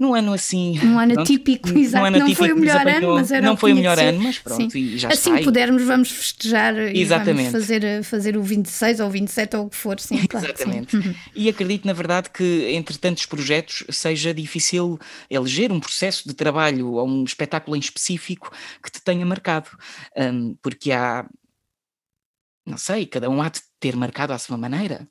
num 0.00 0.14
ano 0.14 0.32
assim. 0.32 0.80
Um 0.82 0.98
ano 0.98 1.12
pronto, 1.12 1.26
típico, 1.26 1.68
exato. 1.78 2.06
Ano 2.06 2.18
não 2.20 2.26
típico 2.26 2.46
foi 2.46 2.52
o 2.54 2.56
melhor 2.56 2.88
ano, 2.88 3.14
mas 3.16 3.30
era 3.30 3.46
Não 3.46 3.54
foi 3.54 3.72
o 3.72 3.76
melhor 3.76 3.98
ano, 3.98 4.18
mas 4.22 4.38
pronto, 4.38 4.72
Sim. 4.72 4.78
e 4.78 4.96
já 4.96 5.08
Assim 5.08 5.44
pudermos, 5.44 5.82
vamos 5.82 6.10
festejar 6.10 6.74
Exatamente. 6.78 7.48
e 7.48 7.50
vamos 7.50 7.66
fazer, 7.66 8.02
fazer 8.02 8.36
o 8.38 8.42
26 8.42 9.00
ou 9.00 9.08
o 9.08 9.10
27 9.10 9.56
ou 9.56 9.66
o 9.66 9.68
que 9.68 9.76
for, 9.76 10.00
sim, 10.00 10.26
claro. 10.26 10.46
Exatamente. 10.46 10.92
Sim. 10.92 10.96
Uhum. 10.96 11.14
E 11.36 11.48
acredito, 11.50 11.86
na 11.86 11.92
verdade, 11.92 12.30
que 12.30 12.70
entre 12.70 12.96
tantos 12.96 13.26
projetos 13.26 13.84
seja 13.90 14.32
difícil 14.32 14.98
eleger 15.28 15.70
um 15.70 15.78
processo 15.78 16.26
de 16.26 16.32
trabalho 16.32 16.94
ou 16.94 17.06
um 17.06 17.22
espetáculo 17.22 17.76
em 17.76 17.80
específico 17.80 18.50
que 18.82 18.90
te 18.90 19.02
tenha 19.02 19.26
marcado, 19.26 19.68
um, 20.16 20.56
porque 20.62 20.92
há 20.92 21.26
não 22.66 22.76
sei, 22.76 23.06
cada 23.06 23.28
um 23.28 23.40
há 23.42 23.48
de 23.48 23.60
ter 23.78 23.96
marcado 23.96 24.32
à 24.32 24.38
sua 24.38 24.56
maneira. 24.56 25.08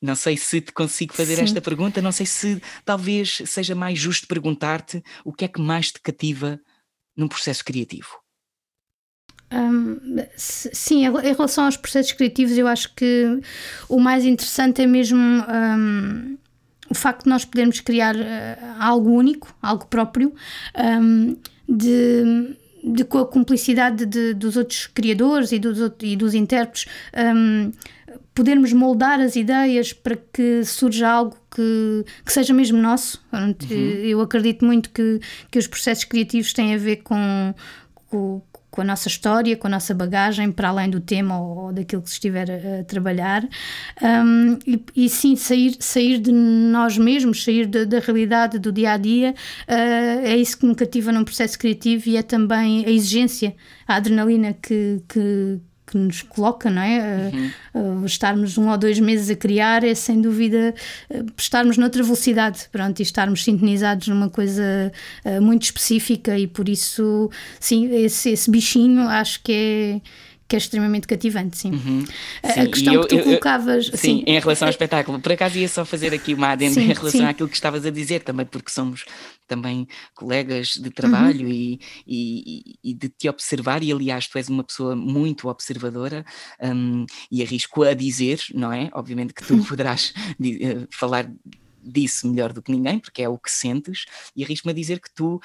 Não 0.00 0.14
sei 0.14 0.36
se 0.36 0.60
te 0.60 0.72
consigo 0.72 1.14
fazer 1.14 1.36
Sim. 1.36 1.42
esta 1.42 1.60
pergunta, 1.60 2.00
não 2.00 2.12
sei 2.12 2.26
se 2.26 2.62
talvez 2.84 3.42
seja 3.46 3.74
mais 3.74 3.98
justo 3.98 4.26
perguntar-te 4.26 5.02
o 5.24 5.32
que 5.32 5.44
é 5.44 5.48
que 5.48 5.60
mais 5.60 5.90
te 5.90 6.00
cativa 6.00 6.60
num 7.16 7.28
processo 7.28 7.64
criativo. 7.64 8.24
Hum, 9.52 9.98
sim, 10.36 11.06
em 11.06 11.12
relação 11.12 11.64
aos 11.64 11.76
processos 11.76 12.12
criativos, 12.12 12.56
eu 12.56 12.66
acho 12.66 12.92
que 12.94 13.40
o 13.88 14.00
mais 14.00 14.24
interessante 14.24 14.82
é 14.82 14.86
mesmo 14.86 15.20
hum, 15.20 16.36
o 16.90 16.94
facto 16.94 17.24
de 17.24 17.30
nós 17.30 17.44
podermos 17.44 17.80
criar 17.80 18.16
uh, 18.16 18.20
algo 18.78 19.10
único, 19.10 19.54
algo 19.62 19.86
próprio, 19.86 20.34
um, 20.76 21.36
de 21.68 22.56
de, 22.84 23.04
com 23.04 23.18
a 23.18 23.26
cumplicidade 23.26 24.04
de, 24.04 24.34
dos 24.34 24.56
outros 24.56 24.86
criadores 24.86 25.52
e 25.52 25.58
dos, 25.58 25.78
e 26.02 26.16
dos 26.16 26.34
intérpretes, 26.34 26.86
um, 27.16 27.72
podermos 28.34 28.72
moldar 28.72 29.20
as 29.20 29.36
ideias 29.36 29.92
para 29.92 30.16
que 30.16 30.64
surja 30.64 31.08
algo 31.08 31.36
que, 31.50 32.04
que 32.24 32.32
seja 32.32 32.52
mesmo 32.52 32.78
nosso. 32.78 33.24
Uhum. 33.32 33.54
Eu 34.02 34.20
acredito 34.20 34.64
muito 34.64 34.90
que, 34.90 35.20
que 35.50 35.58
os 35.58 35.66
processos 35.66 36.04
criativos 36.04 36.52
têm 36.52 36.74
a 36.74 36.78
ver 36.78 36.96
com, 36.96 37.54
com 38.06 38.42
com 38.74 38.80
a 38.80 38.84
nossa 38.84 39.06
história, 39.06 39.56
com 39.56 39.68
a 39.68 39.70
nossa 39.70 39.94
bagagem, 39.94 40.50
para 40.50 40.68
além 40.68 40.90
do 40.90 40.98
tema 40.98 41.40
ou, 41.40 41.66
ou 41.66 41.72
daquilo 41.72 42.02
que 42.02 42.08
se 42.08 42.16
estiver 42.16 42.50
a, 42.50 42.82
trabalhar. 42.82 43.48
Um, 44.02 44.58
e, 44.66 44.84
e, 44.96 45.08
sim, 45.08 45.36
sair, 45.36 45.76
sair 45.78 46.18
de 46.18 46.32
nós 46.32 46.98
mesmos, 46.98 47.44
sair 47.44 47.66
de, 47.66 47.86
da 47.86 48.00
realidade 48.00 48.58
do 48.58 48.72
dia 48.72 48.94
a 48.94 48.96
dia, 48.96 49.32
uh, 49.68 50.26
é 50.26 50.36
isso 50.36 50.58
que 50.58 50.66
me 50.66 50.74
cativa 50.74 51.12
num 51.12 51.22
processo 51.22 51.56
criativo 51.56 52.08
e 52.08 52.16
é 52.16 52.22
também 52.22 52.84
a 52.84 52.90
exigência, 52.90 53.54
a 53.86 53.94
adrenalina 53.94 54.52
que, 54.60 55.00
que 55.08 55.60
que 55.94 55.98
nos 55.98 56.22
coloca, 56.22 56.68
não 56.68 56.82
é? 56.82 57.30
Uhum. 57.32 58.02
Uh, 58.02 58.06
estarmos 58.06 58.58
um 58.58 58.68
ou 58.68 58.76
dois 58.76 58.98
meses 58.98 59.30
a 59.30 59.36
criar 59.36 59.84
é 59.84 59.94
sem 59.94 60.20
dúvida 60.20 60.74
uh, 61.08 61.24
estarmos 61.38 61.78
noutra 61.78 62.02
velocidade, 62.02 62.68
pronto, 62.72 62.98
e 62.98 63.02
estarmos 63.02 63.44
sintonizados 63.44 64.08
numa 64.08 64.28
coisa 64.28 64.92
uh, 65.24 65.40
muito 65.40 65.62
específica 65.62 66.36
e 66.36 66.48
por 66.48 66.68
isso, 66.68 67.30
sim, 67.60 67.86
esse, 67.94 68.30
esse 68.30 68.50
bichinho 68.50 69.02
acho 69.02 69.40
que 69.44 69.52
é 69.52 70.00
que 70.46 70.56
é 70.56 70.58
extremamente 70.58 71.06
cativante, 71.06 71.56
sim. 71.56 71.70
Uhum. 71.72 72.04
sim 72.06 72.60
a 72.60 72.66
questão 72.66 72.94
eu, 72.94 73.02
que 73.02 73.08
tu 73.08 73.16
eu, 73.16 73.24
colocavas. 73.24 73.86
sim, 73.86 73.96
sim, 73.96 74.24
em 74.26 74.38
relação 74.38 74.68
ao 74.68 74.70
espetáculo. 74.70 75.18
Por 75.18 75.32
acaso 75.32 75.58
ia 75.58 75.68
só 75.68 75.84
fazer 75.84 76.12
aqui 76.12 76.34
uma 76.34 76.48
adenda 76.48 76.80
em 76.80 76.88
relação 76.92 77.20
sim. 77.20 77.26
àquilo 77.26 77.48
que 77.48 77.54
estavas 77.54 77.86
a 77.86 77.90
dizer, 77.90 78.22
também 78.22 78.44
porque 78.44 78.70
somos 78.70 79.04
também 79.46 79.86
colegas 80.14 80.74
de 80.74 80.90
trabalho 80.90 81.46
uhum. 81.46 81.52
e, 81.52 81.80
e, 82.06 82.78
e, 82.82 82.94
de 82.94 83.08
te 83.08 83.28
observar, 83.28 83.82
e 83.82 83.92
aliás, 83.92 84.26
tu 84.26 84.38
és 84.38 84.48
uma 84.48 84.64
pessoa 84.64 84.96
muito 84.96 85.48
observadora 85.48 86.24
um, 86.60 87.04
e 87.30 87.42
arrisco 87.42 87.82
a 87.82 87.94
dizer, 87.94 88.40
não 88.54 88.72
é? 88.72 88.90
Obviamente 88.92 89.34
que 89.34 89.44
tu 89.44 89.62
poderás 89.64 90.12
uh, 90.40 90.86
falar 90.90 91.30
disse 91.84 92.26
melhor 92.26 92.52
do 92.52 92.62
que 92.62 92.72
ninguém, 92.72 92.98
porque 92.98 93.22
é 93.22 93.28
o 93.28 93.38
que 93.38 93.50
sentes, 93.50 94.04
e 94.34 94.44
arrisco-me 94.44 94.72
a 94.72 94.74
dizer 94.74 95.00
que 95.00 95.12
tu 95.12 95.36
uh, 95.36 95.40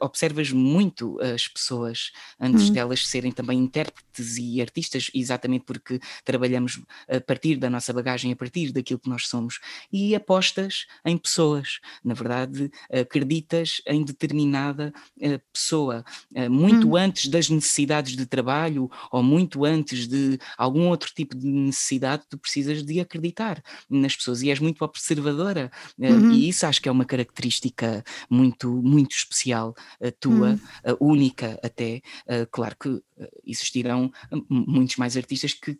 observas 0.00 0.50
muito 0.50 1.18
as 1.20 1.46
pessoas 1.48 2.12
antes 2.40 2.68
uhum. 2.68 2.72
delas 2.72 3.06
serem 3.06 3.32
também 3.32 3.58
intérpretes 3.58 4.36
e 4.36 4.60
artistas, 4.60 5.10
exatamente 5.14 5.64
porque 5.64 6.00
trabalhamos 6.24 6.80
a 7.08 7.20
partir 7.20 7.56
da 7.56 7.70
nossa 7.70 7.92
bagagem, 7.92 8.32
a 8.32 8.36
partir 8.36 8.72
daquilo 8.72 8.98
que 8.98 9.08
nós 9.08 9.26
somos, 9.26 9.60
e 9.92 10.14
apostas 10.14 10.86
em 11.04 11.16
pessoas. 11.16 11.80
Na 12.02 12.14
verdade, 12.14 12.70
acreditas 12.90 13.80
em 13.86 14.04
determinada 14.04 14.92
uh, 15.18 15.40
pessoa, 15.52 16.04
uh, 16.32 16.50
muito 16.50 16.88
uhum. 16.88 16.96
antes 16.96 17.28
das 17.28 17.48
necessidades 17.48 18.16
de 18.16 18.26
trabalho 18.26 18.90
ou 19.10 19.22
muito 19.22 19.64
antes 19.64 20.06
de 20.06 20.38
algum 20.56 20.88
outro 20.88 21.12
tipo 21.14 21.36
de 21.36 21.46
necessidade, 21.46 22.24
tu 22.28 22.38
precisas 22.38 22.82
de 22.82 23.00
acreditar 23.00 23.62
nas 23.88 24.16
pessoas 24.16 24.42
e 24.42 24.50
és 24.50 24.58
muito 24.58 24.84
observadora 24.84 25.70
uhum. 25.98 26.32
E 26.32 26.48
isso 26.48 26.66
acho 26.66 26.80
que 26.80 26.88
é 26.88 26.92
uma 26.92 27.04
característica 27.04 28.04
muito, 28.28 28.70
muito 28.82 29.12
especial, 29.12 29.74
tua, 30.20 30.58
uhum. 30.84 30.96
única 31.00 31.58
até. 31.62 32.00
Eh, 32.26 32.46
claro 32.50 32.76
que 32.78 33.00
eh, 33.18 33.30
existirão 33.46 34.10
muitos 34.48 34.96
mais 34.96 35.16
artistas 35.16 35.52
que 35.52 35.78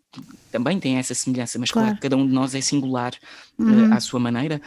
também 0.51 0.79
têm 0.79 0.97
essa 0.97 1.15
semelhança, 1.15 1.59
mas 1.59 1.71
claro, 1.71 1.89
claro 1.89 2.01
cada 2.01 2.17
um 2.17 2.27
de 2.27 2.33
nós 2.33 2.55
é 2.55 2.61
singular 2.61 3.13
uhum. 3.59 3.93
à 3.93 4.01
sua 4.01 4.21
maneira. 4.21 4.61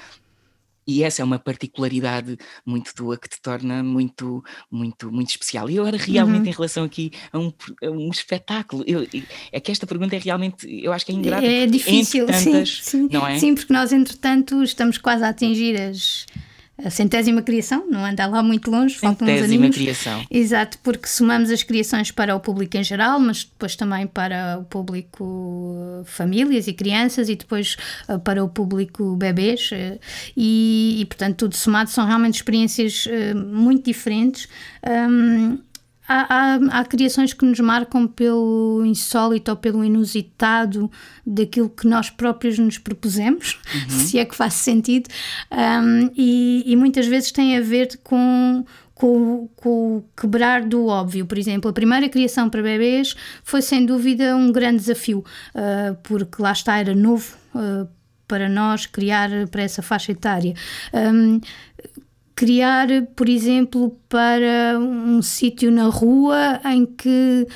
E 0.87 1.03
essa 1.03 1.21
é 1.21 1.25
uma 1.25 1.37
particularidade 1.37 2.37
muito 2.65 2.93
tua 2.95 3.17
que 3.17 3.27
te 3.27 3.41
torna 3.41 3.83
muito, 3.83 4.43
muito, 4.71 5.11
muito 5.11 5.29
especial. 5.29 5.69
E 5.69 5.77
agora, 5.77 5.97
realmente, 5.97 6.43
uhum. 6.43 6.47
em 6.47 6.53
relação 6.53 6.83
aqui 6.85 7.11
a 7.31 7.37
um, 7.37 7.51
a 7.83 7.89
um 7.89 8.09
espetáculo, 8.09 8.83
eu, 8.87 9.05
é 9.51 9.59
que 9.59 9.71
esta 9.71 9.85
pergunta 9.85 10.15
é 10.15 10.19
realmente, 10.19 10.65
eu 10.67 10.93
acho 10.93 11.05
que 11.05 11.11
é 11.11 11.15
ingrata. 11.15 11.45
É 11.45 11.65
difícil, 11.65 12.25
tantas, 12.25 12.79
sim, 12.83 13.07
sim, 13.07 13.09
não 13.11 13.27
é? 13.27 13.37
Sim, 13.37 13.53
porque 13.53 13.73
nós, 13.73 13.91
entretanto, 13.91 14.63
estamos 14.63 14.97
quase 14.97 15.23
a 15.23 15.29
atingir 15.29 15.79
as 15.79 16.25
a 16.83 16.89
centésima 16.91 17.41
criação, 17.41 17.85
não 17.89 18.05
anda 18.05 18.25
lá 18.27 18.43
muito 18.43 18.69
longe, 18.69 18.95
faltam 18.95 19.27
uns 19.27 19.41
aninhos. 19.41 19.75
criação. 19.75 20.23
Exato, 20.29 20.77
porque 20.83 21.07
somamos 21.07 21.49
as 21.49 21.63
criações 21.63 22.11
para 22.11 22.35
o 22.35 22.39
público 22.39 22.77
em 22.77 22.83
geral, 22.83 23.19
mas 23.19 23.45
depois 23.45 23.75
também 23.75 24.05
para 24.05 24.59
o 24.59 24.63
público 24.63 26.03
famílias 26.05 26.67
e 26.67 26.73
crianças 26.73 27.29
e 27.29 27.35
depois 27.35 27.77
uh, 28.07 28.19
para 28.19 28.43
o 28.43 28.49
público 28.49 29.15
bebês 29.15 29.71
uh, 29.71 29.99
e, 30.35 30.97
e, 31.01 31.05
portanto 31.05 31.37
tudo 31.37 31.55
somado 31.55 31.89
são 31.89 32.05
realmente 32.05 32.35
experiências 32.35 33.07
muito 33.35 33.85
diferentes 33.85 34.47
um, 34.87 35.57
Há, 36.07 36.25
há, 36.29 36.79
há, 36.79 36.85
criações 36.85 37.33
que 37.33 37.43
nos 37.43 37.59
marcam 37.59 38.07
pelo 38.07 38.83
insólito 38.85 39.51
ou 39.51 39.57
pelo 39.57 39.83
inusitado 39.83 40.89
daquilo 41.25 41.69
que 41.69 41.85
nós 41.85 42.09
próprios 42.09 42.57
nos 42.57 42.77
propusemos, 42.77 43.59
uhum. 43.73 43.89
se 43.89 44.17
é 44.17 44.25
que 44.25 44.35
faz 44.35 44.53
sentido, 44.53 45.09
um, 45.51 46.09
e, 46.15 46.63
e, 46.65 46.75
muitas 46.75 47.07
vezes 47.07 47.31
tem 47.31 47.57
a 47.57 47.61
ver 47.61 47.99
com, 48.03 48.63
com, 48.95 49.49
com, 49.55 49.97
o 49.97 50.05
quebrar 50.19 50.63
do 50.63 50.85
óbvio. 50.87 51.25
Por 51.25 51.37
exemplo, 51.37 51.69
a 51.69 51.73
primeira 51.73 52.07
criação 52.07 52.49
para 52.49 52.61
bebês 52.61 53.15
foi 53.43 53.61
sem 53.61 53.85
dúvida 53.85 54.35
um 54.35 54.51
grande 54.51 54.77
desafio, 54.77 55.25
uh, 55.53 55.95
porque 56.03 56.41
lá 56.41 56.53
está, 56.53 56.77
era 56.77 56.95
novo. 56.95 57.35
Uh, 57.53 57.87
para 58.27 58.49
nós 58.49 58.85
criar 58.85 59.29
para 59.49 59.63
essa 59.63 59.81
faixa 59.81 60.11
etária. 60.11 60.53
Um, 60.93 61.39
criar, 62.37 62.87
por 63.15 63.27
exemplo, 63.27 63.99
para 64.07 64.77
um 64.79 65.23
sítio 65.23 65.71
na 65.71 65.87
rua 65.87 66.61
em 66.65 66.85
que 66.85 67.47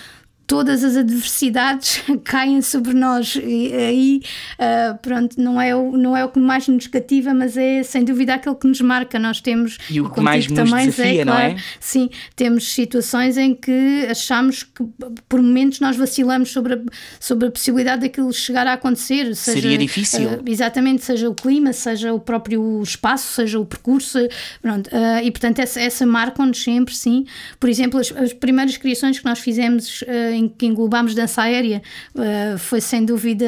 todas 0.52 0.84
as 0.84 0.98
adversidades 0.98 2.04
caem 2.26 2.62
sobre 2.62 2.94
nós. 2.94 3.38
E 3.42 3.74
aí 3.74 4.22
uh, 4.60 4.98
pronto 5.02 5.42
não 5.42 5.62
é 5.62 5.74
o 5.74 5.96
não 5.96 6.16
é 6.16 6.26
o 6.26 6.30
que 6.30 6.40
mais 6.40 6.68
nos 6.68 6.88
cativa 6.88 7.34
mas 7.34 7.56
é 7.56 7.84
sem 7.84 8.04
dúvida 8.04 8.34
aquele 8.34 8.56
que 8.56 8.68
nos 8.68 8.82
marca. 8.82 9.18
Nós 9.18 9.40
temos 9.40 9.78
e 9.90 10.02
o 10.02 10.10
que 10.10 10.20
mais 10.20 10.48
nos 10.48 10.56
também, 10.58 10.88
desafia, 10.88 11.22
é, 11.22 11.26
não 11.26 11.34
claro, 11.34 11.54
é? 11.54 11.56
sim 11.80 12.10
temos 12.36 12.74
situações 12.74 13.38
em 13.38 13.56
que 13.56 14.08
achamos 14.10 14.64
que 14.64 14.84
por 15.30 15.42
momentos 15.42 15.80
nós 15.80 15.96
vacilamos 15.96 16.52
sobre 16.52 16.74
a, 16.74 16.80
sobre 17.18 17.48
a 17.48 17.52
possibilidade 17.52 18.02
daquilo 18.02 18.34
chegar 18.34 18.68
a 18.68 18.74
acontecer 18.74 19.34
seja, 19.34 19.62
seria 19.62 19.78
difícil. 19.78 20.32
uh, 20.32 20.44
exatamente 20.46 21.06
seja 21.06 21.30
o 21.30 21.34
clima 21.34 21.72
seja 21.72 22.14
o 22.14 22.20
próprio 22.20 22.82
espaço 22.84 23.36
seja 23.36 23.58
o 23.58 23.66
percurso 23.66 24.20
pronto 24.62 24.88
uh, 24.88 25.24
e 25.24 25.32
portanto 25.32 25.60
essa, 25.60 25.80
essa 25.80 26.06
marca-nos 26.06 26.62
sempre 26.62 26.94
sim. 26.94 27.26
Por 27.58 27.70
exemplo 27.70 28.02
as, 28.02 28.12
as 28.12 28.34
primeiras 28.34 28.76
criações 28.76 29.18
que 29.18 29.24
nós 29.24 29.40
fizemos 29.40 30.04
em 30.42 30.50
que 30.50 30.66
englobámos 30.66 31.16
dança 31.16 31.44
aérea 31.44 31.82
uh, 32.16 32.58
foi 32.58 32.82
sem 32.82 33.06
dúvida 33.06 33.46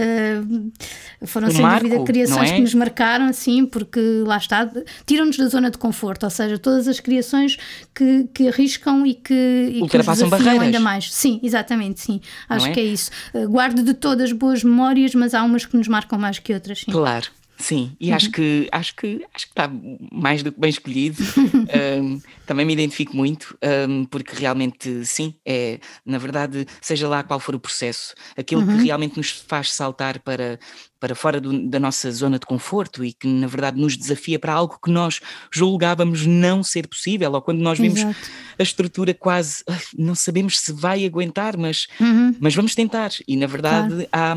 foram 1.25 1.49
sem 1.49 1.61
marco, 1.61 1.87
dúvida 1.87 2.03
criações 2.03 2.51
é? 2.51 2.55
que 2.55 2.61
nos 2.61 2.73
marcaram 2.73 3.25
assim 3.25 3.65
porque 3.65 3.99
lá 4.25 4.37
está 4.37 4.69
tiram-nos 5.05 5.37
da 5.37 5.47
zona 5.47 5.69
de 5.69 5.77
conforto 5.77 6.23
ou 6.23 6.29
seja 6.29 6.57
todas 6.57 6.87
as 6.87 6.99
criações 6.99 7.57
que, 7.93 8.27
que 8.33 8.47
arriscam 8.47 9.05
e 9.05 9.13
que, 9.13 9.71
e 9.73 9.81
ultrapassam 9.81 10.25
que 10.25 10.31
barreiras 10.31 10.61
ainda 10.61 10.79
mais 10.79 11.13
sim 11.13 11.39
exatamente 11.43 12.01
sim 12.01 12.21
acho 12.47 12.67
é? 12.67 12.71
que 12.71 12.79
é 12.79 12.83
isso 12.83 13.11
uh, 13.33 13.47
guardo 13.47 13.83
de 13.83 13.93
todas 13.93 14.31
boas 14.31 14.63
memórias 14.63 15.13
mas 15.15 15.33
há 15.33 15.43
umas 15.43 15.65
que 15.65 15.75
nos 15.75 15.87
marcam 15.87 16.17
mais 16.19 16.39
que 16.39 16.53
outras 16.53 16.79
sim. 16.81 16.91
claro 16.91 17.27
Sim, 17.63 17.95
e 17.97 18.09
uhum. 18.09 18.15
acho 18.15 18.29
que 18.29 18.67
acho 18.73 18.93
que 18.93 19.25
acho 19.33 19.45
que 19.45 19.51
está 19.53 19.71
mais 20.11 20.43
do 20.43 20.51
que 20.51 20.59
bem 20.59 20.69
escolhido. 20.69 21.23
um, 22.01 22.21
também 22.45 22.65
me 22.65 22.73
identifico 22.73 23.15
muito, 23.15 23.57
um, 23.87 24.03
porque 24.03 24.35
realmente 24.35 25.05
sim, 25.05 25.33
é 25.45 25.79
na 26.05 26.17
verdade, 26.17 26.67
seja 26.81 27.07
lá 27.07 27.23
qual 27.23 27.39
for 27.39 27.55
o 27.55 27.59
processo, 27.59 28.13
aquilo 28.35 28.63
uhum. 28.63 28.79
que 28.79 28.83
realmente 28.83 29.15
nos 29.15 29.31
faz 29.31 29.71
saltar 29.71 30.19
para, 30.19 30.59
para 30.99 31.15
fora 31.15 31.39
do, 31.39 31.69
da 31.69 31.79
nossa 31.79 32.11
zona 32.11 32.37
de 32.37 32.45
conforto 32.45 33.01
e 33.01 33.13
que 33.13 33.27
na 33.27 33.47
verdade 33.47 33.79
nos 33.79 33.95
desafia 33.95 34.37
para 34.37 34.51
algo 34.51 34.77
que 34.83 34.91
nós 34.91 35.21
julgávamos 35.49 36.25
não 36.25 36.63
ser 36.63 36.85
possível, 36.85 37.31
ou 37.31 37.41
quando 37.41 37.61
nós 37.61 37.79
vimos 37.79 38.01
Exato. 38.01 38.29
a 38.59 38.63
estrutura 38.63 39.13
quase 39.13 39.63
não 39.97 40.15
sabemos 40.15 40.59
se 40.59 40.73
vai 40.73 41.05
aguentar, 41.05 41.55
mas, 41.55 41.87
uhum. 41.97 42.35
mas 42.41 42.53
vamos 42.53 42.75
tentar. 42.75 43.11
E 43.25 43.37
na 43.37 43.47
verdade 43.47 44.05
claro. 44.05 44.09
há 44.11 44.35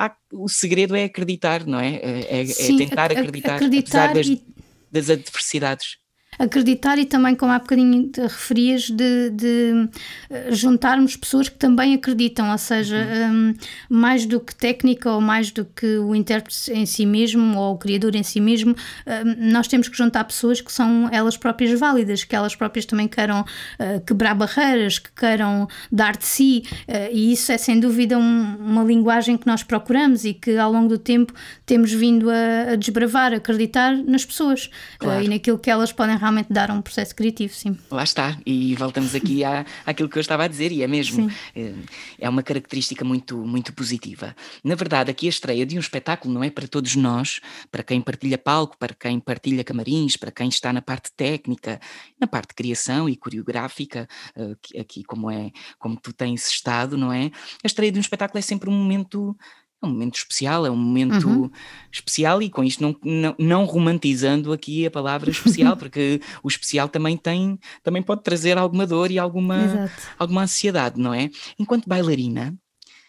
há, 0.00 0.16
o 0.32 0.48
segredo 0.48 0.96
é 0.96 1.04
acreditar, 1.04 1.66
não 1.66 1.78
é? 1.78 1.96
É, 1.96 2.38
é, 2.38 2.40
é 2.40 2.46
Sim, 2.46 2.78
tentar 2.78 3.12
acreditar, 3.12 3.56
acreditar 3.56 4.04
apesar 4.10 4.14
das, 4.14 4.26
e... 4.26 4.42
das 4.90 5.10
adversidades 5.10 5.99
acreditar 6.40 6.98
e 6.98 7.04
também, 7.04 7.34
como 7.34 7.52
há 7.52 7.58
bocadinho 7.58 8.10
referias, 8.16 8.88
de, 8.90 9.30
de 9.30 9.88
juntarmos 10.50 11.14
pessoas 11.14 11.50
que 11.50 11.56
também 11.56 11.94
acreditam, 11.94 12.50
ou 12.50 12.56
seja, 12.56 12.96
uhum. 12.96 13.50
um, 13.50 13.54
mais 13.90 14.24
do 14.24 14.40
que 14.40 14.54
técnica 14.54 15.10
ou 15.10 15.20
mais 15.20 15.50
do 15.50 15.66
que 15.66 15.98
o 15.98 16.14
intérprete 16.14 16.72
em 16.72 16.86
si 16.86 17.04
mesmo 17.04 17.58
ou 17.58 17.74
o 17.74 17.78
criador 17.78 18.16
em 18.16 18.22
si 18.22 18.40
mesmo, 18.40 18.74
um, 19.06 19.52
nós 19.52 19.68
temos 19.68 19.86
que 19.86 19.96
juntar 19.96 20.24
pessoas 20.24 20.62
que 20.62 20.72
são 20.72 21.10
elas 21.12 21.36
próprias 21.36 21.78
válidas, 21.78 22.24
que 22.24 22.34
elas 22.34 22.56
próprias 22.56 22.86
também 22.86 23.06
queiram 23.06 23.42
uh, 23.42 24.00
quebrar 24.06 24.34
barreiras, 24.34 24.98
que 24.98 25.12
queiram 25.12 25.68
dar 25.92 26.16
de 26.16 26.24
si, 26.24 26.64
uh, 26.88 27.12
e 27.12 27.32
isso 27.32 27.52
é 27.52 27.58
sem 27.58 27.78
dúvida 27.78 28.18
um, 28.18 28.56
uma 28.56 28.82
linguagem 28.82 29.36
que 29.36 29.46
nós 29.46 29.62
procuramos 29.62 30.24
e 30.24 30.32
que 30.32 30.56
ao 30.56 30.72
longo 30.72 30.88
do 30.88 30.98
tempo 30.98 31.34
temos 31.66 31.92
vindo 31.92 32.30
a, 32.30 32.72
a 32.72 32.76
desbravar, 32.76 33.34
acreditar 33.34 33.94
nas 33.94 34.24
pessoas 34.24 34.66
uh, 34.66 34.70
claro. 35.00 35.22
e 35.22 35.28
naquilo 35.28 35.58
que 35.58 35.68
elas 35.68 35.92
podem 35.92 36.16
realmente 36.16 36.29
dar 36.50 36.70
a 36.70 36.74
um 36.74 36.82
processo 36.82 37.14
criativo, 37.14 37.54
sim. 37.54 37.76
Lá 37.90 38.02
está, 38.02 38.38
e 38.44 38.74
voltamos 38.76 39.14
aqui 39.14 39.44
à, 39.44 39.64
àquilo 39.84 40.08
que 40.08 40.18
eu 40.18 40.20
estava 40.20 40.44
a 40.44 40.48
dizer, 40.48 40.72
e 40.72 40.82
é 40.82 40.86
mesmo, 40.86 41.30
é 42.18 42.28
uma 42.28 42.42
característica 42.42 43.04
muito, 43.04 43.36
muito 43.38 43.72
positiva. 43.72 44.34
Na 44.64 44.74
verdade, 44.74 45.10
aqui 45.10 45.26
a 45.26 45.30
estreia 45.30 45.66
de 45.66 45.76
um 45.76 45.80
espetáculo 45.80 46.32
não 46.32 46.42
é 46.42 46.50
para 46.50 46.66
todos 46.66 46.96
nós, 46.96 47.40
para 47.70 47.82
quem 47.82 48.00
partilha 48.00 48.38
palco, 48.38 48.76
para 48.78 48.94
quem 48.94 49.20
partilha 49.20 49.64
camarins, 49.64 50.16
para 50.16 50.30
quem 50.30 50.48
está 50.48 50.72
na 50.72 50.82
parte 50.82 51.12
técnica, 51.16 51.80
na 52.20 52.26
parte 52.26 52.48
de 52.48 52.54
criação 52.54 53.08
e 53.08 53.16
coreográfica, 53.16 54.08
aqui 54.78 55.04
como 55.04 55.30
é, 55.30 55.50
como 55.78 55.96
tu 55.96 56.12
tens 56.12 56.48
estado, 56.48 56.96
não 56.96 57.12
é? 57.12 57.30
A 57.62 57.66
estreia 57.66 57.92
de 57.92 57.98
um 57.98 58.00
espetáculo 58.00 58.38
é 58.38 58.42
sempre 58.42 58.68
um 58.68 58.72
momento 58.72 59.36
é 59.82 59.86
um 59.86 59.90
momento 59.90 60.16
especial, 60.16 60.66
é 60.66 60.70
um 60.70 60.76
momento 60.76 61.26
uhum. 61.26 61.50
especial 61.90 62.42
e 62.42 62.50
com 62.50 62.62
isto 62.62 62.82
não, 62.82 62.96
não, 63.02 63.34
não, 63.38 63.64
romantizando 63.64 64.52
aqui 64.52 64.84
a 64.84 64.90
palavra 64.90 65.30
especial, 65.30 65.74
porque 65.78 66.20
o 66.42 66.48
especial 66.48 66.88
também 66.88 67.16
tem, 67.16 67.58
também 67.82 68.02
pode 68.02 68.22
trazer 68.22 68.58
alguma 68.58 68.86
dor 68.86 69.10
e 69.10 69.18
alguma, 69.18 69.90
alguma 70.18 70.42
ansiedade, 70.42 71.00
não 71.00 71.14
é? 71.14 71.30
Enquanto 71.58 71.88
bailarina, 71.88 72.54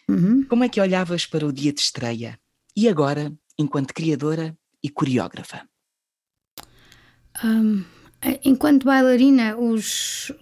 uhum. 0.08 0.44
como 0.48 0.64
é 0.64 0.68
que 0.68 0.80
olhavas 0.80 1.26
para 1.26 1.46
o 1.46 1.52
dia 1.52 1.72
de 1.72 1.80
estreia? 1.80 2.38
E 2.74 2.88
agora, 2.88 3.32
enquanto 3.58 3.92
criadora 3.92 4.56
e 4.82 4.88
coreógrafa? 4.88 5.68
Um, 7.44 7.84
enquanto 8.44 8.84
bailarina, 8.84 9.56
os, 9.58 10.32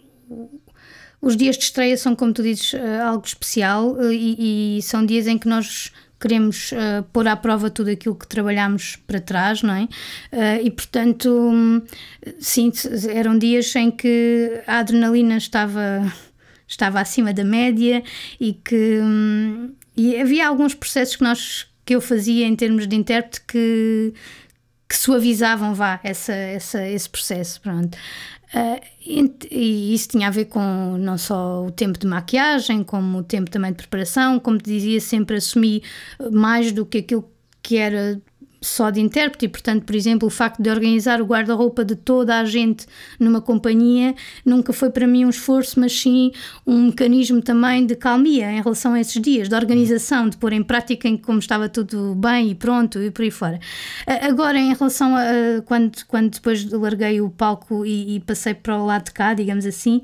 os 1.20 1.36
dias 1.36 1.56
de 1.56 1.64
estreia 1.64 1.96
são, 1.96 2.16
como 2.16 2.32
tu 2.32 2.42
dizes, 2.42 2.74
eh, 2.74 3.00
algo 3.00 3.26
especial 3.26 4.00
eh, 4.00 4.14
e, 4.14 4.78
e 4.78 4.82
são 4.82 5.04
dias 5.04 5.26
em 5.26 5.38
que 5.38 5.48
nós 5.48 5.92
queremos 6.20 6.72
uh, 6.72 7.02
pôr 7.12 7.26
à 7.26 7.34
prova 7.34 7.70
tudo 7.70 7.90
aquilo 7.90 8.14
que 8.14 8.28
trabalhámos 8.28 8.96
para 9.06 9.20
trás, 9.20 9.62
não 9.62 9.74
é? 9.74 9.84
Uh, 9.84 10.64
e 10.66 10.70
portanto, 10.70 11.30
um, 11.30 11.82
sim, 12.38 12.70
eram 13.08 13.38
dias 13.38 13.74
em 13.74 13.90
que 13.90 14.62
a 14.66 14.78
adrenalina 14.78 15.36
estava, 15.38 15.80
estava 16.68 17.00
acima 17.00 17.32
da 17.32 17.44
média 17.44 18.02
e 18.38 18.52
que 18.52 19.00
um, 19.00 19.72
e 19.96 20.16
havia 20.16 20.46
alguns 20.46 20.74
processos 20.74 21.16
que 21.16 21.22
nós 21.22 21.66
que 21.84 21.94
eu 21.94 22.00
fazia 22.00 22.46
em 22.46 22.54
termos 22.54 22.86
de 22.86 22.94
intérprete 22.94 23.40
que 23.46 24.14
que 24.88 24.96
suavizavam 24.96 25.72
vá 25.72 26.00
essa, 26.02 26.32
essa, 26.32 26.86
esse 26.86 27.08
processo 27.08 27.60
pronto 27.60 27.96
Uh, 28.52 28.80
e 29.50 29.94
isso 29.94 30.08
tinha 30.08 30.28
a 30.28 30.30
ver 30.30 30.46
com 30.46 30.96
não 30.98 31.16
só 31.16 31.64
o 31.64 31.70
tempo 31.70 31.98
de 31.98 32.06
maquiagem, 32.06 32.82
como 32.82 33.18
o 33.18 33.22
tempo 33.22 33.50
também 33.50 33.70
de 33.70 33.76
preparação, 33.78 34.40
como 34.40 34.58
te 34.58 34.64
dizia, 34.64 35.00
sempre 35.00 35.36
assumi 35.36 35.82
mais 36.32 36.72
do 36.72 36.84
que 36.84 36.98
aquilo 36.98 37.30
que 37.62 37.76
era 37.76 38.20
só 38.60 38.90
de 38.90 39.00
intérprete, 39.00 39.46
e 39.46 39.48
portanto, 39.48 39.84
por 39.84 39.94
exemplo, 39.94 40.26
o 40.26 40.30
facto 40.30 40.62
de 40.62 40.68
organizar 40.68 41.20
o 41.20 41.24
guarda-roupa 41.24 41.84
de 41.84 41.96
toda 41.96 42.38
a 42.38 42.44
gente 42.44 42.86
numa 43.18 43.40
companhia 43.40 44.14
nunca 44.44 44.72
foi 44.72 44.90
para 44.90 45.06
mim 45.06 45.24
um 45.24 45.30
esforço, 45.30 45.80
mas 45.80 45.98
sim 45.98 46.30
um 46.66 46.86
mecanismo 46.86 47.40
também 47.40 47.86
de 47.86 47.94
calmia 47.96 48.52
em 48.52 48.62
relação 48.62 48.92
a 48.94 49.00
esses 49.00 49.20
dias, 49.20 49.48
de 49.48 49.54
organização, 49.54 50.28
de 50.28 50.36
pôr 50.36 50.52
em 50.52 50.62
prática 50.62 51.08
em 51.08 51.16
como 51.16 51.38
estava 51.38 51.68
tudo 51.68 52.14
bem 52.14 52.50
e 52.50 52.54
pronto 52.54 53.00
e 53.00 53.10
por 53.10 53.22
aí 53.22 53.30
fora. 53.30 53.58
Agora, 54.22 54.58
em 54.58 54.74
relação 54.74 55.14
a 55.16 55.62
quando, 55.64 56.04
quando 56.06 56.30
depois 56.30 56.64
larguei 56.70 57.20
o 57.20 57.30
palco 57.30 57.84
e, 57.86 58.16
e 58.16 58.20
passei 58.20 58.54
para 58.54 58.76
o 58.76 58.86
lado 58.86 59.04
de 59.04 59.12
cá, 59.12 59.34
digamos 59.34 59.64
assim, 59.64 60.02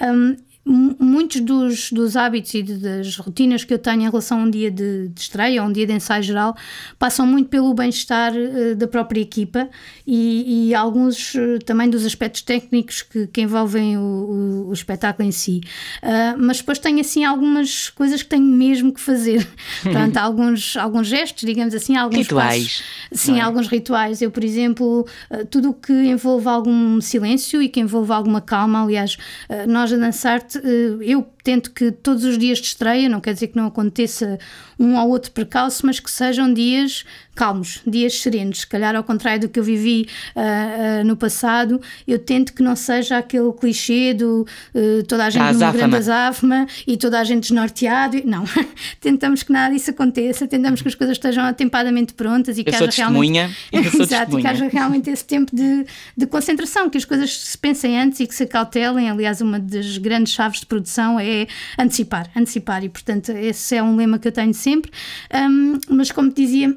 um, 0.00 0.36
muitos 0.66 1.40
dos, 1.40 1.92
dos 1.92 2.16
hábitos 2.16 2.52
e 2.54 2.62
das 2.62 3.16
rotinas 3.16 3.62
que 3.62 3.72
eu 3.72 3.78
tenho 3.78 4.02
em 4.02 4.10
relação 4.10 4.40
a 4.40 4.42
um 4.42 4.50
dia 4.50 4.68
de, 4.68 5.08
de 5.08 5.20
estreia, 5.20 5.62
a 5.62 5.64
um 5.64 5.70
dia 5.70 5.86
de 5.86 5.92
ensaio 5.92 6.24
geral, 6.24 6.56
passam 6.98 7.24
muito 7.24 7.48
pelo 7.48 7.72
bem-estar 7.72 8.32
uh, 8.34 8.74
da 8.74 8.88
própria 8.88 9.20
equipa 9.20 9.68
e, 10.04 10.68
e 10.68 10.74
alguns 10.74 11.34
uh, 11.36 11.60
também 11.64 11.88
dos 11.88 12.04
aspectos 12.04 12.42
técnicos 12.42 13.02
que, 13.02 13.28
que 13.28 13.42
envolvem 13.42 13.96
o, 13.96 14.00
o, 14.00 14.68
o, 14.68 14.72
espetáculo 14.72 15.28
em 15.28 15.30
si. 15.30 15.60
Uh, 16.02 16.36
mas 16.36 16.58
depois 16.58 16.80
tenho 16.80 17.00
assim 17.00 17.24
algumas 17.24 17.88
coisas 17.88 18.22
que 18.22 18.28
tenho 18.28 18.44
mesmo 18.44 18.92
que 18.92 19.00
fazer. 19.00 19.46
Portanto, 19.84 20.16
alguns, 20.16 20.76
alguns 20.76 21.06
gestos, 21.06 21.44
digamos 21.44 21.74
assim, 21.74 21.96
alguns 21.96 22.18
rituais. 22.18 22.62
Passos, 22.64 22.82
sim, 23.12 23.38
é? 23.38 23.40
alguns 23.40 23.68
rituais. 23.68 24.20
Eu, 24.20 24.32
por 24.32 24.42
exemplo, 24.42 25.06
tudo 25.48 25.70
o 25.70 25.74
que 25.74 25.92
envolve 25.92 26.48
algum 26.48 27.00
silêncio 27.00 27.62
e 27.62 27.68
que 27.68 27.78
envolve 27.78 28.10
alguma 28.10 28.40
calma, 28.40 28.82
aliás, 28.82 29.16
nós 29.68 29.92
a 29.92 29.96
dançar 29.96 30.40
eh, 30.55 30.55
eu 31.02 31.26
tento 31.46 31.70
que 31.70 31.92
todos 31.92 32.24
os 32.24 32.36
dias 32.36 32.58
de 32.58 32.66
estreia, 32.66 33.08
não 33.08 33.20
quer 33.20 33.32
dizer 33.32 33.46
que 33.46 33.56
não 33.56 33.66
aconteça 33.66 34.36
um 34.76 34.96
ou 34.96 35.10
outro 35.10 35.30
percalço, 35.30 35.86
mas 35.86 36.00
que 36.00 36.10
sejam 36.10 36.52
dias 36.52 37.04
calmos, 37.36 37.80
dias 37.86 38.20
serenos. 38.20 38.60
Se 38.60 38.66
calhar, 38.66 38.96
ao 38.96 39.04
contrário 39.04 39.42
do 39.42 39.48
que 39.48 39.60
eu 39.60 39.62
vivi 39.62 40.08
uh, 40.34 40.40
uh, 41.02 41.04
no 41.04 41.16
passado, 41.16 41.80
eu 42.08 42.18
tento 42.18 42.52
que 42.52 42.62
não 42.62 42.74
seja 42.74 43.18
aquele 43.18 43.52
clichê 43.52 44.12
do 44.12 44.44
uh, 44.74 45.02
toda 45.06 45.26
a 45.26 45.30
gente 45.30 45.42
a 45.42 45.52
numa 45.52 45.70
grande 45.70 45.96
azáfama 45.96 46.66
e 46.84 46.96
toda 46.96 47.20
a 47.20 47.24
gente 47.24 47.42
desnorteado. 47.42 48.20
Não, 48.24 48.44
tentamos 49.00 49.44
que 49.44 49.52
nada 49.52 49.72
disso 49.72 49.90
aconteça, 49.90 50.48
tentamos 50.48 50.82
que 50.82 50.88
as 50.88 50.96
coisas 50.96 51.16
estejam 51.16 51.44
atempadamente 51.44 52.12
prontas 52.12 52.58
e 52.58 52.64
que 52.64 52.74
haja 52.74 52.90
realmente. 52.90 53.54
Exato, 53.72 54.36
que 54.36 54.46
haja 54.46 54.66
realmente 54.66 55.10
esse 55.10 55.24
tempo 55.24 55.54
de, 55.54 55.86
de 56.16 56.26
concentração, 56.26 56.90
que 56.90 56.98
as 56.98 57.04
coisas 57.04 57.38
se 57.38 57.56
pensem 57.56 58.00
antes 58.00 58.18
e 58.18 58.26
que 58.26 58.34
se 58.34 58.42
acautelem. 58.42 59.10
Aliás, 59.10 59.40
uma 59.40 59.60
das 59.60 59.98
grandes 59.98 60.32
chaves 60.32 60.60
de 60.60 60.66
produção 60.66 61.20
é 61.20 61.35
é 61.42 61.82
antecipar, 61.82 62.30
antecipar, 62.36 62.84
e 62.84 62.88
portanto 62.88 63.30
esse 63.30 63.76
é 63.76 63.82
um 63.82 63.96
lema 63.96 64.18
que 64.18 64.28
eu 64.28 64.32
tenho 64.32 64.54
sempre. 64.54 64.90
Um, 65.32 65.78
mas 65.88 66.10
como 66.10 66.30
te 66.30 66.42
dizia, 66.42 66.76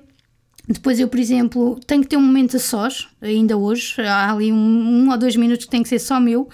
depois 0.68 1.00
eu, 1.00 1.08
por 1.08 1.20
exemplo, 1.20 1.80
tenho 1.88 2.04
que 2.04 2.10
ter 2.10 2.18
um 2.18 2.22
momento 2.22 2.56
a 2.56 2.60
sós, 2.60 3.08
ainda 3.20 3.58
hoje, 3.58 4.00
há 4.02 4.32
ali 4.32 4.52
um, 4.52 4.56
um 4.56 5.10
ou 5.10 5.18
dois 5.18 5.36
minutos 5.36 5.66
que 5.66 5.72
tem 5.72 5.82
que 5.82 5.90
ser 5.90 5.98
só 5.98 6.20
meu. 6.20 6.48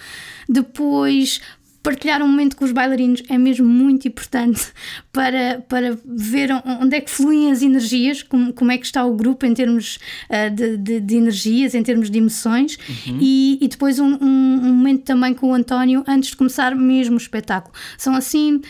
Depois 0.48 1.42
partilhar 1.86 2.20
um 2.24 2.28
momento 2.28 2.56
com 2.56 2.66
os 2.66 2.72
bailarinos 2.72 3.22
é 3.30 3.38
mesmo 3.38 3.68
muito 3.68 4.08
importante 4.08 4.74
para, 5.14 5.64
para 5.70 5.96
ver 6.04 6.50
onde 6.82 6.96
é 6.96 7.00
que 7.02 7.12
fluem 7.12 7.52
as 7.52 7.62
energias, 7.62 8.24
como, 8.24 8.52
como 8.52 8.72
é 8.72 8.78
que 8.78 8.86
está 8.88 9.06
o 9.06 9.16
grupo 9.16 9.46
em 9.46 9.54
termos 9.54 10.00
uh, 10.28 10.54
de, 10.54 10.78
de, 10.78 11.00
de, 11.00 11.16
energias, 11.16 11.76
em 11.76 11.84
termos 11.84 12.10
de 12.10 12.18
emoções, 12.18 12.80
uhum. 12.90 13.20
e, 13.22 13.60
e, 13.62 13.68
depois 13.68 14.00
um, 14.00 14.16
um, 14.16 14.20
um, 14.20 14.74
momento 14.74 15.04
também 15.04 15.36
com 15.36 15.52
o 15.52 15.54
António 15.54 16.04
antes 16.08 16.32
de 16.32 16.36
começar 16.36 16.76
mesmo 16.76 17.16
o 17.16 17.20
espetáculo. 17.20 17.74
São 18.00 18.16
assim 18.16 18.62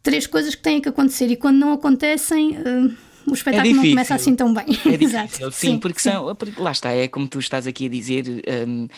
três 0.00 0.24
coisas 0.24 0.54
que 0.54 0.62
têm 0.62 0.80
que 0.80 0.88
acontecer 0.88 1.26
e 1.26 1.36
quando 1.36 1.56
não 1.56 1.72
acontecem. 1.72 2.52
Uh, 2.58 3.05
o 3.26 3.34
espetáculo 3.34 3.72
é 3.72 3.74
não 3.74 3.82
começa 3.82 4.14
assim 4.14 4.34
tão 4.34 4.52
bem. 4.52 4.66
É 4.86 4.96
difícil, 4.96 5.50
sim, 5.52 5.72
sim, 5.72 5.78
porque. 5.78 6.00
São, 6.00 6.36
lá 6.58 6.72
está, 6.72 6.90
é 6.92 7.08
como 7.08 7.26
tu 7.28 7.38
estás 7.38 7.66
aqui 7.66 7.86
a 7.86 7.88
dizer. 7.88 8.24
Um, 8.66 8.88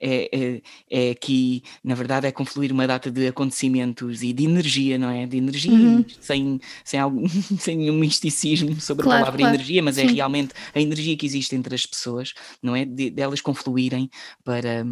é, 0.00 0.60
é, 0.90 1.10
é 1.10 1.14
que, 1.14 1.62
na 1.82 1.94
verdade, 1.94 2.26
é 2.26 2.32
confluir 2.32 2.72
uma 2.72 2.86
data 2.86 3.10
de 3.10 3.26
acontecimentos 3.26 4.22
e 4.22 4.32
de 4.32 4.44
energia, 4.44 4.96
não 4.96 5.10
é? 5.10 5.26
De 5.26 5.36
energia, 5.36 5.72
uhum. 5.72 6.04
sem, 6.20 6.60
sem, 6.84 7.00
algum, 7.00 7.26
sem 7.58 7.76
nenhum 7.76 7.98
misticismo 7.98 8.80
sobre 8.80 9.04
claro, 9.04 9.22
a 9.22 9.24
palavra 9.24 9.40
claro. 9.40 9.54
energia, 9.56 9.82
mas 9.82 9.98
é 9.98 10.02
Sim. 10.02 10.08
é 10.08 10.12
realmente 10.12 10.54
a 10.74 10.80
energia 10.80 11.16
que 11.16 11.26
existe 11.26 11.54
entre 11.56 11.74
as 11.74 11.84
pessoas, 11.84 12.32
não 12.62 12.76
é? 12.76 12.84
De, 12.84 13.10
delas 13.10 13.40
confluírem 13.40 14.08
para 14.44 14.84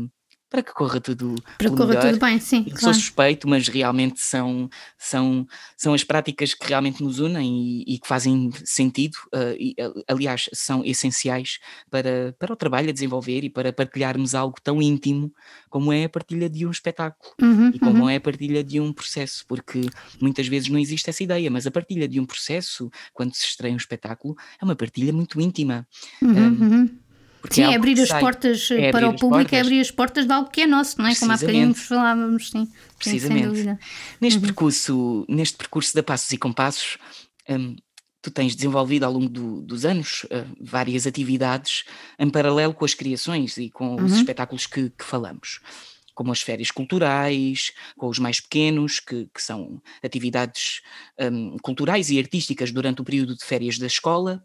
para 0.49 0.63
que 0.63 0.73
corra 0.73 1.01
tudo 1.01 1.35
para 1.59 1.69
que 1.69 1.77
corra 1.77 1.89
melhor. 1.89 2.13
tudo 2.13 2.21
bem, 2.21 2.39
sim. 2.39 2.59
Eu 2.59 2.65
claro. 2.77 2.81
sou 2.81 2.95
suspeito, 2.95 3.49
mas 3.49 3.69
realmente 3.69 4.21
são, 4.21 4.69
são, 4.97 5.47
são 5.77 5.93
as 5.93 6.05
práticas 6.05 6.55
que 6.55 6.67
realmente 6.67 7.03
nos 7.03 7.19
unem 7.19 7.83
e, 7.87 7.95
e 7.95 7.99
que 7.99 8.07
fazem 8.07 8.51
sentido, 8.65 9.17
uh, 9.35 9.57
e, 9.59 9.75
aliás, 10.09 10.49
são 10.53 10.85
essenciais 10.85 11.59
para, 11.91 12.35
para 12.39 12.53
o 12.53 12.57
trabalho 12.57 12.91
a 12.91 12.93
desenvolver 12.93 13.45
e 13.45 13.51
para 13.51 13.73
partilharmos 13.73 14.35
algo 14.35 14.57
tão 14.63 14.81
íntimo 14.81 15.33
como 15.69 15.93
é 15.93 16.05
a 16.05 16.09
partilha 16.09 16.49
de 16.49 16.67
um 16.67 16.71
espetáculo 16.71 17.35
uhum, 17.41 17.71
e 17.75 17.79
como 17.79 18.05
uhum. 18.05 18.11
é 18.11 18.17
a 18.17 18.21
partilha 18.21 18.63
de 18.63 18.81
um 18.81 18.93
processo, 18.93 19.45
porque 19.47 19.83
muitas 20.21 20.47
vezes 20.47 20.69
não 20.69 20.79
existe 20.79 21.11
essa 21.11 21.23
ideia, 21.23 21.51
mas 21.51 21.67
a 21.67 21.71
partilha 21.71 22.09
de 22.09 22.21
um 22.21 22.25
processo, 22.25 22.91
quando 23.13 23.35
se 23.35 23.45
estreia 23.45 23.75
um 23.75 23.77
espetáculo, 23.77 24.37
é 24.61 24.65
uma 24.65 24.77
partilha 24.77 25.13
muito 25.13 25.41
íntima. 25.41 25.87
Uhum, 26.23 26.49
um, 26.49 26.99
sim, 27.51 27.63
é, 27.63 27.75
abrir 27.75 28.01
as 28.01 28.09
sai. 28.09 28.21
portas 28.21 28.71
é 28.71 28.91
para 28.91 29.09
o 29.09 29.17
público, 29.17 29.55
é 29.55 29.61
abrir 29.61 29.81
as 29.81 29.91
portas 29.91 30.27
de 30.27 30.33
algo 30.33 30.51
que 30.51 30.63
é 30.63 30.67
nosso, 30.67 31.01
não 31.01 31.07
é? 31.07 31.15
Como 31.15 31.33
há 31.33 31.37
bocadinho 31.37 31.75
falávamos, 31.75 32.51
sim. 32.51 32.69
Precisamente. 32.99 33.63
Sim, 33.63 33.79
neste, 34.21 34.39
uhum. 34.39 34.43
percurso, 34.45 35.27
neste 35.29 35.57
percurso 35.57 35.95
da 35.95 36.03
Passos 36.03 36.33
e 36.33 36.39
Compassos, 36.39 36.99
um, 37.49 37.77
tu 38.23 38.31
tens 38.31 38.57
desenvolvido 38.57 39.05
ao 39.05 39.13
longo 39.13 39.29
do, 39.29 39.61
dos 39.63 39.85
anos 39.85 40.25
uh, 40.25 40.47
várias 40.61 41.07
atividades 41.07 41.85
em 42.19 42.29
paralelo 42.29 42.75
com 42.75 42.85
as 42.85 42.95
criações 42.95 43.57
e 43.57 43.71
com 43.71 43.97
uhum. 43.97 44.05
os 44.05 44.13
espetáculos 44.15 44.67
que, 44.67 44.91
que 44.91 45.05
falamos 45.05 45.61
como 46.17 46.33
as 46.33 46.41
férias 46.41 46.71
culturais, 46.71 47.73
com 47.97 48.09
os 48.09 48.19
mais 48.19 48.41
pequenos, 48.41 48.99
que, 48.99 49.29
que 49.33 49.41
são 49.41 49.81
atividades 50.03 50.81
um, 51.21 51.59
culturais 51.59 52.11
e 52.11 52.19
artísticas 52.19 52.73
durante 52.73 53.03
o 53.03 53.05
período 53.05 53.37
de 53.37 53.45
férias 53.45 53.79
da 53.79 53.87
escola, 53.87 54.43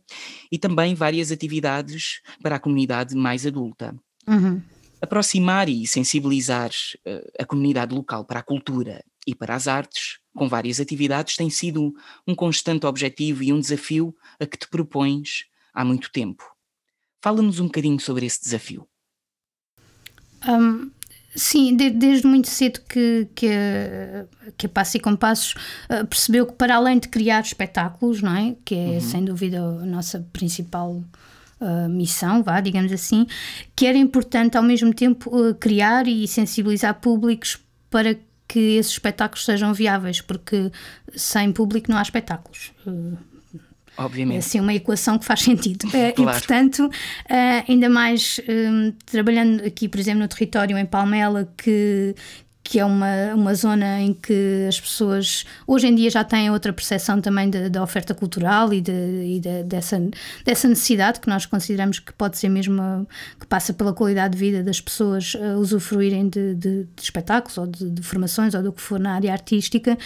e 0.51 0.59
também 0.59 0.93
várias 0.93 1.31
atividades 1.31 2.21
para 2.43 2.57
a 2.57 2.59
comunidade 2.59 3.15
mais 3.15 3.47
adulta. 3.47 3.95
Uhum. 4.27 4.61
Aproximar 5.01 5.69
e 5.69 5.87
sensibilizar 5.87 6.69
uh, 6.69 7.31
a 7.39 7.45
comunidade 7.45 7.95
local 7.95 8.25
para 8.25 8.41
a 8.41 8.43
cultura 8.43 9.03
e 9.25 9.33
para 9.33 9.55
as 9.55 9.67
artes, 9.67 10.19
com 10.35 10.49
várias 10.49 10.79
atividades, 10.79 11.37
tem 11.37 11.49
sido 11.49 11.93
um 12.27 12.35
constante 12.35 12.85
objetivo 12.85 13.43
e 13.43 13.53
um 13.53 13.59
desafio 13.59 14.13
a 14.39 14.45
que 14.45 14.57
te 14.57 14.67
propões 14.67 15.45
há 15.73 15.85
muito 15.85 16.11
tempo. 16.11 16.43
Fala-nos 17.21 17.61
um 17.61 17.65
bocadinho 17.65 17.99
sobre 17.99 18.25
esse 18.25 18.41
desafio. 18.41 18.85
Um, 20.45 20.91
Sim, 21.33 21.75
de, 21.75 21.89
desde 21.89 22.27
muito 22.27 22.49
cedo 22.49 22.81
que, 22.87 23.27
que, 23.33 23.47
a, 23.47 24.51
que 24.57 24.65
a 24.65 24.69
Passo 24.69 24.97
e 24.97 24.99
Compassos 24.99 25.53
uh, 25.89 26.05
percebeu 26.05 26.45
que 26.45 26.53
para 26.53 26.75
além 26.75 26.99
de 26.99 27.07
criar 27.07 27.41
espetáculos, 27.41 28.21
não 28.21 28.35
é? 28.35 28.55
Que 28.65 28.75
é 28.75 28.77
uhum. 28.77 29.01
sem 29.01 29.23
dúvida 29.23 29.59
a 29.59 29.85
nossa 29.85 30.27
principal 30.33 31.01
uh, 31.61 31.89
missão, 31.89 32.43
vá, 32.43 32.59
digamos 32.59 32.91
assim, 32.91 33.25
que 33.75 33.85
era 33.85 33.97
importante 33.97 34.57
ao 34.57 34.63
mesmo 34.63 34.93
tempo 34.93 35.33
uh, 35.33 35.55
criar 35.55 36.05
e 36.05 36.27
sensibilizar 36.27 36.99
públicos 36.99 37.57
para 37.89 38.17
que 38.45 38.59
esses 38.59 38.91
espetáculos 38.91 39.45
sejam 39.45 39.73
viáveis, 39.73 40.19
porque 40.19 40.69
sem 41.15 41.53
público 41.53 41.89
não 41.89 41.97
há 41.97 42.01
espetáculos. 42.01 42.73
Obviamente. 44.05 44.35
É 44.35 44.39
assim, 44.39 44.59
uma 44.59 44.73
equação 44.73 45.17
que 45.17 45.25
faz 45.25 45.41
sentido. 45.41 45.87
Eh, 45.93 46.11
claro. 46.13 46.37
E, 46.37 46.39
portanto, 46.39 46.89
eh, 47.29 47.63
ainda 47.67 47.89
mais 47.89 48.39
um, 48.47 48.93
trabalhando 49.05 49.63
aqui, 49.65 49.89
por 49.89 49.99
exemplo, 49.99 50.21
no 50.21 50.27
território 50.27 50.77
em 50.77 50.85
Palmela, 50.85 51.51
que, 51.57 52.15
que 52.71 52.79
é 52.79 52.85
uma, 52.85 53.33
uma 53.35 53.53
zona 53.53 53.99
em 53.99 54.13
que 54.13 54.65
as 54.65 54.79
pessoas 54.79 55.43
hoje 55.67 55.87
em 55.87 55.93
dia 55.93 56.09
já 56.09 56.23
têm 56.23 56.49
outra 56.49 56.71
percepção 56.71 57.19
também 57.19 57.49
da, 57.49 57.83
oferta 57.83 58.15
cultural 58.15 58.73
e, 58.73 58.79
de, 58.79 58.93
e 58.93 59.41
de, 59.41 59.63
dessa, 59.63 60.01
dessa 60.45 60.69
necessidade 60.69 61.19
que 61.19 61.27
nós 61.27 61.45
consideramos 61.45 61.99
que 61.99 62.13
pode 62.13 62.37
ser 62.37 62.47
mesmo 62.47 63.05
que 63.37 63.45
passa 63.45 63.73
pela 63.73 63.91
qualidade 63.91 64.35
de 64.35 64.39
vida 64.39 64.63
das 64.63 64.79
pessoas 64.79 65.33
uh, 65.33 65.59
usufruírem 65.59 66.29
de, 66.29 66.55
de, 66.55 66.83
de, 66.83 67.01
espetáculos 67.01 67.57
ou 67.57 67.67
de, 67.67 68.01
formações 68.01 68.53
ou 68.53 68.63
do 68.63 68.71
que 68.71 68.81
for 68.81 69.01
na 69.01 69.15
área 69.15 69.33
artística 69.33 69.97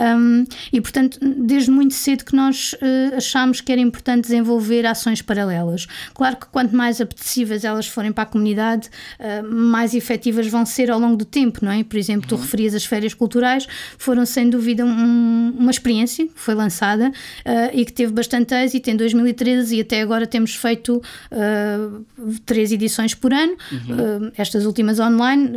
um, 0.00 0.46
e 0.72 0.80
portanto 0.80 1.18
desde 1.20 1.70
muito 1.70 1.92
cedo 1.92 2.24
que 2.24 2.34
nós 2.34 2.72
uh, 2.72 3.16
achámos 3.18 3.60
que 3.60 3.70
era 3.70 3.82
importante 3.82 4.22
desenvolver 4.22 4.86
ações 4.86 5.20
paralelas 5.20 5.86
claro 6.14 6.36
que 6.36 6.46
quanto 6.46 6.74
mais 6.74 7.02
apetecíveis 7.02 7.64
elas 7.64 7.86
forem 7.86 8.12
para 8.12 8.22
a 8.22 8.26
comunidade 8.26 8.88
uh, 9.20 9.46
mais 9.54 9.92
efetivas 9.92 10.46
vão 10.46 10.64
ser 10.64 10.90
ao 10.90 10.98
longo 10.98 11.18
do 11.18 11.26
tempo, 11.26 11.62
não 11.62 11.70
é? 11.70 11.84
Por 11.84 11.98
exemplo 11.98 12.13
exemplo, 12.14 12.28
tu 12.28 12.36
referias 12.36 12.74
as 12.74 12.84
férias 12.84 13.14
culturais, 13.14 13.66
foram 13.98 14.24
sem 14.24 14.48
dúvida 14.48 14.84
um, 14.84 15.54
uma 15.58 15.70
experiência 15.70 16.26
que 16.26 16.40
foi 16.40 16.54
lançada 16.54 17.08
uh, 17.08 17.70
e 17.72 17.84
que 17.84 17.92
teve 17.92 18.12
bastante 18.12 18.54
êxito 18.54 18.90
em 18.90 18.96
2013 18.96 19.76
e 19.76 19.80
até 19.80 20.00
agora 20.00 20.26
temos 20.26 20.54
feito 20.54 21.02
uh, 21.32 22.04
três 22.46 22.72
edições 22.72 23.14
por 23.14 23.32
ano, 23.32 23.56
uhum. 23.72 24.26
uh, 24.28 24.32
estas 24.36 24.64
últimas 24.64 24.98
online, 24.98 25.52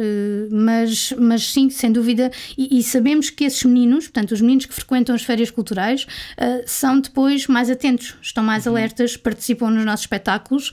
mas, 0.51 1.13
mas 1.17 1.51
sim, 1.51 1.69
sem 1.69 1.91
dúvida, 1.91 2.31
e, 2.57 2.79
e, 2.79 2.83
sabemos 2.83 3.29
que 3.29 3.43
esses 3.43 3.63
meninos, 3.63 4.05
portanto, 4.05 4.31
os 4.31 4.41
meninos 4.41 4.65
que 4.65 4.73
frequentam 4.73 5.15
as 5.15 5.23
férias 5.23 5.51
culturais, 5.51 6.05
são 6.65 6.99
depois 6.99 7.47
mais 7.47 7.69
atentos, 7.69 8.15
estão 8.21 8.43
mais 8.43 8.65
uhum. 8.65 8.73
alertas, 8.73 9.15
participam 9.15 9.69
nos 9.69 9.85
nossos 9.85 10.03
espetáculos, 10.03 10.71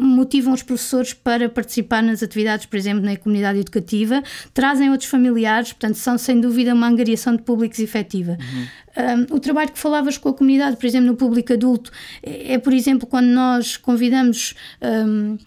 motivam 0.00 0.52
os 0.52 0.62
professores 0.62 1.12
para 1.12 1.48
participar 1.48 2.02
nas 2.02 2.22
atividades, 2.22 2.66
por 2.66 2.76
exemplo, 2.76 3.04
na 3.04 3.16
comunidade 3.16 3.58
educativa, 3.60 4.22
trazem 4.52 4.90
outros 4.90 5.03
familiares, 5.04 5.72
portanto, 5.72 5.96
são 5.96 6.18
sem 6.18 6.40
dúvida 6.40 6.74
uma 6.74 6.86
angariação 6.86 7.36
de 7.36 7.42
públicos 7.42 7.78
efetiva. 7.78 8.36
Uhum. 8.40 9.26
Um, 9.30 9.36
o 9.36 9.40
trabalho 9.40 9.72
que 9.72 9.78
falavas 9.78 10.16
com 10.16 10.28
a 10.28 10.34
comunidade, 10.34 10.76
por 10.76 10.86
exemplo, 10.86 11.08
no 11.08 11.16
público 11.16 11.52
adulto, 11.52 11.90
é, 12.22 12.54
é 12.54 12.58
por 12.58 12.72
exemplo, 12.72 13.06
quando 13.06 13.26
nós 13.26 13.76
convidamos. 13.76 14.54
Um, 14.82 15.38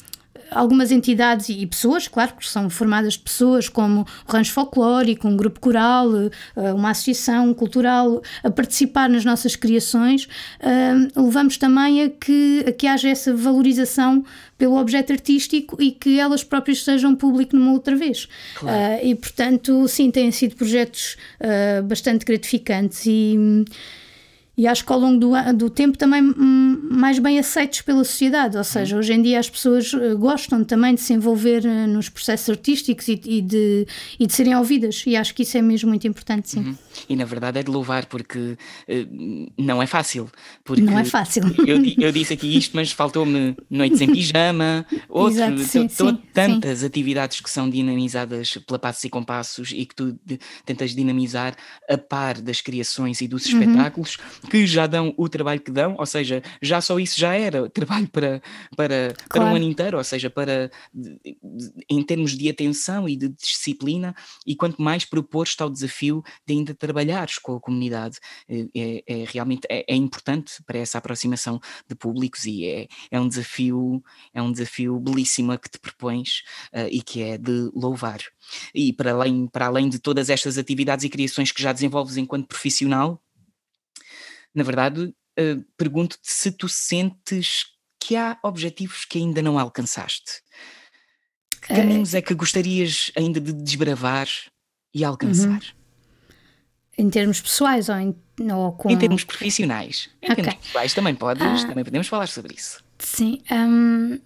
algumas 0.51 0.91
entidades 0.91 1.49
e 1.49 1.65
pessoas, 1.65 2.07
claro, 2.07 2.33
que 2.35 2.47
são 2.47 2.69
formadas 2.69 3.13
de 3.13 3.19
pessoas 3.19 3.69
como 3.69 4.05
o 4.27 4.31
Rancho 4.31 4.53
Folclórico, 4.53 5.27
um 5.27 5.37
grupo 5.37 5.59
coral, 5.59 6.09
eh, 6.15 6.73
uma 6.73 6.91
associação 6.91 7.53
cultural, 7.53 8.21
a 8.43 8.49
participar 8.49 9.09
nas 9.09 9.25
nossas 9.25 9.55
criações, 9.55 10.27
levamos 11.15 11.57
também 11.57 12.03
a 12.03 12.09
que, 12.09 12.65
a 12.67 12.71
que 12.71 12.87
haja 12.87 13.09
essa 13.09 13.33
valorização 13.33 14.23
pelo 14.57 14.77
objeto 14.77 15.13
artístico 15.13 15.81
e 15.81 15.91
que 15.91 16.19
elas 16.19 16.43
próprias 16.43 16.83
sejam 16.83 17.15
público 17.15 17.55
numa 17.55 17.71
outra 17.71 17.95
vez. 17.95 18.27
Claro. 18.55 18.77
Uh, 18.77 19.07
e, 19.07 19.15
portanto, 19.15 19.87
sim, 19.87 20.09
têm 20.09 20.31
sido 20.31 20.55
projetos 20.55 21.15
uh, 21.39 21.83
bastante 21.83 22.25
gratificantes 22.25 23.05
e 23.05 23.65
e 24.57 24.65
acho 24.65 24.83
que 24.83 24.91
ao 24.91 24.99
longo 24.99 25.19
do, 25.19 25.53
do 25.53 25.69
tempo 25.69 25.95
também 25.97 26.23
hum, 26.23 26.79
mais 26.89 27.19
bem 27.19 27.37
aceitos 27.37 27.81
pela 27.81 28.03
sociedade, 28.03 28.57
ou 28.57 28.63
seja, 28.63 28.97
hoje 28.97 29.13
em 29.13 29.21
dia 29.21 29.37
as 29.37 29.47
pessoas 29.47 29.93
eh, 29.93 30.15
gostam 30.15 30.63
também 30.63 30.95
de 30.95 31.01
se 31.01 31.13
envolver 31.13 31.63
eh, 31.63 31.85
nos 31.85 32.09
processos 32.09 32.49
artísticos 32.49 33.07
e, 33.07 33.21
e 33.23 33.41
de, 33.41 33.85
e 34.19 34.25
de 34.25 34.33
serem 34.33 34.55
ouvidas, 34.55 35.03
e 35.05 35.15
acho 35.15 35.35
que 35.35 35.43
isso 35.43 35.57
é 35.59 35.61
mesmo 35.61 35.89
muito 35.89 36.07
importante, 36.07 36.49
sim. 36.49 36.59
Uhum. 36.59 36.75
E 37.07 37.15
na 37.15 37.25
verdade 37.25 37.59
é 37.59 37.63
de 37.63 37.69
louvar, 37.69 38.07
porque 38.07 38.39
uh, 38.39 39.51
não 39.57 39.81
é 39.81 39.85
fácil. 39.85 40.27
Porque 40.63 40.81
não 40.81 40.97
é 40.97 41.05
fácil. 41.05 41.43
Eu, 41.67 41.83
eu 41.97 42.11
disse 42.11 42.33
aqui 42.33 42.57
isto, 42.57 42.75
mas 42.75 42.91
faltou-me 42.91 43.55
noites 43.69 43.99
em 43.99 44.07
pijama, 44.07 44.85
outro, 45.09 45.35
Exato, 45.35 45.59
sim, 45.59 45.89
sim, 45.89 46.17
tantas 46.33 46.79
sim. 46.79 46.85
atividades 46.85 47.41
que 47.41 47.49
são 47.49 47.69
dinamizadas 47.69 48.57
pela 48.65 48.79
Passos 48.79 49.03
e 49.03 49.09
Compassos 49.09 49.71
e 49.71 49.85
que 49.85 49.93
tu 49.93 50.17
de, 50.25 50.39
tentas 50.65 50.95
dinamizar 50.95 51.55
a 51.89 51.97
par 51.97 52.39
das 52.39 52.61
criações 52.61 53.19
e 53.21 53.27
dos 53.27 53.45
uhum. 53.47 53.59
Que 54.49 54.65
já 54.65 54.87
dão 54.87 55.13
o 55.17 55.29
trabalho 55.29 55.61
que 55.61 55.71
dão, 55.71 55.95
ou 55.97 56.05
seja, 56.05 56.41
já 56.61 56.81
só 56.81 56.99
isso 56.99 57.19
já 57.19 57.33
era 57.33 57.69
trabalho 57.69 58.07
para, 58.09 58.41
para, 58.75 59.13
claro. 59.13 59.29
para 59.29 59.45
um 59.45 59.55
ano 59.55 59.65
inteiro, 59.65 59.97
ou 59.97 60.03
seja, 60.03 60.29
para 60.29 60.71
em 61.89 62.03
termos 62.03 62.35
de 62.35 62.49
atenção 62.49 63.07
e 63.07 63.15
de 63.15 63.29
disciplina, 63.29 64.15
e 64.45 64.55
quanto 64.55 64.81
mais 64.81 65.05
propor 65.05 65.43
está 65.43 65.65
o 65.65 65.69
desafio 65.69 66.23
de 66.45 66.53
ainda 66.53 66.73
trabalhares 66.73 67.37
com 67.37 67.55
a 67.55 67.59
comunidade. 67.59 68.17
É, 68.47 68.65
é, 68.75 69.03
é 69.07 69.25
realmente 69.27 69.67
é, 69.69 69.85
é, 69.87 69.95
importante 69.95 70.63
para 70.65 70.79
essa 70.79 70.97
aproximação 70.97 71.59
de 71.87 71.95
públicos 71.95 72.45
e 72.45 72.65
é, 72.65 72.87
é 73.11 73.19
um 73.19 73.27
desafio, 73.27 74.03
é 74.33 74.41
um 74.41 74.51
desafio 74.51 74.99
belíssimo 74.99 75.51
a 75.51 75.57
que 75.57 75.69
te 75.69 75.79
propões 75.79 76.43
uh, 76.73 76.87
e 76.89 77.01
que 77.01 77.21
é 77.21 77.37
de 77.37 77.69
louvar. 77.73 78.19
E 78.73 78.93
para 78.93 79.11
além, 79.11 79.47
para 79.47 79.67
além 79.67 79.89
de 79.89 79.99
todas 79.99 80.29
estas 80.29 80.57
atividades 80.57 81.05
e 81.05 81.09
criações 81.09 81.51
que 81.51 81.61
já 81.61 81.73
desenvolves 81.73 82.17
enquanto 82.17 82.47
profissional, 82.47 83.21
na 84.53 84.63
verdade, 84.63 85.03
uh, 85.03 85.65
pergunto-te 85.77 86.31
se 86.31 86.51
tu 86.51 86.67
sentes 86.67 87.65
que 87.99 88.15
há 88.15 88.37
objetivos 88.43 89.05
que 89.05 89.17
ainda 89.17 89.41
não 89.41 89.59
alcançaste. 89.59 90.41
Que 91.61 91.75
caminhos 91.75 92.13
é 92.13 92.21
que 92.21 92.33
gostarias 92.33 93.11
ainda 93.15 93.39
de 93.39 93.51
desbravar 93.51 94.27
e 94.93 95.03
alcançar? 95.03 95.49
Uhum. 95.49 95.77
Em 96.99 97.09
termos 97.09 97.41
pessoais 97.41 97.89
ou 97.89 97.95
em, 97.95 98.15
ou 98.51 98.71
com... 98.73 98.89
em 98.89 98.97
termos 98.97 99.23
profissionais? 99.23 100.09
Em 100.21 100.31
okay. 100.31 100.43
termos 100.43 100.65
pessoais 100.65 100.93
também 100.93 101.15
podes, 101.15 101.63
uh, 101.63 101.67
também 101.67 101.83
podemos 101.83 102.07
falar 102.07 102.27
sobre 102.27 102.55
isso. 102.55 102.83
Sim, 102.97 103.41
um, 103.51 104.19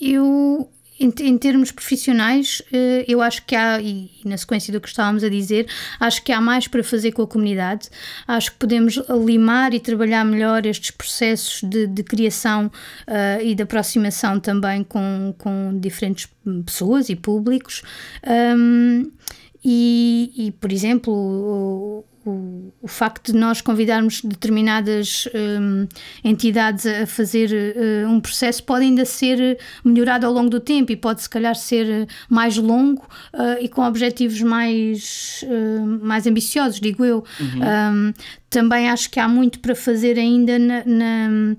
eu 0.00 0.70
em, 0.98 1.12
em, 1.20 1.38
termos 1.38 1.70
profissionais, 1.70 2.62
eh, 2.72 3.04
eu 3.06 3.20
acho 3.20 3.44
que 3.44 3.54
há, 3.54 3.80
e 3.80 4.10
na 4.24 4.36
sequência 4.36 4.72
do 4.72 4.80
que 4.80 4.88
estávamos 4.88 5.22
a 5.22 5.28
dizer, 5.28 5.66
acho 6.00 6.22
que 6.22 6.32
há 6.32 6.40
mais 6.40 6.66
para 6.66 6.82
fazer 6.82 7.12
com 7.12 7.22
a 7.22 7.26
comunidade. 7.26 7.88
Acho 8.26 8.52
que 8.52 8.58
podemos 8.58 8.96
limar 9.24 9.74
e 9.74 9.80
trabalhar 9.80 10.24
melhor 10.24 10.64
estes 10.64 10.90
processos 10.90 11.62
de, 11.62 11.86
de 11.86 12.02
criação 12.02 12.66
uh, 12.66 13.42
e 13.42 13.54
de 13.54 13.62
aproximação 13.62 14.40
também 14.40 14.82
com, 14.82 15.34
com 15.38 15.78
diferentes 15.78 16.28
pessoas 16.64 17.08
e 17.08 17.16
públicos. 17.16 17.82
Um, 18.26 19.10
e, 19.64 20.32
e, 20.36 20.52
por 20.52 20.70
exemplo, 20.70 22.04
o, 22.26 22.72
o, 22.82 22.88
facto 22.88 23.32
de 23.32 23.38
nós 23.38 23.60
convidarmos 23.60 24.20
determinadas 24.20 25.28
um, 25.32 25.86
entidades 26.24 26.84
a 26.84 27.06
fazer 27.06 27.50
uh, 27.50 28.10
um 28.10 28.20
processo 28.20 28.64
pode 28.64 28.84
ainda 28.84 29.04
ser 29.04 29.58
melhorado 29.84 30.26
ao 30.26 30.32
longo 30.32 30.50
do 30.50 30.58
tempo 30.58 30.90
e 30.90 30.96
pode 30.96 31.22
se 31.22 31.30
calhar 31.30 31.54
ser 31.54 32.08
mais 32.28 32.56
longo 32.56 33.02
uh, 33.32 33.60
e 33.60 33.68
com 33.68 33.82
objetivos 33.82 34.42
mais, 34.42 35.44
uh, 35.44 36.04
mais 36.04 36.26
ambiciosos, 36.26 36.80
digo 36.80 37.04
eu. 37.04 37.24
Uhum. 37.38 38.08
Um, 38.10 38.14
também 38.50 38.90
acho 38.90 39.08
que 39.08 39.20
há 39.20 39.28
muito 39.28 39.60
para 39.60 39.74
fazer 39.74 40.18
ainda 40.18 40.58
na, 40.58 40.84
na 40.84 41.56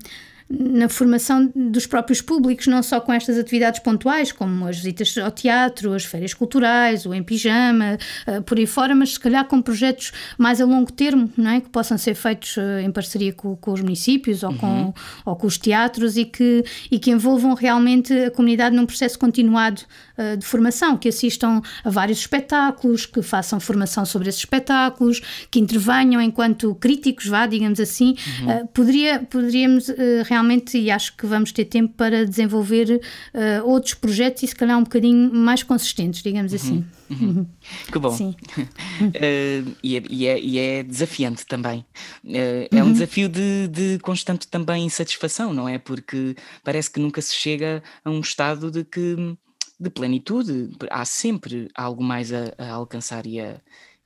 na 0.50 0.88
formação 0.88 1.50
dos 1.54 1.86
próprios 1.86 2.22
públicos, 2.22 2.66
não 2.66 2.82
só 2.82 3.00
com 3.00 3.12
estas 3.12 3.36
atividades 3.36 3.80
pontuais, 3.80 4.32
como 4.32 4.66
as 4.66 4.76
visitas 4.76 5.16
ao 5.18 5.30
teatro, 5.30 5.92
as 5.92 6.04
férias 6.04 6.32
culturais, 6.32 7.04
o 7.04 7.12
em 7.12 7.22
pijama, 7.22 7.98
uh, 8.26 8.42
por 8.42 8.56
aí 8.56 8.66
fora, 8.66 8.94
mas 8.94 9.12
se 9.12 9.20
calhar 9.20 9.44
com 9.44 9.60
projetos 9.60 10.10
mais 10.38 10.60
a 10.60 10.64
longo 10.64 10.90
termo, 10.90 11.30
não 11.36 11.50
é? 11.50 11.60
que 11.60 11.68
possam 11.68 11.98
ser 11.98 12.14
feitos 12.14 12.56
uh, 12.56 12.80
em 12.82 12.90
parceria 12.90 13.32
com, 13.32 13.56
com, 13.56 13.72
os 13.72 13.82
municípios 13.82 14.42
ou, 14.42 14.50
uhum. 14.50 14.56
com, 14.56 14.94
ou 15.26 15.36
com 15.36 15.46
os 15.46 15.58
teatros 15.58 16.16
e 16.16 16.24
que, 16.24 16.64
e 16.90 16.98
que 16.98 17.10
envolvam 17.10 17.52
realmente 17.52 18.12
a 18.12 18.30
comunidade 18.30 18.74
num 18.74 18.86
processo 18.86 19.18
continuado 19.18 19.82
uh, 20.16 20.36
de 20.36 20.46
formação, 20.46 20.96
que 20.96 21.10
assistam 21.10 21.60
a 21.84 21.90
vários 21.90 22.20
espetáculos, 22.20 23.04
que 23.04 23.20
façam 23.20 23.60
formação 23.60 24.06
sobre 24.06 24.30
esses 24.30 24.40
espetáculos, 24.40 25.20
que 25.50 25.60
intervenham 25.60 26.22
enquanto 26.22 26.74
críticos, 26.76 27.26
vá, 27.26 27.46
digamos 27.46 27.80
assim. 27.80 28.16
Uhum. 28.40 28.66
poderia, 28.68 29.18
poderíamos 29.20 29.88
realmente 30.24 30.37
realmente, 30.38 30.78
e 30.78 30.90
acho 30.90 31.16
que 31.16 31.26
vamos 31.26 31.52
ter 31.52 31.64
tempo 31.64 31.94
para 31.94 32.24
desenvolver 32.24 33.00
uh, 33.34 33.68
outros 33.68 33.94
projetos 33.94 34.42
e 34.42 34.46
se 34.46 34.54
calhar 34.54 34.78
um 34.78 34.84
bocadinho 34.84 35.32
mais 35.34 35.62
consistentes, 35.62 36.22
digamos 36.22 36.52
uhum, 36.52 36.56
assim. 36.56 36.84
Uhum. 37.10 37.28
Uhum. 37.28 37.46
Que 37.90 37.98
bom. 37.98 38.10
Sim. 38.10 38.34
uh, 38.60 39.76
e, 39.82 39.96
é, 39.96 40.02
e, 40.08 40.26
é, 40.26 40.40
e, 40.40 40.58
é, 40.58 40.82
desafiante 40.82 41.44
também. 41.46 41.80
Uh, 42.24 42.68
é 42.70 42.82
um 42.82 42.86
uhum. 42.86 42.92
desafio 42.92 43.28
de, 43.28 43.68
de, 43.68 43.98
constante 44.00 44.46
também 44.46 44.84
insatisfação, 44.84 45.52
não 45.52 45.68
é? 45.68 45.78
Porque 45.78 46.36
parece 46.62 46.90
que 46.90 47.00
nunca 47.00 47.20
se 47.20 47.34
chega 47.34 47.82
a 48.04 48.10
um 48.10 48.20
estado 48.20 48.70
de 48.70 48.84
que 48.84 49.36
de 49.80 49.90
plenitude. 49.90 50.70
Há 50.90 51.04
sempre 51.04 51.68
algo 51.74 52.02
mais 52.02 52.32
a, 52.32 52.52
a 52.58 52.72
alcançar 52.72 53.26
e 53.26 53.40
a, 53.40 53.60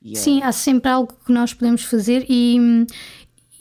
a... 0.04 0.14
Sim, 0.14 0.42
há 0.42 0.52
sempre 0.52 0.90
algo 0.90 1.14
que 1.24 1.32
nós 1.32 1.54
podemos 1.54 1.84
fazer 1.84 2.26
e, 2.28 2.86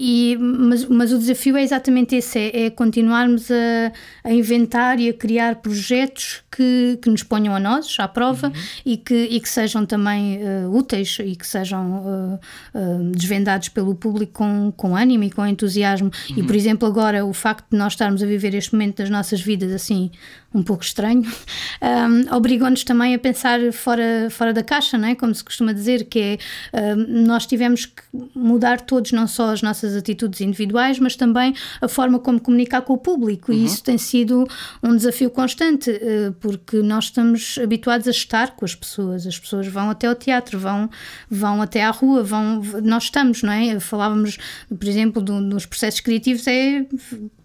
e, 0.03 0.35
mas, 0.39 0.85
mas 0.85 1.13
o 1.13 1.19
desafio 1.19 1.55
é 1.55 1.61
exatamente 1.61 2.15
esse: 2.15 2.39
é, 2.39 2.65
é 2.65 2.69
continuarmos 2.71 3.51
a, 3.51 3.91
a, 4.23 4.33
inventar 4.33 4.99
e 4.99 5.07
a 5.07 5.13
criar 5.13 5.57
projetos 5.57 6.41
que, 6.49 6.97
que 6.99 7.07
nos 7.07 7.21
ponham 7.21 7.55
a 7.55 7.59
nós 7.59 7.95
à 7.99 8.07
prova 8.07 8.47
uhum. 8.47 8.53
e, 8.83 8.97
que, 8.97 9.13
e 9.13 9.39
que 9.39 9.47
sejam 9.47 9.85
também 9.85 10.39
uh, 10.41 10.75
úteis 10.75 11.19
e 11.23 11.35
que 11.35 11.45
sejam 11.45 11.99
uh, 11.99 12.39
uh, 12.73 13.11
desvendados 13.11 13.69
pelo 13.69 13.93
público 13.93 14.33
com, 14.33 14.73
com 14.75 14.95
ânimo 14.95 15.23
e 15.23 15.29
com 15.29 15.45
entusiasmo. 15.45 16.09
Uhum. 16.31 16.37
E, 16.37 16.43
por 16.43 16.55
exemplo, 16.55 16.87
agora 16.87 17.23
o 17.23 17.31
facto 17.31 17.69
de 17.69 17.77
nós 17.77 17.93
estarmos 17.93 18.23
a 18.23 18.25
viver 18.25 18.55
este 18.55 18.73
momento 18.73 18.97
das 18.97 19.09
nossas 19.11 19.39
vidas 19.39 19.71
assim 19.71 20.09
um 20.53 20.61
pouco 20.61 20.83
estranho, 20.83 21.23
um, 21.81 22.27
obrigou-nos 22.35 22.83
também 22.83 23.15
a 23.15 23.19
pensar 23.19 23.59
fora, 23.71 24.27
fora 24.29 24.53
da 24.53 24.61
caixa, 24.61 24.97
não 24.97 25.07
é? 25.07 25.15
como 25.15 25.33
se 25.33 25.43
costuma 25.43 25.71
dizer, 25.71 26.05
que 26.05 26.19
é 26.73 26.95
um, 26.95 27.25
nós 27.25 27.45
tivemos 27.45 27.85
que 27.85 28.03
mudar 28.35 28.81
todos, 28.81 29.11
não 29.13 29.27
só 29.27 29.51
as 29.51 29.61
nossas 29.61 29.90
atitudes 29.95 30.41
individuais, 30.41 30.99
mas 30.99 31.15
também 31.15 31.53
a 31.81 31.87
forma 31.87 32.19
como 32.19 32.39
comunicar 32.39 32.81
com 32.81 32.93
o 32.93 32.97
público, 32.97 33.51
uhum. 33.51 33.57
e 33.57 33.65
isso 33.65 33.83
tem 33.83 33.97
sido 33.97 34.47
um 34.81 34.95
desafio 34.95 35.29
constante, 35.29 35.89
uh, 35.91 36.33
porque 36.39 36.77
nós 36.77 37.05
estamos 37.05 37.57
habituados 37.61 38.07
a 38.07 38.11
estar 38.11 38.55
com 38.55 38.65
as 38.65 38.75
pessoas, 38.75 39.27
as 39.27 39.37
pessoas 39.37 39.67
vão 39.67 39.89
até 39.89 40.07
ao 40.07 40.15
teatro, 40.15 40.59
vão, 40.59 40.89
vão 41.29 41.61
até 41.61 41.83
à 41.83 41.91
rua, 41.91 42.23
vão, 42.23 42.61
nós 42.83 43.03
estamos, 43.03 43.43
não 43.43 43.51
é? 43.51 43.79
Falávamos, 43.79 44.37
por 44.67 44.87
exemplo, 44.87 45.21
do, 45.21 45.41
dos 45.49 45.65
processos 45.65 45.99
criativos, 46.01 46.45
é 46.47 46.85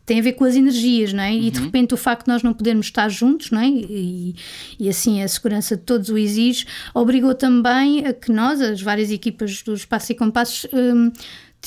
tem 0.07 0.21
a 0.21 0.23
ver 0.23 0.35
com 0.35 0.45
as 0.45 0.55
energias, 0.55 1.13
não 1.13 1.25
é? 1.25 1.33
Uhum. 1.33 1.43
E 1.43 1.51
de 1.51 1.59
uhum. 1.59 1.65
repente 1.65 1.93
o 1.93 1.97
facto 1.97 2.27
de 2.27 2.33
nós 2.33 2.43
não 2.43 2.55
podermos 2.55 2.87
estar 2.87 3.09
juntos, 3.09 3.51
não 3.51 3.61
é? 3.61 3.67
E, 3.69 4.37
e 4.79 4.89
assim 4.89 5.21
a 5.21 5.27
segurança 5.27 5.77
de 5.77 5.83
todos 5.83 6.09
o 6.09 6.17
exige, 6.17 6.65
obrigou 6.95 7.35
também 7.35 8.07
a 8.07 8.15
que 8.15 8.31
nós, 8.31 8.61
as 8.61 8.81
várias 8.81 9.11
equipas 9.11 9.63
do 9.63 9.75
Espaço 9.75 10.13
e 10.13 10.15
Compassos, 10.15 10.69
um, 10.73 11.11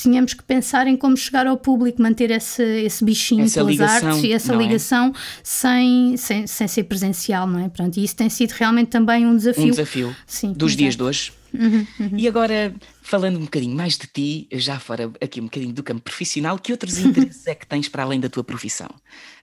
tínhamos 0.02 0.34
que 0.34 0.42
pensar 0.42 0.86
em 0.86 0.96
como 0.96 1.16
chegar 1.16 1.46
ao 1.46 1.56
público, 1.56 2.00
manter 2.00 2.30
esse, 2.30 2.62
esse 2.62 3.04
bichinho 3.04 3.44
essa 3.44 3.60
pelas 3.60 3.72
ligação, 3.72 4.08
artes 4.08 4.24
e 4.24 4.32
essa 4.32 4.54
é? 4.54 4.56
ligação 4.56 5.08
é? 5.08 5.12
sem, 5.42 6.16
sem, 6.16 6.46
sem 6.46 6.68
ser 6.68 6.84
presencial, 6.84 7.46
não 7.46 7.60
é? 7.60 7.68
Pronto, 7.68 7.98
e 7.98 8.04
isso 8.04 8.16
tem 8.16 8.28
sido 8.28 8.52
realmente 8.52 8.88
também 8.88 9.26
um 9.26 9.36
desafio. 9.36 9.64
Um 9.64 9.70
desafio 9.70 10.16
Sim, 10.26 10.52
dos 10.52 10.76
dias 10.76 10.96
de 10.96 11.02
hoje. 11.02 11.32
Uhum, 11.52 11.86
uhum. 11.98 12.10
E 12.16 12.28
agora, 12.28 12.74
falando 13.02 13.36
um 13.36 13.44
bocadinho 13.44 13.76
mais 13.76 13.98
de 13.98 14.06
ti, 14.06 14.48
já 14.52 14.78
fora 14.78 15.10
aqui 15.20 15.40
um 15.40 15.44
bocadinho 15.44 15.72
do 15.72 15.82
campo 15.82 16.02
profissional, 16.02 16.58
que 16.58 16.72
outros 16.72 16.98
interesses 16.98 17.46
é 17.46 17.54
que 17.54 17.66
tens 17.66 17.88
para 17.88 18.04
além 18.04 18.20
da 18.20 18.28
tua 18.28 18.44
profissão? 18.44 18.88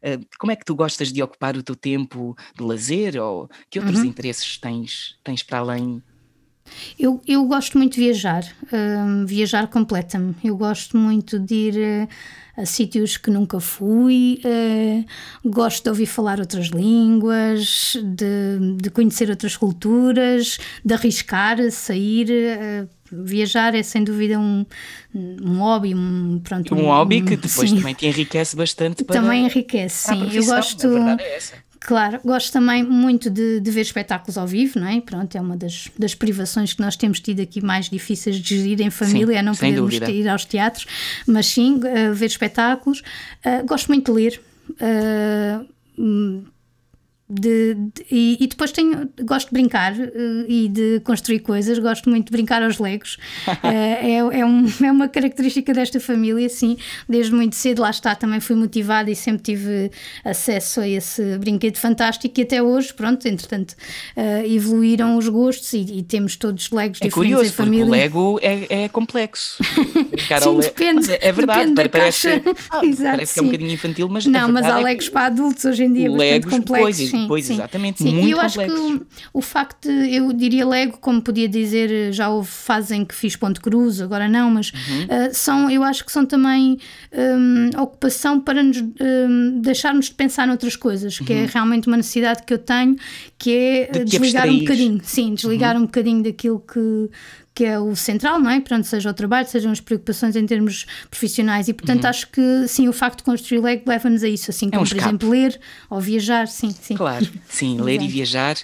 Uh, 0.01 0.25
como 0.39 0.51
é 0.51 0.55
que 0.55 0.63
tu 0.63 0.75
gostas 0.75 1.11
de 1.11 1.21
ocupar 1.21 1.57
o 1.57 1.63
teu 1.63 1.75
tempo 1.75 2.35
de 2.55 2.63
lazer 2.63 3.21
ou 3.21 3.49
que 3.69 3.79
outros 3.79 3.99
uhum. 3.99 4.05
interesses 4.05 4.57
tens, 4.57 5.17
tens 5.23 5.43
para 5.43 5.59
além 5.59 6.01
eu, 6.97 7.21
eu 7.27 7.43
gosto 7.45 7.77
muito 7.77 7.95
de 7.95 8.01
viajar, 8.01 8.43
uh, 8.63 9.25
viajar 9.25 9.67
completa-me. 9.67 10.35
Eu 10.43 10.55
gosto 10.57 10.97
muito 10.97 11.39
de 11.39 11.55
ir 11.55 11.75
uh, 11.75 12.07
a 12.61 12.65
sítios 12.65 13.17
que 13.17 13.29
nunca 13.29 13.59
fui, 13.59 14.41
uh, 14.43 15.49
gosto 15.49 15.83
de 15.83 15.89
ouvir 15.89 16.07
falar 16.07 16.39
outras 16.39 16.67
línguas, 16.67 17.95
de, 18.03 18.77
de 18.81 18.89
conhecer 18.89 19.29
outras 19.29 19.55
culturas, 19.55 20.57
de 20.83 20.93
arriscar, 20.93 21.57
sair. 21.71 22.27
Uh, 22.29 22.97
viajar 23.09 23.73
é 23.73 23.81
sem 23.83 24.03
dúvida 24.03 24.37
um, 24.37 24.65
um 25.15 25.59
hobby, 25.59 25.95
um, 25.95 26.41
pronto, 26.43 26.75
um, 26.75 26.79
um 26.79 26.85
hobby 26.87 27.21
que 27.21 27.37
depois 27.37 27.69
sim. 27.69 27.77
também 27.77 27.93
te 27.93 28.05
enriquece 28.05 28.53
bastante 28.53 29.05
para, 29.05 29.21
também 29.21 29.45
enriquece, 29.45 30.09
sim. 30.09 30.29
Eu 30.33 30.45
gosto, 30.45 30.87
é 30.97 31.39
Claro, 31.87 32.19
gosto 32.21 32.51
também 32.51 32.83
muito 32.83 33.29
de, 33.29 33.61
de, 33.61 33.71
ver 33.71 33.79
espetáculos 33.79 34.37
ao 34.37 34.45
vivo, 34.45 34.77
não 34.77 34.89
é? 34.89 34.99
Pronto, 34.99 35.33
é 35.37 35.39
uma 35.39 35.55
das, 35.55 35.89
das 35.97 36.13
privações 36.13 36.73
que 36.73 36.81
nós 36.81 36.97
temos 36.97 37.21
tido 37.21 37.39
aqui 37.39 37.63
mais 37.63 37.89
difíceis 37.89 38.35
de 38.35 38.57
gerir 38.57 38.81
em 38.81 38.89
família, 38.89 39.35
sim, 39.35 39.39
é 39.39 39.41
não 39.41 39.55
podermos 39.55 39.93
ir 39.95 40.27
aos 40.27 40.43
teatros, 40.43 40.85
mas 41.25 41.45
sim, 41.45 41.75
uh, 41.75 42.13
ver 42.13 42.25
espetáculos. 42.25 42.99
Uh, 43.39 43.65
gosto 43.65 43.87
muito 43.87 44.11
de 44.11 44.21
ler. 44.21 44.41
Uh, 44.71 46.45
de, 47.29 47.73
de, 47.73 48.05
e, 48.09 48.37
e, 48.39 48.47
depois 48.47 48.71
tenho, 48.71 49.09
gosto 49.23 49.49
de 49.49 49.53
brincar 49.53 49.93
uh, 49.93 50.45
e 50.47 50.69
de 50.69 51.01
construir 51.01 51.39
coisas, 51.39 51.77
gosto 51.77 52.09
muito 52.09 52.27
de 52.27 52.31
brincar 52.31 52.63
aos 52.63 52.79
legos. 52.79 53.17
uh, 53.47 53.51
é, 53.67 54.39
é, 54.39 54.45
um, 54.45 54.65
é, 54.81 54.91
uma 54.91 55.09
característica 55.09 55.73
desta 55.73 55.99
família, 55.99 56.47
sim. 56.47 56.77
Desde 57.07 57.33
muito 57.33 57.55
cedo, 57.55 57.81
lá 57.81 57.89
está, 57.89 58.15
também 58.15 58.39
fui 58.39 58.55
motivada 58.55 59.11
e 59.11 59.15
sempre 59.15 59.43
tive 59.43 59.91
acesso 60.23 60.79
a 60.79 60.87
esse 60.87 61.37
brinquedo 61.37 61.75
fantástico. 61.75 62.39
E 62.39 62.43
até 62.43 62.63
hoje, 62.63 62.93
pronto, 62.93 63.27
entretanto, 63.27 63.71
uh, 64.15 64.45
evoluíram 64.45 65.17
os 65.17 65.27
gostos 65.27 65.73
e, 65.73 65.79
e, 65.79 66.03
temos 66.03 66.37
todos 66.37 66.71
legos 66.71 66.99
é 67.01 67.07
diferentes 67.07 67.13
curioso, 67.13 67.49
em 67.49 67.53
família. 67.53 67.85
O 67.85 67.89
Lego 67.89 68.39
é, 68.41 68.83
é 68.83 68.89
complexo. 68.89 69.61
Brincar 70.11 70.41
sim, 70.41 70.59
depende. 70.59 71.11
É 71.19 71.31
verdade, 71.33 71.71
depende 71.71 71.89
parece, 71.89 72.27
ah, 72.71 72.85
Exato, 72.85 73.11
parece 73.11 73.33
que 73.33 73.39
é 73.39 73.43
um 73.43 73.45
bocadinho 73.47 73.71
infantil, 73.71 74.07
mas. 74.09 74.25
Não, 74.25 74.49
mas 74.49 74.65
há 74.65 74.79
é 74.79 74.83
legos 74.83 75.09
para 75.09 75.25
adultos 75.25 75.65
hoje 75.65 75.83
em 75.83 75.91
dia, 75.91 76.09
bastante 76.09 76.29
legos, 76.29 76.53
complexos. 76.53 77.16
Sim, 77.21 77.27
pois, 77.27 77.45
sim. 77.45 77.53
exatamente. 77.53 78.03
Sim, 78.03 78.13
muito 78.13 78.29
eu 78.29 78.37
complexo. 78.37 78.61
acho 78.61 78.97
que 78.99 79.05
o 79.33 79.41
facto 79.41 79.87
de, 79.87 80.15
eu 80.15 80.31
diria 80.33 80.67
Lego, 80.67 80.97
como 80.99 81.21
podia 81.21 81.47
dizer, 81.47 82.11
já 82.13 82.29
houve 82.29 82.49
fase 82.49 82.95
em 82.95 83.05
que 83.05 83.15
fiz 83.15 83.35
ponto 83.35 83.61
cruz, 83.61 84.01
agora 84.01 84.27
não, 84.27 84.49
mas 84.51 84.71
uhum. 84.71 85.03
uh, 85.03 85.33
são, 85.33 85.69
eu 85.69 85.83
acho 85.83 86.05
que 86.05 86.11
são 86.11 86.25
também 86.25 86.77
um, 87.13 87.81
ocupação 87.81 88.39
para 88.39 88.61
nos 88.63 88.77
um, 88.81 89.61
deixarmos 89.61 90.05
de 90.05 90.13
pensar 90.15 90.47
noutras 90.47 90.75
coisas, 90.75 91.19
que 91.19 91.33
é 91.33 91.37
uhum. 91.37 91.43
é 91.43 91.45
realmente 91.45 91.87
uma 91.87 91.97
necessidade 91.97 92.43
que 92.43 92.53
eu 92.53 92.59
tenho, 92.59 92.95
que 93.37 93.51
é 93.51 93.91
de 93.91 94.05
desligar 94.05 94.47
um 94.47 94.59
bocadinho, 94.59 95.01
sim, 95.03 95.33
desligar 95.33 95.75
uhum. 95.75 95.83
um 95.83 95.85
bocadinho 95.85 96.23
daquilo 96.23 96.59
que, 96.59 97.09
que 97.57 97.65
é 97.65 97.79
o 97.79 97.95
central, 97.95 98.39
não 98.39 98.51
é? 98.51 98.59
Portanto, 98.59 98.83
seja 98.83 99.09
o 99.09 99.13
trabalho, 99.15 99.47
sejam 99.47 99.71
as 99.71 99.79
preocupações 99.79 100.35
em 100.35 100.45
termos 100.45 100.85
profissionais. 101.09 101.67
E, 101.67 101.73
portanto, 101.73 102.03
uhum. 102.03 102.09
acho 102.11 102.27
que 102.27 102.67
sim, 102.67 102.87
o 102.87 102.93
facto 102.93 103.17
de 103.17 103.23
construir 103.23 103.59
Lego 103.61 103.81
leva-nos 103.87 104.23
a 104.23 104.29
isso, 104.29 104.51
assim 104.51 104.69
como, 104.69 104.83
é 104.83 104.85
um 104.85 104.87
por 104.87 104.95
exemplo, 104.95 105.29
ler 105.31 105.59
ou 105.89 105.99
viajar, 105.99 106.47
sim, 106.47 106.69
sim. 106.69 106.95
Claro, 106.95 107.27
sim, 107.49 107.81
ler 107.81 107.99
e 107.99 108.07
viajar 108.07 108.55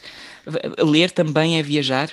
Ler 0.80 1.12
também 1.12 1.58
é 1.58 1.64
viajar. 1.64 2.10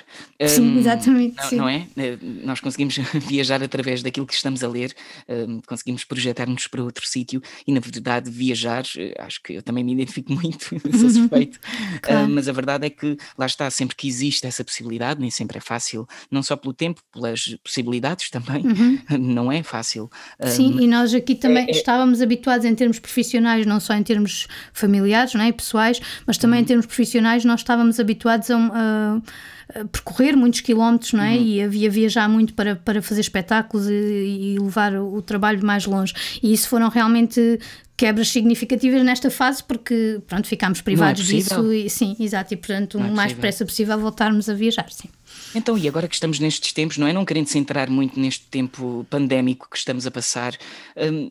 Sim, 0.47 0.61
um, 0.61 0.79
exatamente. 0.79 1.35
Não, 1.35 1.43
sim. 1.43 1.55
não, 1.57 1.69
é? 1.69 1.87
Eh, 1.97 2.17
nós 2.21 2.59
conseguimos 2.61 2.97
viajar 3.27 3.61
através 3.61 4.01
daquilo 4.01 4.25
que 4.25 4.33
estamos 4.33 4.63
a 4.63 4.67
ler, 4.67 4.93
um, 5.27 5.59
conseguimos 5.61 6.03
projetar-nos 6.03 6.67
para 6.67 6.83
outro 6.83 7.05
sítio 7.05 7.41
e, 7.67 7.73
na 7.73 7.79
verdade, 7.81 8.29
viajar, 8.29 8.83
eh, 8.97 9.13
acho 9.19 9.41
que 9.43 9.53
eu 9.53 9.61
também 9.61 9.83
me 9.83 9.93
identifico 9.93 10.31
muito, 10.33 10.69
sou 10.69 10.79
uhum. 11.03 11.09
suspeito, 11.09 11.59
claro. 12.01 12.29
mas 12.29 12.47
a 12.47 12.53
verdade 12.53 12.87
é 12.87 12.89
que 12.89 13.17
lá 13.37 13.45
está, 13.45 13.69
sempre 13.69 13.95
que 13.95 14.07
existe 14.07 14.47
essa 14.47 14.63
possibilidade, 14.63 15.19
nem 15.19 15.29
sempre 15.29 15.57
é 15.57 15.61
fácil, 15.61 16.07
não 16.29 16.41
só 16.41 16.55
pelo 16.55 16.73
tempo, 16.73 17.01
pelas 17.11 17.55
possibilidades 17.63 18.29
também, 18.29 18.65
uhum. 18.65 19.17
não 19.19 19.51
é 19.51 19.61
fácil. 19.61 20.09
Sim, 20.45 20.77
e 20.79 20.87
nós 20.87 21.13
aqui 21.13 21.35
também 21.35 21.65
é, 21.65 21.67
é... 21.67 21.71
estávamos 21.71 22.21
habituados 22.21 22.65
em 22.65 22.73
termos 22.73 22.97
profissionais, 22.97 23.65
não 23.65 23.79
só 23.79 23.93
em 23.93 24.03
termos 24.03 24.47
familiares, 24.73 25.33
não 25.33 25.43
é? 25.43 25.51
pessoais, 25.51 25.99
mas 26.25 26.37
também 26.37 26.59
uhum. 26.59 26.63
em 26.63 26.67
termos 26.67 26.85
profissionais, 26.85 27.43
nós 27.43 27.59
estávamos 27.59 27.99
habituados 27.99 28.20
habituados 28.21 28.49
a, 28.51 28.57
a, 28.57 29.81
a 29.81 29.85
percorrer 29.85 30.35
muitos 30.35 30.61
quilómetros, 30.61 31.13
não 31.13 31.23
é? 31.23 31.35
Uhum. 31.35 31.43
E 31.43 31.61
havia 31.63 31.89
viajar 31.89 32.29
muito 32.29 32.53
para, 32.53 32.75
para 32.75 33.01
fazer 33.01 33.21
espetáculos 33.21 33.87
e, 33.89 33.93
e 33.93 34.59
levar 34.59 34.93
o, 34.93 35.15
o 35.15 35.21
trabalho 35.21 35.65
mais 35.65 35.85
longe. 35.85 36.13
E 36.41 36.53
isso 36.53 36.69
foram 36.69 36.89
realmente 36.89 37.59
quebras 37.97 38.29
significativas 38.29 39.03
nesta 39.03 39.29
fase 39.29 39.63
porque 39.63 40.19
pronto 40.25 40.47
ficámos 40.47 40.79
é 40.79 40.81
privados 40.81 41.21
é 41.29 41.33
disso 41.33 41.71
e 41.71 41.87
sim 41.87 42.15
exato 42.19 42.51
e 42.51 42.57
portanto 42.57 42.97
o 42.97 43.03
é 43.03 43.11
mais 43.11 43.31
depressa 43.31 43.63
possível 43.63 43.95
voltarmos 43.99 44.49
a 44.49 44.55
viajar 44.55 44.89
sim 44.89 45.07
então 45.53 45.77
e 45.77 45.87
agora 45.87 46.07
que 46.07 46.15
estamos 46.15 46.39
nestes 46.39 46.73
tempos 46.73 46.97
não 46.97 47.05
é 47.05 47.13
não 47.13 47.23
querendo 47.23 47.45
se 47.45 47.59
entrar 47.59 47.91
muito 47.91 48.19
neste 48.19 48.47
tempo 48.47 49.05
pandémico 49.07 49.69
que 49.69 49.77
estamos 49.77 50.07
a 50.07 50.09
passar 50.09 50.57
hum, 50.97 51.29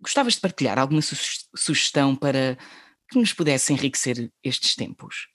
gostavas 0.00 0.34
de 0.34 0.40
partilhar 0.40 0.78
alguma 0.78 1.02
su 1.02 1.16
sugestão 1.56 2.14
para 2.14 2.56
que 3.10 3.18
nos 3.18 3.32
pudesse 3.32 3.72
enriquecer 3.72 4.30
estes 4.42 4.76
tempos? 4.76 5.26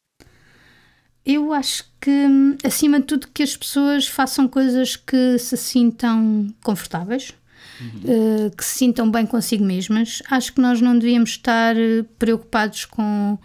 Eu 1.25 1.51
acho 1.51 1.85
que, 1.99 2.27
acima 2.63 2.99
de 2.99 3.07
tudo, 3.07 3.27
que 3.33 3.41
as 3.41 3.57
pessoas 3.57 4.07
façam 4.07 4.47
coisas 4.47 4.95
que 4.95 5.39
se 5.39 5.57
sintam 5.57 6.47
confortáveis, 6.63 7.33
uhum. 7.81 8.47
uh, 8.47 8.55
que 8.55 8.63
se 8.63 8.77
sintam 8.77 9.09
bem 9.09 9.25
consigo 9.25 9.63
mesmas. 9.63 10.21
Acho 10.29 10.53
que 10.53 10.61
nós 10.61 10.79
não 10.79 10.97
devíamos 10.97 11.31
estar 11.31 11.75
eh, 11.75 12.05
preocupados 12.19 12.85
com 12.85 13.39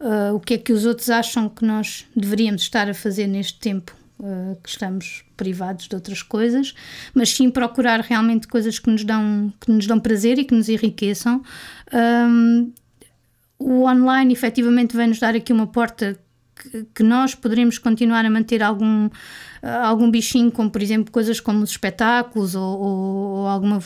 uh, 0.00 0.34
o 0.34 0.40
que 0.40 0.54
é 0.54 0.58
que 0.58 0.72
os 0.72 0.84
outros 0.84 1.10
acham 1.10 1.48
que 1.48 1.64
nós 1.64 2.06
deveríamos 2.14 2.62
estar 2.62 2.88
a 2.88 2.94
fazer 2.94 3.26
neste 3.26 3.58
tempo 3.58 3.92
uh, 4.20 4.56
que 4.62 4.68
estamos 4.68 5.24
privados 5.36 5.88
de 5.88 5.96
outras 5.96 6.22
coisas, 6.22 6.74
mas 7.12 7.30
sim 7.30 7.50
procurar 7.50 8.00
realmente 8.00 8.46
coisas 8.46 8.78
que 8.78 8.88
nos 8.88 9.02
dão, 9.02 9.52
que 9.60 9.70
nos 9.70 9.86
dão 9.86 9.98
prazer 9.98 10.38
e 10.38 10.44
que 10.44 10.54
nos 10.54 10.68
enriqueçam. 10.68 11.42
Um, 11.92 12.72
o 13.58 13.84
online 13.84 14.32
efetivamente 14.32 14.96
vai 14.96 15.06
nos 15.06 15.18
dar 15.18 15.34
aqui 15.34 15.52
uma 15.52 15.66
porta 15.66 16.18
que, 16.94 17.02
nós 17.02 17.34
poderemos 17.34 17.78
continuar 17.78 18.24
a 18.24 18.30
manter 18.30 18.62
algum, 18.62 19.08
algum 19.82 20.10
bichinho, 20.10 20.50
como 20.50 20.70
por 20.70 20.82
exemplo 20.82 21.12
coisas 21.12 21.40
como 21.40 21.62
os 21.62 21.70
espetáculos 21.70 22.54
ou, 22.54 22.80
ou, 22.80 23.46
alguma 23.46 23.80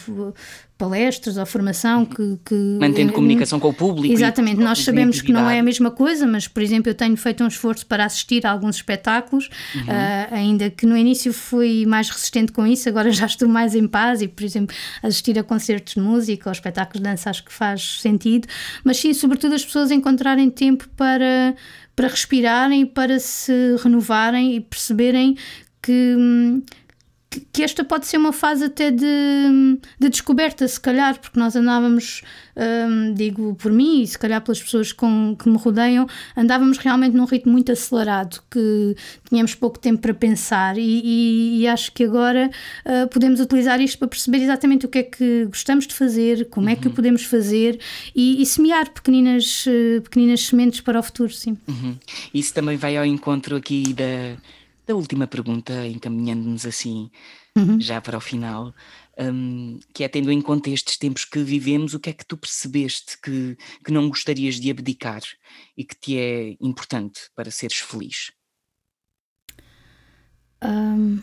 palestras 0.81 1.37
ou 1.37 1.45
formação 1.45 2.07
que, 2.07 2.39
que 2.43 2.55
mantendo 2.81 3.13
comunicação 3.13 3.61
com 3.61 3.69
o 3.69 3.75
público 3.75 4.15
exatamente 4.15 4.59
nós 4.59 4.79
sabemos 4.79 5.21
que 5.21 5.31
não 5.31 5.49
é 5.51 5.59
a 5.59 5.63
mesma 5.63 5.91
coisa 5.91 6.27
mas 6.27 6.49
por 6.49 6.63
exemplo 6.63 6.89
eu 6.89 6.95
tenho 6.95 7.15
feito 7.19 7.45
um 7.45 7.47
esforço 7.47 7.85
para 7.85 8.07
assistir 8.07 8.47
a 8.47 8.51
alguns 8.51 8.77
espetáculos 8.77 9.51
uhum. 9.75 9.83
uh, 9.83 10.35
ainda 10.35 10.71
que 10.71 10.87
no 10.87 10.97
início 10.97 11.35
fui 11.35 11.85
mais 11.85 12.09
resistente 12.09 12.51
com 12.51 12.67
isso 12.67 12.89
agora 12.89 13.11
já 13.13 13.27
estou 13.27 13.47
mais 13.47 13.75
em 13.75 13.87
paz 13.87 14.23
e 14.23 14.29
por 14.29 14.43
exemplo 14.43 14.75
assistir 15.03 15.39
a 15.39 15.45
concertos 15.45 15.95
de 15.95 16.01
música 16.01 16.49
ou 16.49 16.53
espetáculos 16.53 17.03
de 17.03 17.11
dança 17.11 17.29
acho 17.29 17.45
que 17.45 17.53
faz 17.53 18.01
sentido 18.01 18.49
mas 18.83 18.97
sim 18.97 19.13
sobretudo 19.13 19.55
as 19.55 19.63
pessoas 19.63 19.91
encontrarem 19.91 20.49
tempo 20.49 20.89
para 20.97 21.55
para 22.01 22.09
respirarem, 22.09 22.87
para 22.87 23.19
se 23.21 23.77
renovarem 23.83 24.57
e 24.57 24.61
perceberem 24.63 25.37
que, 25.83 26.17
que 27.53 27.63
esta 27.63 27.85
pode 27.85 28.07
ser 28.07 28.17
uma 28.17 28.33
fase 28.33 28.65
até 28.65 28.91
de, 28.91 29.79
de 30.01 30.09
descoberta, 30.09 30.67
se 30.67 30.81
calhar, 30.81 31.21
porque 31.21 31.39
nós 31.39 31.55
andávamos, 31.55 32.23
hum, 32.57 33.15
digo 33.15 33.55
por 33.55 33.71
mim 33.71 34.03
e 34.03 34.07
se 34.07 34.19
calhar 34.19 34.43
pelas 34.43 34.61
pessoas 34.61 34.93
com, 34.93 35.37
que 35.37 35.49
me 35.49 35.57
rodeiam, 35.57 36.09
andávamos 36.37 36.79
realmente 36.79 37.17
num 37.17 37.25
ritmo 37.25 37.53
muito 37.53 37.71
acelerado, 37.71 38.43
que 38.51 38.97
tínhamos 39.29 39.55
pouco 39.55 39.79
tempo 39.79 40.03
para 40.03 40.13
pensar 40.13 40.77
e, 40.77 40.83
e, 40.83 41.61
e 41.61 41.69
acho 41.69 41.93
que 41.93 42.03
agora 42.03 42.51
uh, 42.85 43.09
podemos 43.09 43.39
utilizar 43.39 43.81
isto 43.81 43.99
para 43.99 44.09
perceber 44.09 44.39
exatamente 44.39 44.87
o 44.87 44.89
que 44.89 44.99
é 44.99 45.03
que 45.05 45.45
gostamos 45.45 45.87
de 45.87 45.95
fazer, 45.95 46.49
como 46.49 46.67
uhum. 46.67 46.73
é 46.73 46.77
que 46.77 46.89
o 46.89 46.91
uhum. 46.91 46.97
podemos 46.97 47.23
fazer 47.23 47.79
e, 48.15 48.43
e 48.43 48.47
semear 48.47 48.91
pequeninas, 48.91 49.67
uh, 49.67 50.03
pequeninas 50.03 50.41
sementes 50.47 50.81
para 50.81 50.99
o 50.99 51.03
futuro, 51.03 51.33
sim. 51.33 51.57
Uhum. 51.69 51.95
Isso 52.35 52.53
também 52.53 52.77
vai 52.77 52.97
ao 52.97 53.07
encontro 53.07 53.55
aqui 53.55 53.93
da 53.93 54.37
da 54.91 54.97
última 54.97 55.27
pergunta, 55.29 55.87
encaminhando-nos 55.87 56.67
assim 56.67 57.11
uhum. 57.57 57.81
já 57.81 58.01
para 58.01 58.19
o 58.19 58.21
final, 58.21 58.75
um, 59.17 59.79
que 59.95 60.03
é 60.03 60.09
tendo 60.09 60.33
em 60.33 60.43
conta 60.43 60.69
estes 60.69 60.97
tempos 60.97 61.25
que 61.25 61.39
vivemos, 61.45 61.95
o 61.95 62.01
que 62.01 62.11
é 62.11 62.13
que 62.13 62.27
tu 62.27 62.37
percebeste 62.37 63.17
que, 63.23 63.57
que 63.85 63.93
não 63.93 64.09
gostarias 64.09 64.57
de 64.57 64.69
abdicar 64.69 65.23
e 65.77 65.85
que 65.85 65.95
te 65.95 66.19
é 66.19 66.57
importante 66.61 67.21
para 67.37 67.53
seres 67.53 67.79
feliz? 67.79 68.33
Um 70.63 71.23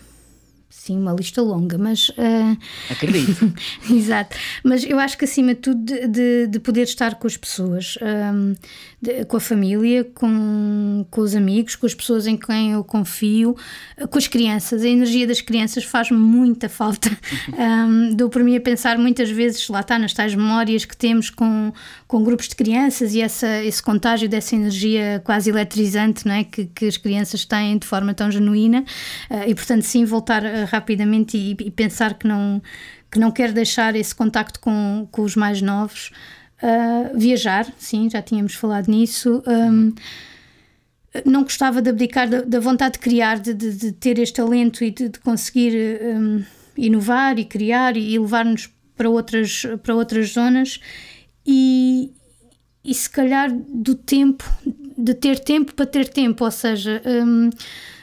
sim, 0.77 0.97
uma 0.97 1.13
lista 1.13 1.41
longa, 1.41 1.77
mas. 1.77 2.09
Uh... 2.09 2.57
Acredito. 2.89 3.53
Exato. 3.89 4.37
Mas 4.63 4.83
eu 4.83 4.99
acho 4.99 5.17
que 5.17 5.25
acima 5.25 5.53
de 5.53 5.61
tudo 5.61 5.83
de, 5.83 6.07
de, 6.07 6.47
de 6.47 6.59
poder 6.59 6.83
estar 6.83 7.15
com 7.15 7.27
as 7.27 7.35
pessoas, 7.35 7.97
um, 8.01 8.53
de, 9.01 9.25
com 9.25 9.37
a 9.37 9.39
família, 9.39 10.03
com, 10.03 11.05
com 11.09 11.21
os 11.21 11.35
amigos, 11.35 11.75
com 11.75 11.85
as 11.85 11.93
pessoas 11.93 12.27
em 12.27 12.37
quem 12.37 12.73
eu 12.73 12.83
confio, 12.83 13.55
com 14.09 14.17
as 14.17 14.27
crianças. 14.27 14.83
A 14.83 14.87
energia 14.87 15.27
das 15.27 15.41
crianças 15.41 15.83
faz 15.83 16.11
muita 16.11 16.69
falta. 16.69 17.09
um, 17.57 18.13
dou 18.15 18.29
por 18.29 18.43
mim 18.43 18.55
a 18.55 18.61
pensar 18.61 18.97
muitas 18.97 19.29
vezes, 19.29 19.67
lá 19.69 19.81
está, 19.81 19.97
nas 19.97 20.13
tais 20.13 20.35
memórias 20.35 20.85
que 20.85 20.95
temos 20.95 21.29
com, 21.29 21.73
com 22.07 22.23
grupos 22.23 22.47
de 22.47 22.55
crianças 22.55 23.13
e 23.13 23.21
essa, 23.21 23.63
esse 23.63 23.81
contágio 23.81 24.29
dessa 24.29 24.55
energia 24.55 25.21
quase 25.23 25.49
eletrizante 25.49 26.25
não 26.25 26.33
é? 26.33 26.43
que, 26.43 26.65
que 26.65 26.85
as 26.85 26.97
crianças 26.97 27.45
têm 27.45 27.77
de 27.77 27.87
forma 27.87 28.13
tão 28.13 28.29
genuína. 28.29 28.83
Uh, 29.29 29.49
e 29.49 29.55
portanto, 29.55 29.83
sim, 29.83 30.05
voltar 30.05 30.45
a 30.45 30.66
rapidamente 30.67 31.37
e, 31.37 31.51
e, 31.51 31.71
pensar 31.71 32.13
que 32.13 32.27
não, 32.27 32.61
que 33.11 33.19
não 33.19 33.31
quer 33.31 33.51
deixar 33.51 33.95
esse 33.95 34.13
contacto 34.13 34.59
com, 34.59 35.07
com 35.11 35.21
os 35.23 35.35
mais 35.35 35.61
novos. 35.61 36.11
Uh, 36.61 37.17
viajar, 37.17 37.67
sim, 37.77 38.09
já 38.09 38.21
tínhamos 38.21 38.53
falado 38.53 38.87
nisso. 38.87 39.43
Um, 39.47 39.93
não 41.25 41.43
gostava 41.43 41.81
de 41.81 41.89
abdicar 41.89 42.29
da, 42.29 42.41
da 42.41 42.59
vontade 42.59 42.93
de 42.93 42.99
criar, 42.99 43.39
de, 43.39 43.53
de, 43.53 43.71
de, 43.73 43.91
ter 43.91 44.19
este 44.19 44.35
talento 44.35 44.83
e 44.83 44.91
de, 44.91 45.09
de 45.09 45.19
conseguir 45.19 45.99
um, 46.01 46.43
inovar 46.77 47.39
e 47.39 47.45
criar 47.45 47.95
e 47.97 48.17
levar-nos 48.17 48.69
para 48.95 49.09
outras, 49.09 49.63
para 49.83 49.95
outras 49.95 50.29
zonas 50.29 50.79
e, 51.45 52.11
e 52.83 52.93
se 52.93 53.09
calhar 53.09 53.49
do 53.51 53.95
tempo, 53.95 54.43
de 54.97 55.13
ter 55.13 55.39
tempo 55.39 55.73
para 55.73 55.85
ter 55.85 56.09
tempo, 56.09 56.43
ou 56.43 56.51
seja, 56.51 57.01
um, 57.05 57.49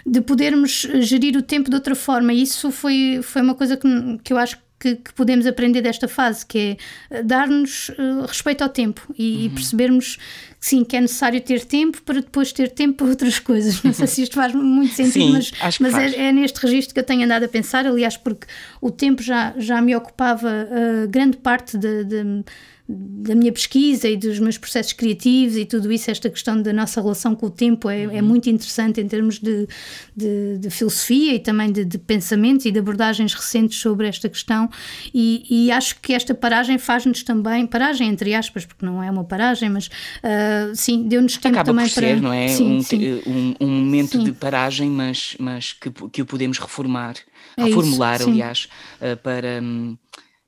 de 0.07 0.21
podermos 0.21 0.87
gerir 1.01 1.37
o 1.37 1.43
tempo 1.43 1.71
de 1.71 1.77
outra 1.77 1.95
forma. 1.95 2.33
Isso 2.33 2.71
foi, 2.71 3.21
foi 3.23 3.43
uma 3.43 3.55
coisa 3.55 3.77
que, 3.77 3.89
que 4.23 4.33
eu 4.33 4.39
acho 4.39 4.59
que, 4.79 4.97
que, 4.97 5.15
podemos 5.15 5.47
aprender 5.47 5.81
desta 5.81 6.07
fase, 6.07 6.45
que 6.45 6.59
é 6.59 6.77
eh, 7.19 7.23
dar-nos 7.23 7.89
uh, 7.91 8.27
respeito 8.27 8.63
ao 8.63 8.69
tempo 8.69 9.01
e, 9.17 9.37
uhum. 9.37 9.41
e, 9.45 9.49
percebermos 9.51 10.19
sim, 10.65 10.83
que 10.83 10.97
é 10.97 11.01
necessário 11.03 11.39
ter 11.43 11.63
tempo 11.63 12.01
para 12.01 12.23
depois 12.23 12.51
ter 12.51 12.71
tempo 12.71 12.97
para 12.97 13.09
outras 13.09 13.39
coisas. 13.39 13.83
Não 13.83 13.93
sei 13.93 14.07
se 14.07 14.23
isto 14.23 14.35
faz 14.35 14.55
muito 14.55 14.95
sentido, 14.95 15.13
sim, 15.13 15.31
mas, 15.31 15.79
mas 15.79 15.95
é, 15.95 16.29
é, 16.29 16.33
neste 16.33 16.59
registro 16.59 16.95
que 16.95 17.01
eu 17.01 17.05
tenho 17.05 17.23
andado 17.23 17.45
a 17.45 17.49
pensar, 17.49 17.87
aliás, 17.87 18.17
porque 18.17 18.47
o 18.81 18.91
tempo 18.91 19.23
já, 19.23 19.53
já 19.59 19.83
me 19.83 19.95
ocupava 19.95 20.49
uh, 20.49 21.07
grande 21.07 21.37
parte 21.37 21.77
de, 21.77 22.05
de 22.05 22.45
da 22.87 23.35
minha 23.35 23.51
pesquisa 23.51 24.07
e 24.07 24.15
dos 24.15 24.39
meus 24.39 24.59
processos 24.59 24.93
criativos 24.93 25.57
e 25.57 25.65
tudo 25.65 25.91
isso, 25.91 26.11
esta 26.11 26.29
questão 26.29 26.61
da 26.61 26.71
nossa 26.71 27.01
relação 27.01 27.35
com 27.35 27.47
o 27.47 27.51
tempo 27.51 27.89
é, 27.89 28.03
é 28.03 28.07
uhum. 28.07 28.17
é 28.17 28.23
muito 28.23 28.51
interessante 28.51 29.01
em 29.01 29.09
termos 29.09 29.39
de, 29.39 29.67
de, 30.15 30.59
de 30.59 30.69
filosofia 30.69 31.35
e 31.35 31.39
também 31.39 31.73
de, 31.73 31.83
de, 31.83 31.97
pensamentos 31.97 32.67
e 32.67 32.71
de 32.71 32.79
abordagens 32.79 33.33
recentes 33.33 33.79
sobre 33.79 34.07
esta 34.07 34.29
questão. 34.29 34.69
E, 35.15 35.47
e 35.49 35.73
acho 35.73 35.99
que 35.99 36.13
esta 36.13 36.35
paragem 36.35 36.77
faz-nos 36.77 37.23
também, 37.23 37.67
paragem 37.67 38.07
entre 38.09 38.35
aspas, 38.35 38.67
porque 38.67 38.85
não 38.85 39.03
é 39.03 39.11
uma 39.11 39.25
paragem, 39.25 39.71
mas 39.71 39.87
uh, 39.87 39.91
sim, 40.75 41.09
deu-nos 41.09 41.37
tempo 41.37 41.55
Acaba 41.55 41.67
também 41.67 41.87
por 41.87 41.95
para. 41.95 42.07
Ser, 42.07 42.21
não 42.21 42.33
é? 42.33 42.49
Sim, 42.49 42.77
um, 42.77 42.83
sim. 42.83 43.23
Um, 43.27 43.55
um, 43.61 43.69
momento 43.69 44.19
sim. 44.19 44.25
de 44.25 44.33
paragem, 44.33 44.89
mas, 44.91 45.37
mas 45.39 45.73
que, 45.73 45.91
que 45.91 46.23
o 46.23 46.27
podemos 46.27 46.59
reformar, 46.59 47.15
é 47.57 47.65
reformular, 47.65 48.21
isso, 48.21 48.29
aliás, 48.29 48.69
uh, 49.01 49.17
para. 49.23 49.63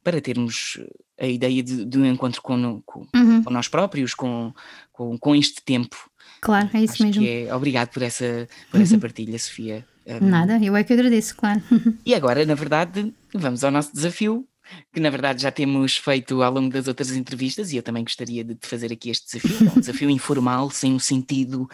Para 0.02 0.20
termos 0.20 0.78
a 1.18 1.26
ideia 1.26 1.62
de, 1.62 1.84
de 1.84 1.98
um 1.98 2.06
encontro 2.06 2.40
com, 2.40 2.80
com, 2.86 3.06
uhum. 3.14 3.42
com 3.42 3.50
nós 3.50 3.66
próprios, 3.66 4.14
com, 4.14 4.52
com, 4.92 5.18
com, 5.18 5.34
este 5.34 5.62
tempo. 5.64 5.96
Claro, 6.40 6.68
é 6.74 6.80
isso 6.80 6.94
Acho 6.94 7.02
mesmo. 7.04 7.24
É, 7.26 7.52
obrigado 7.54 7.88
por 7.88 8.02
essa, 8.02 8.46
por 8.70 8.76
uhum. 8.76 8.82
essa 8.84 8.98
partilha, 8.98 9.38
Sofia. 9.38 9.84
Um, 10.06 10.28
Nada, 10.28 10.56
eu 10.62 10.76
é 10.76 10.84
que 10.84 10.92
agradeço, 10.92 11.34
claro. 11.34 11.60
E 12.06 12.14
agora, 12.14 12.46
na 12.46 12.54
verdade, 12.54 13.12
vamos 13.34 13.64
ao 13.64 13.72
nosso 13.72 13.92
desafio, 13.92 14.46
que 14.92 15.00
na 15.00 15.10
verdade 15.10 15.42
já 15.42 15.50
temos 15.50 15.96
feito 15.96 16.42
ao 16.42 16.52
longo 16.52 16.70
das 16.70 16.88
outras 16.88 17.10
entrevistas, 17.12 17.72
e 17.72 17.76
eu 17.76 17.82
também 17.82 18.04
gostaria 18.04 18.44
de 18.44 18.54
te 18.54 18.66
fazer 18.66 18.92
aqui 18.92 19.10
este 19.10 19.26
desafio, 19.26 19.68
é 19.68 19.72
um 19.76 19.80
desafio 19.80 20.10
informal, 20.10 20.70
sem 20.70 20.92
um 20.92 20.98
sentido, 20.98 21.68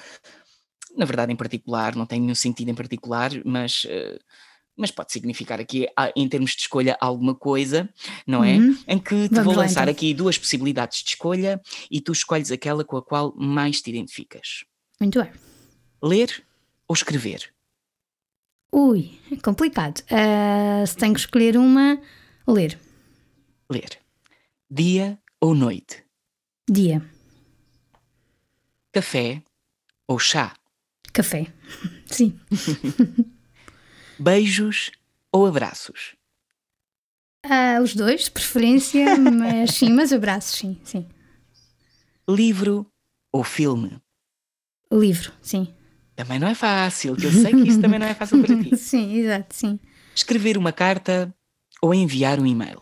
na 0.96 1.04
verdade, 1.04 1.32
em 1.32 1.36
particular, 1.36 1.96
não 1.96 2.06
tem 2.06 2.20
nenhum 2.20 2.34
sentido 2.34 2.70
em 2.70 2.74
particular, 2.74 3.30
mas. 3.44 3.84
Uh, 3.84 4.18
mas 4.74 4.90
pode 4.90 5.12
significar 5.12 5.60
aqui, 5.60 5.86
ah, 5.94 6.10
em 6.16 6.26
termos 6.26 6.52
de 6.52 6.62
escolha, 6.62 6.96
alguma 6.98 7.34
coisa, 7.34 7.88
não 8.26 8.42
é? 8.42 8.56
Uhum. 8.56 8.78
Em 8.88 8.98
que 8.98 9.28
te 9.28 9.34
Vamos 9.34 9.44
vou 9.44 9.62
lançar 9.62 9.82
então. 9.82 9.92
aqui 9.92 10.14
duas 10.14 10.38
possibilidades 10.38 11.02
de 11.02 11.10
escolha 11.10 11.60
e 11.90 12.00
tu 12.00 12.10
escolhes 12.10 12.50
aquela 12.50 12.82
com 12.82 12.96
a 12.96 13.02
qual 13.02 13.34
mais 13.36 13.82
te 13.82 13.90
identificas. 13.90 14.64
Muito 14.98 15.22
bem. 15.22 15.30
Ler 16.02 16.42
ou 16.88 16.94
escrever? 16.94 17.52
Ui, 18.72 19.18
é 19.30 19.36
complicado. 19.36 20.00
Uh, 20.10 20.86
se 20.86 20.96
tenho 20.96 21.12
que 21.12 21.20
escolher 21.20 21.58
uma, 21.58 22.00
ler. 22.46 22.78
Ler. 23.70 23.98
Dia 24.70 25.18
ou 25.40 25.54
noite? 25.54 26.04
Dia. 26.68 27.02
Café 28.92 29.42
ou 30.06 30.18
chá? 30.18 30.54
Café. 31.12 31.46
Sim. 32.06 32.38
Beijos 34.18 34.90
ou 35.32 35.46
abraços? 35.46 36.14
Ah, 37.44 37.80
os 37.82 37.94
dois, 37.94 38.24
de 38.24 38.30
preferência, 38.30 39.16
mas 39.18 39.72
sim, 39.72 39.90
mas 39.92 40.12
abraços, 40.12 40.58
sim, 40.58 40.78
sim. 40.84 41.08
Livro 42.28 42.86
ou 43.32 43.42
filme? 43.42 44.00
Livro, 44.92 45.32
sim. 45.42 45.74
Também 46.14 46.38
não 46.38 46.46
é 46.46 46.54
fácil, 46.54 47.16
que 47.16 47.24
eu 47.26 47.32
sei 47.32 47.50
que 47.52 47.68
isso 47.68 47.80
também 47.80 47.98
não 47.98 48.06
é 48.06 48.14
fácil 48.14 48.40
para 48.40 48.62
ti. 48.62 48.76
sim, 48.78 49.14
exato, 49.16 49.54
sim. 49.56 49.80
Escrever 50.14 50.56
uma 50.56 50.72
carta 50.72 51.34
ou 51.82 51.92
enviar 51.92 52.40
um 52.40 52.46
e-mail? 52.46 52.80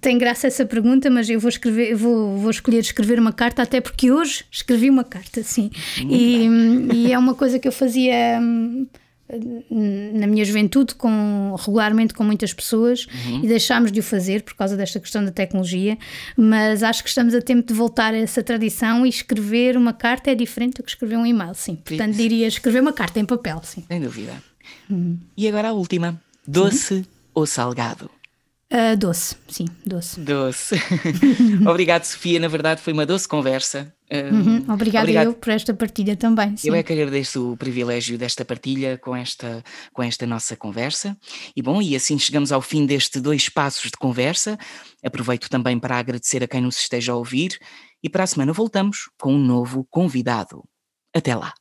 tem 0.00 0.16
graça 0.16 0.46
essa 0.46 0.64
pergunta, 0.64 1.10
mas 1.10 1.28
eu 1.28 1.40
vou 1.40 1.48
escrever, 1.48 1.94
vou, 1.94 2.36
vou 2.36 2.50
escolher 2.50 2.78
escrever 2.78 3.18
uma 3.18 3.32
carta, 3.32 3.62
até 3.62 3.80
porque 3.80 4.12
hoje 4.12 4.44
escrevi 4.50 4.88
uma 4.88 5.02
carta, 5.02 5.42
sim. 5.42 5.70
E, 5.98 6.46
e, 6.92 7.12
é 7.12 7.18
uma 7.18 7.34
coisa 7.34 7.58
que 7.58 7.66
eu 7.66 7.72
fazia 7.72 8.38
hum, 8.40 8.86
na 10.12 10.26
minha 10.26 10.44
juventude 10.44 10.94
com, 10.94 11.56
regularmente 11.58 12.12
com 12.14 12.22
muitas 12.22 12.52
pessoas 12.52 13.06
uhum. 13.06 13.42
e 13.42 13.48
deixámos 13.48 13.90
de 13.90 14.00
o 14.00 14.02
fazer 14.02 14.42
por 14.42 14.54
causa 14.54 14.76
desta 14.76 15.00
questão 15.00 15.24
da 15.24 15.30
tecnologia, 15.30 15.98
mas 16.36 16.82
acho 16.82 17.02
que 17.02 17.08
estamos 17.08 17.34
a 17.34 17.40
tempo 17.40 17.66
de 17.66 17.74
voltar 17.74 18.14
a 18.14 18.18
essa 18.18 18.42
tradição 18.42 19.06
e 19.06 19.08
escrever 19.08 19.76
uma 19.76 19.92
carta 19.92 20.30
é 20.30 20.34
diferente 20.34 20.76
do 20.76 20.82
que 20.82 20.90
escrever 20.90 21.16
um 21.16 21.26
e-mail, 21.26 21.54
sim. 21.54 21.76
Portanto, 21.76 22.14
diria 22.14 22.46
escrever 22.46 22.80
uma 22.80 22.92
carta 22.92 23.18
em 23.18 23.24
papel, 23.24 23.60
sim. 23.64 23.82
Sem 23.88 24.00
dúvida. 24.00 24.34
Uhum. 24.88 25.18
E 25.36 25.48
agora 25.48 25.68
a 25.68 25.72
última: 25.72 26.20
doce 26.46 26.94
uhum. 26.94 27.04
ou 27.34 27.46
salgado? 27.46 28.10
Uh, 28.72 28.96
doce, 28.96 29.36
sim, 29.48 29.66
doce. 29.84 30.18
Doce. 30.18 30.76
Obrigado, 31.68 32.04
Sofia. 32.04 32.40
Na 32.40 32.48
verdade, 32.48 32.80
foi 32.80 32.94
uma 32.94 33.04
doce 33.04 33.28
conversa. 33.28 33.94
Uh, 34.10 34.34
uhum. 34.34 34.56
Obrigada 34.72 35.04
obrigado. 35.04 35.26
eu 35.26 35.34
por 35.34 35.50
esta 35.50 35.74
partilha 35.74 36.16
também. 36.16 36.56
Sim. 36.56 36.68
Eu 36.68 36.74
é 36.74 36.82
que 36.82 36.90
agradeço 36.90 37.52
o 37.52 37.56
privilégio 37.56 38.16
desta 38.16 38.46
partilha 38.46 38.96
com 38.96 39.14
esta, 39.14 39.62
com 39.92 40.02
esta 40.02 40.26
nossa 40.26 40.56
conversa. 40.56 41.14
E 41.54 41.60
bom, 41.60 41.82
e 41.82 41.94
assim 41.94 42.18
chegamos 42.18 42.50
ao 42.50 42.62
fim 42.62 42.86
deste 42.86 43.20
dois 43.20 43.46
passos 43.50 43.90
de 43.90 43.98
conversa. 43.98 44.58
Aproveito 45.04 45.50
também 45.50 45.78
para 45.78 45.98
agradecer 45.98 46.42
a 46.42 46.48
quem 46.48 46.62
nos 46.62 46.78
esteja 46.78 47.12
a 47.12 47.16
ouvir 47.16 47.58
e 48.02 48.08
para 48.08 48.24
a 48.24 48.26
semana 48.26 48.54
voltamos 48.54 49.10
com 49.20 49.34
um 49.34 49.38
novo 49.38 49.86
convidado. 49.90 50.64
Até 51.14 51.36
lá. 51.36 51.52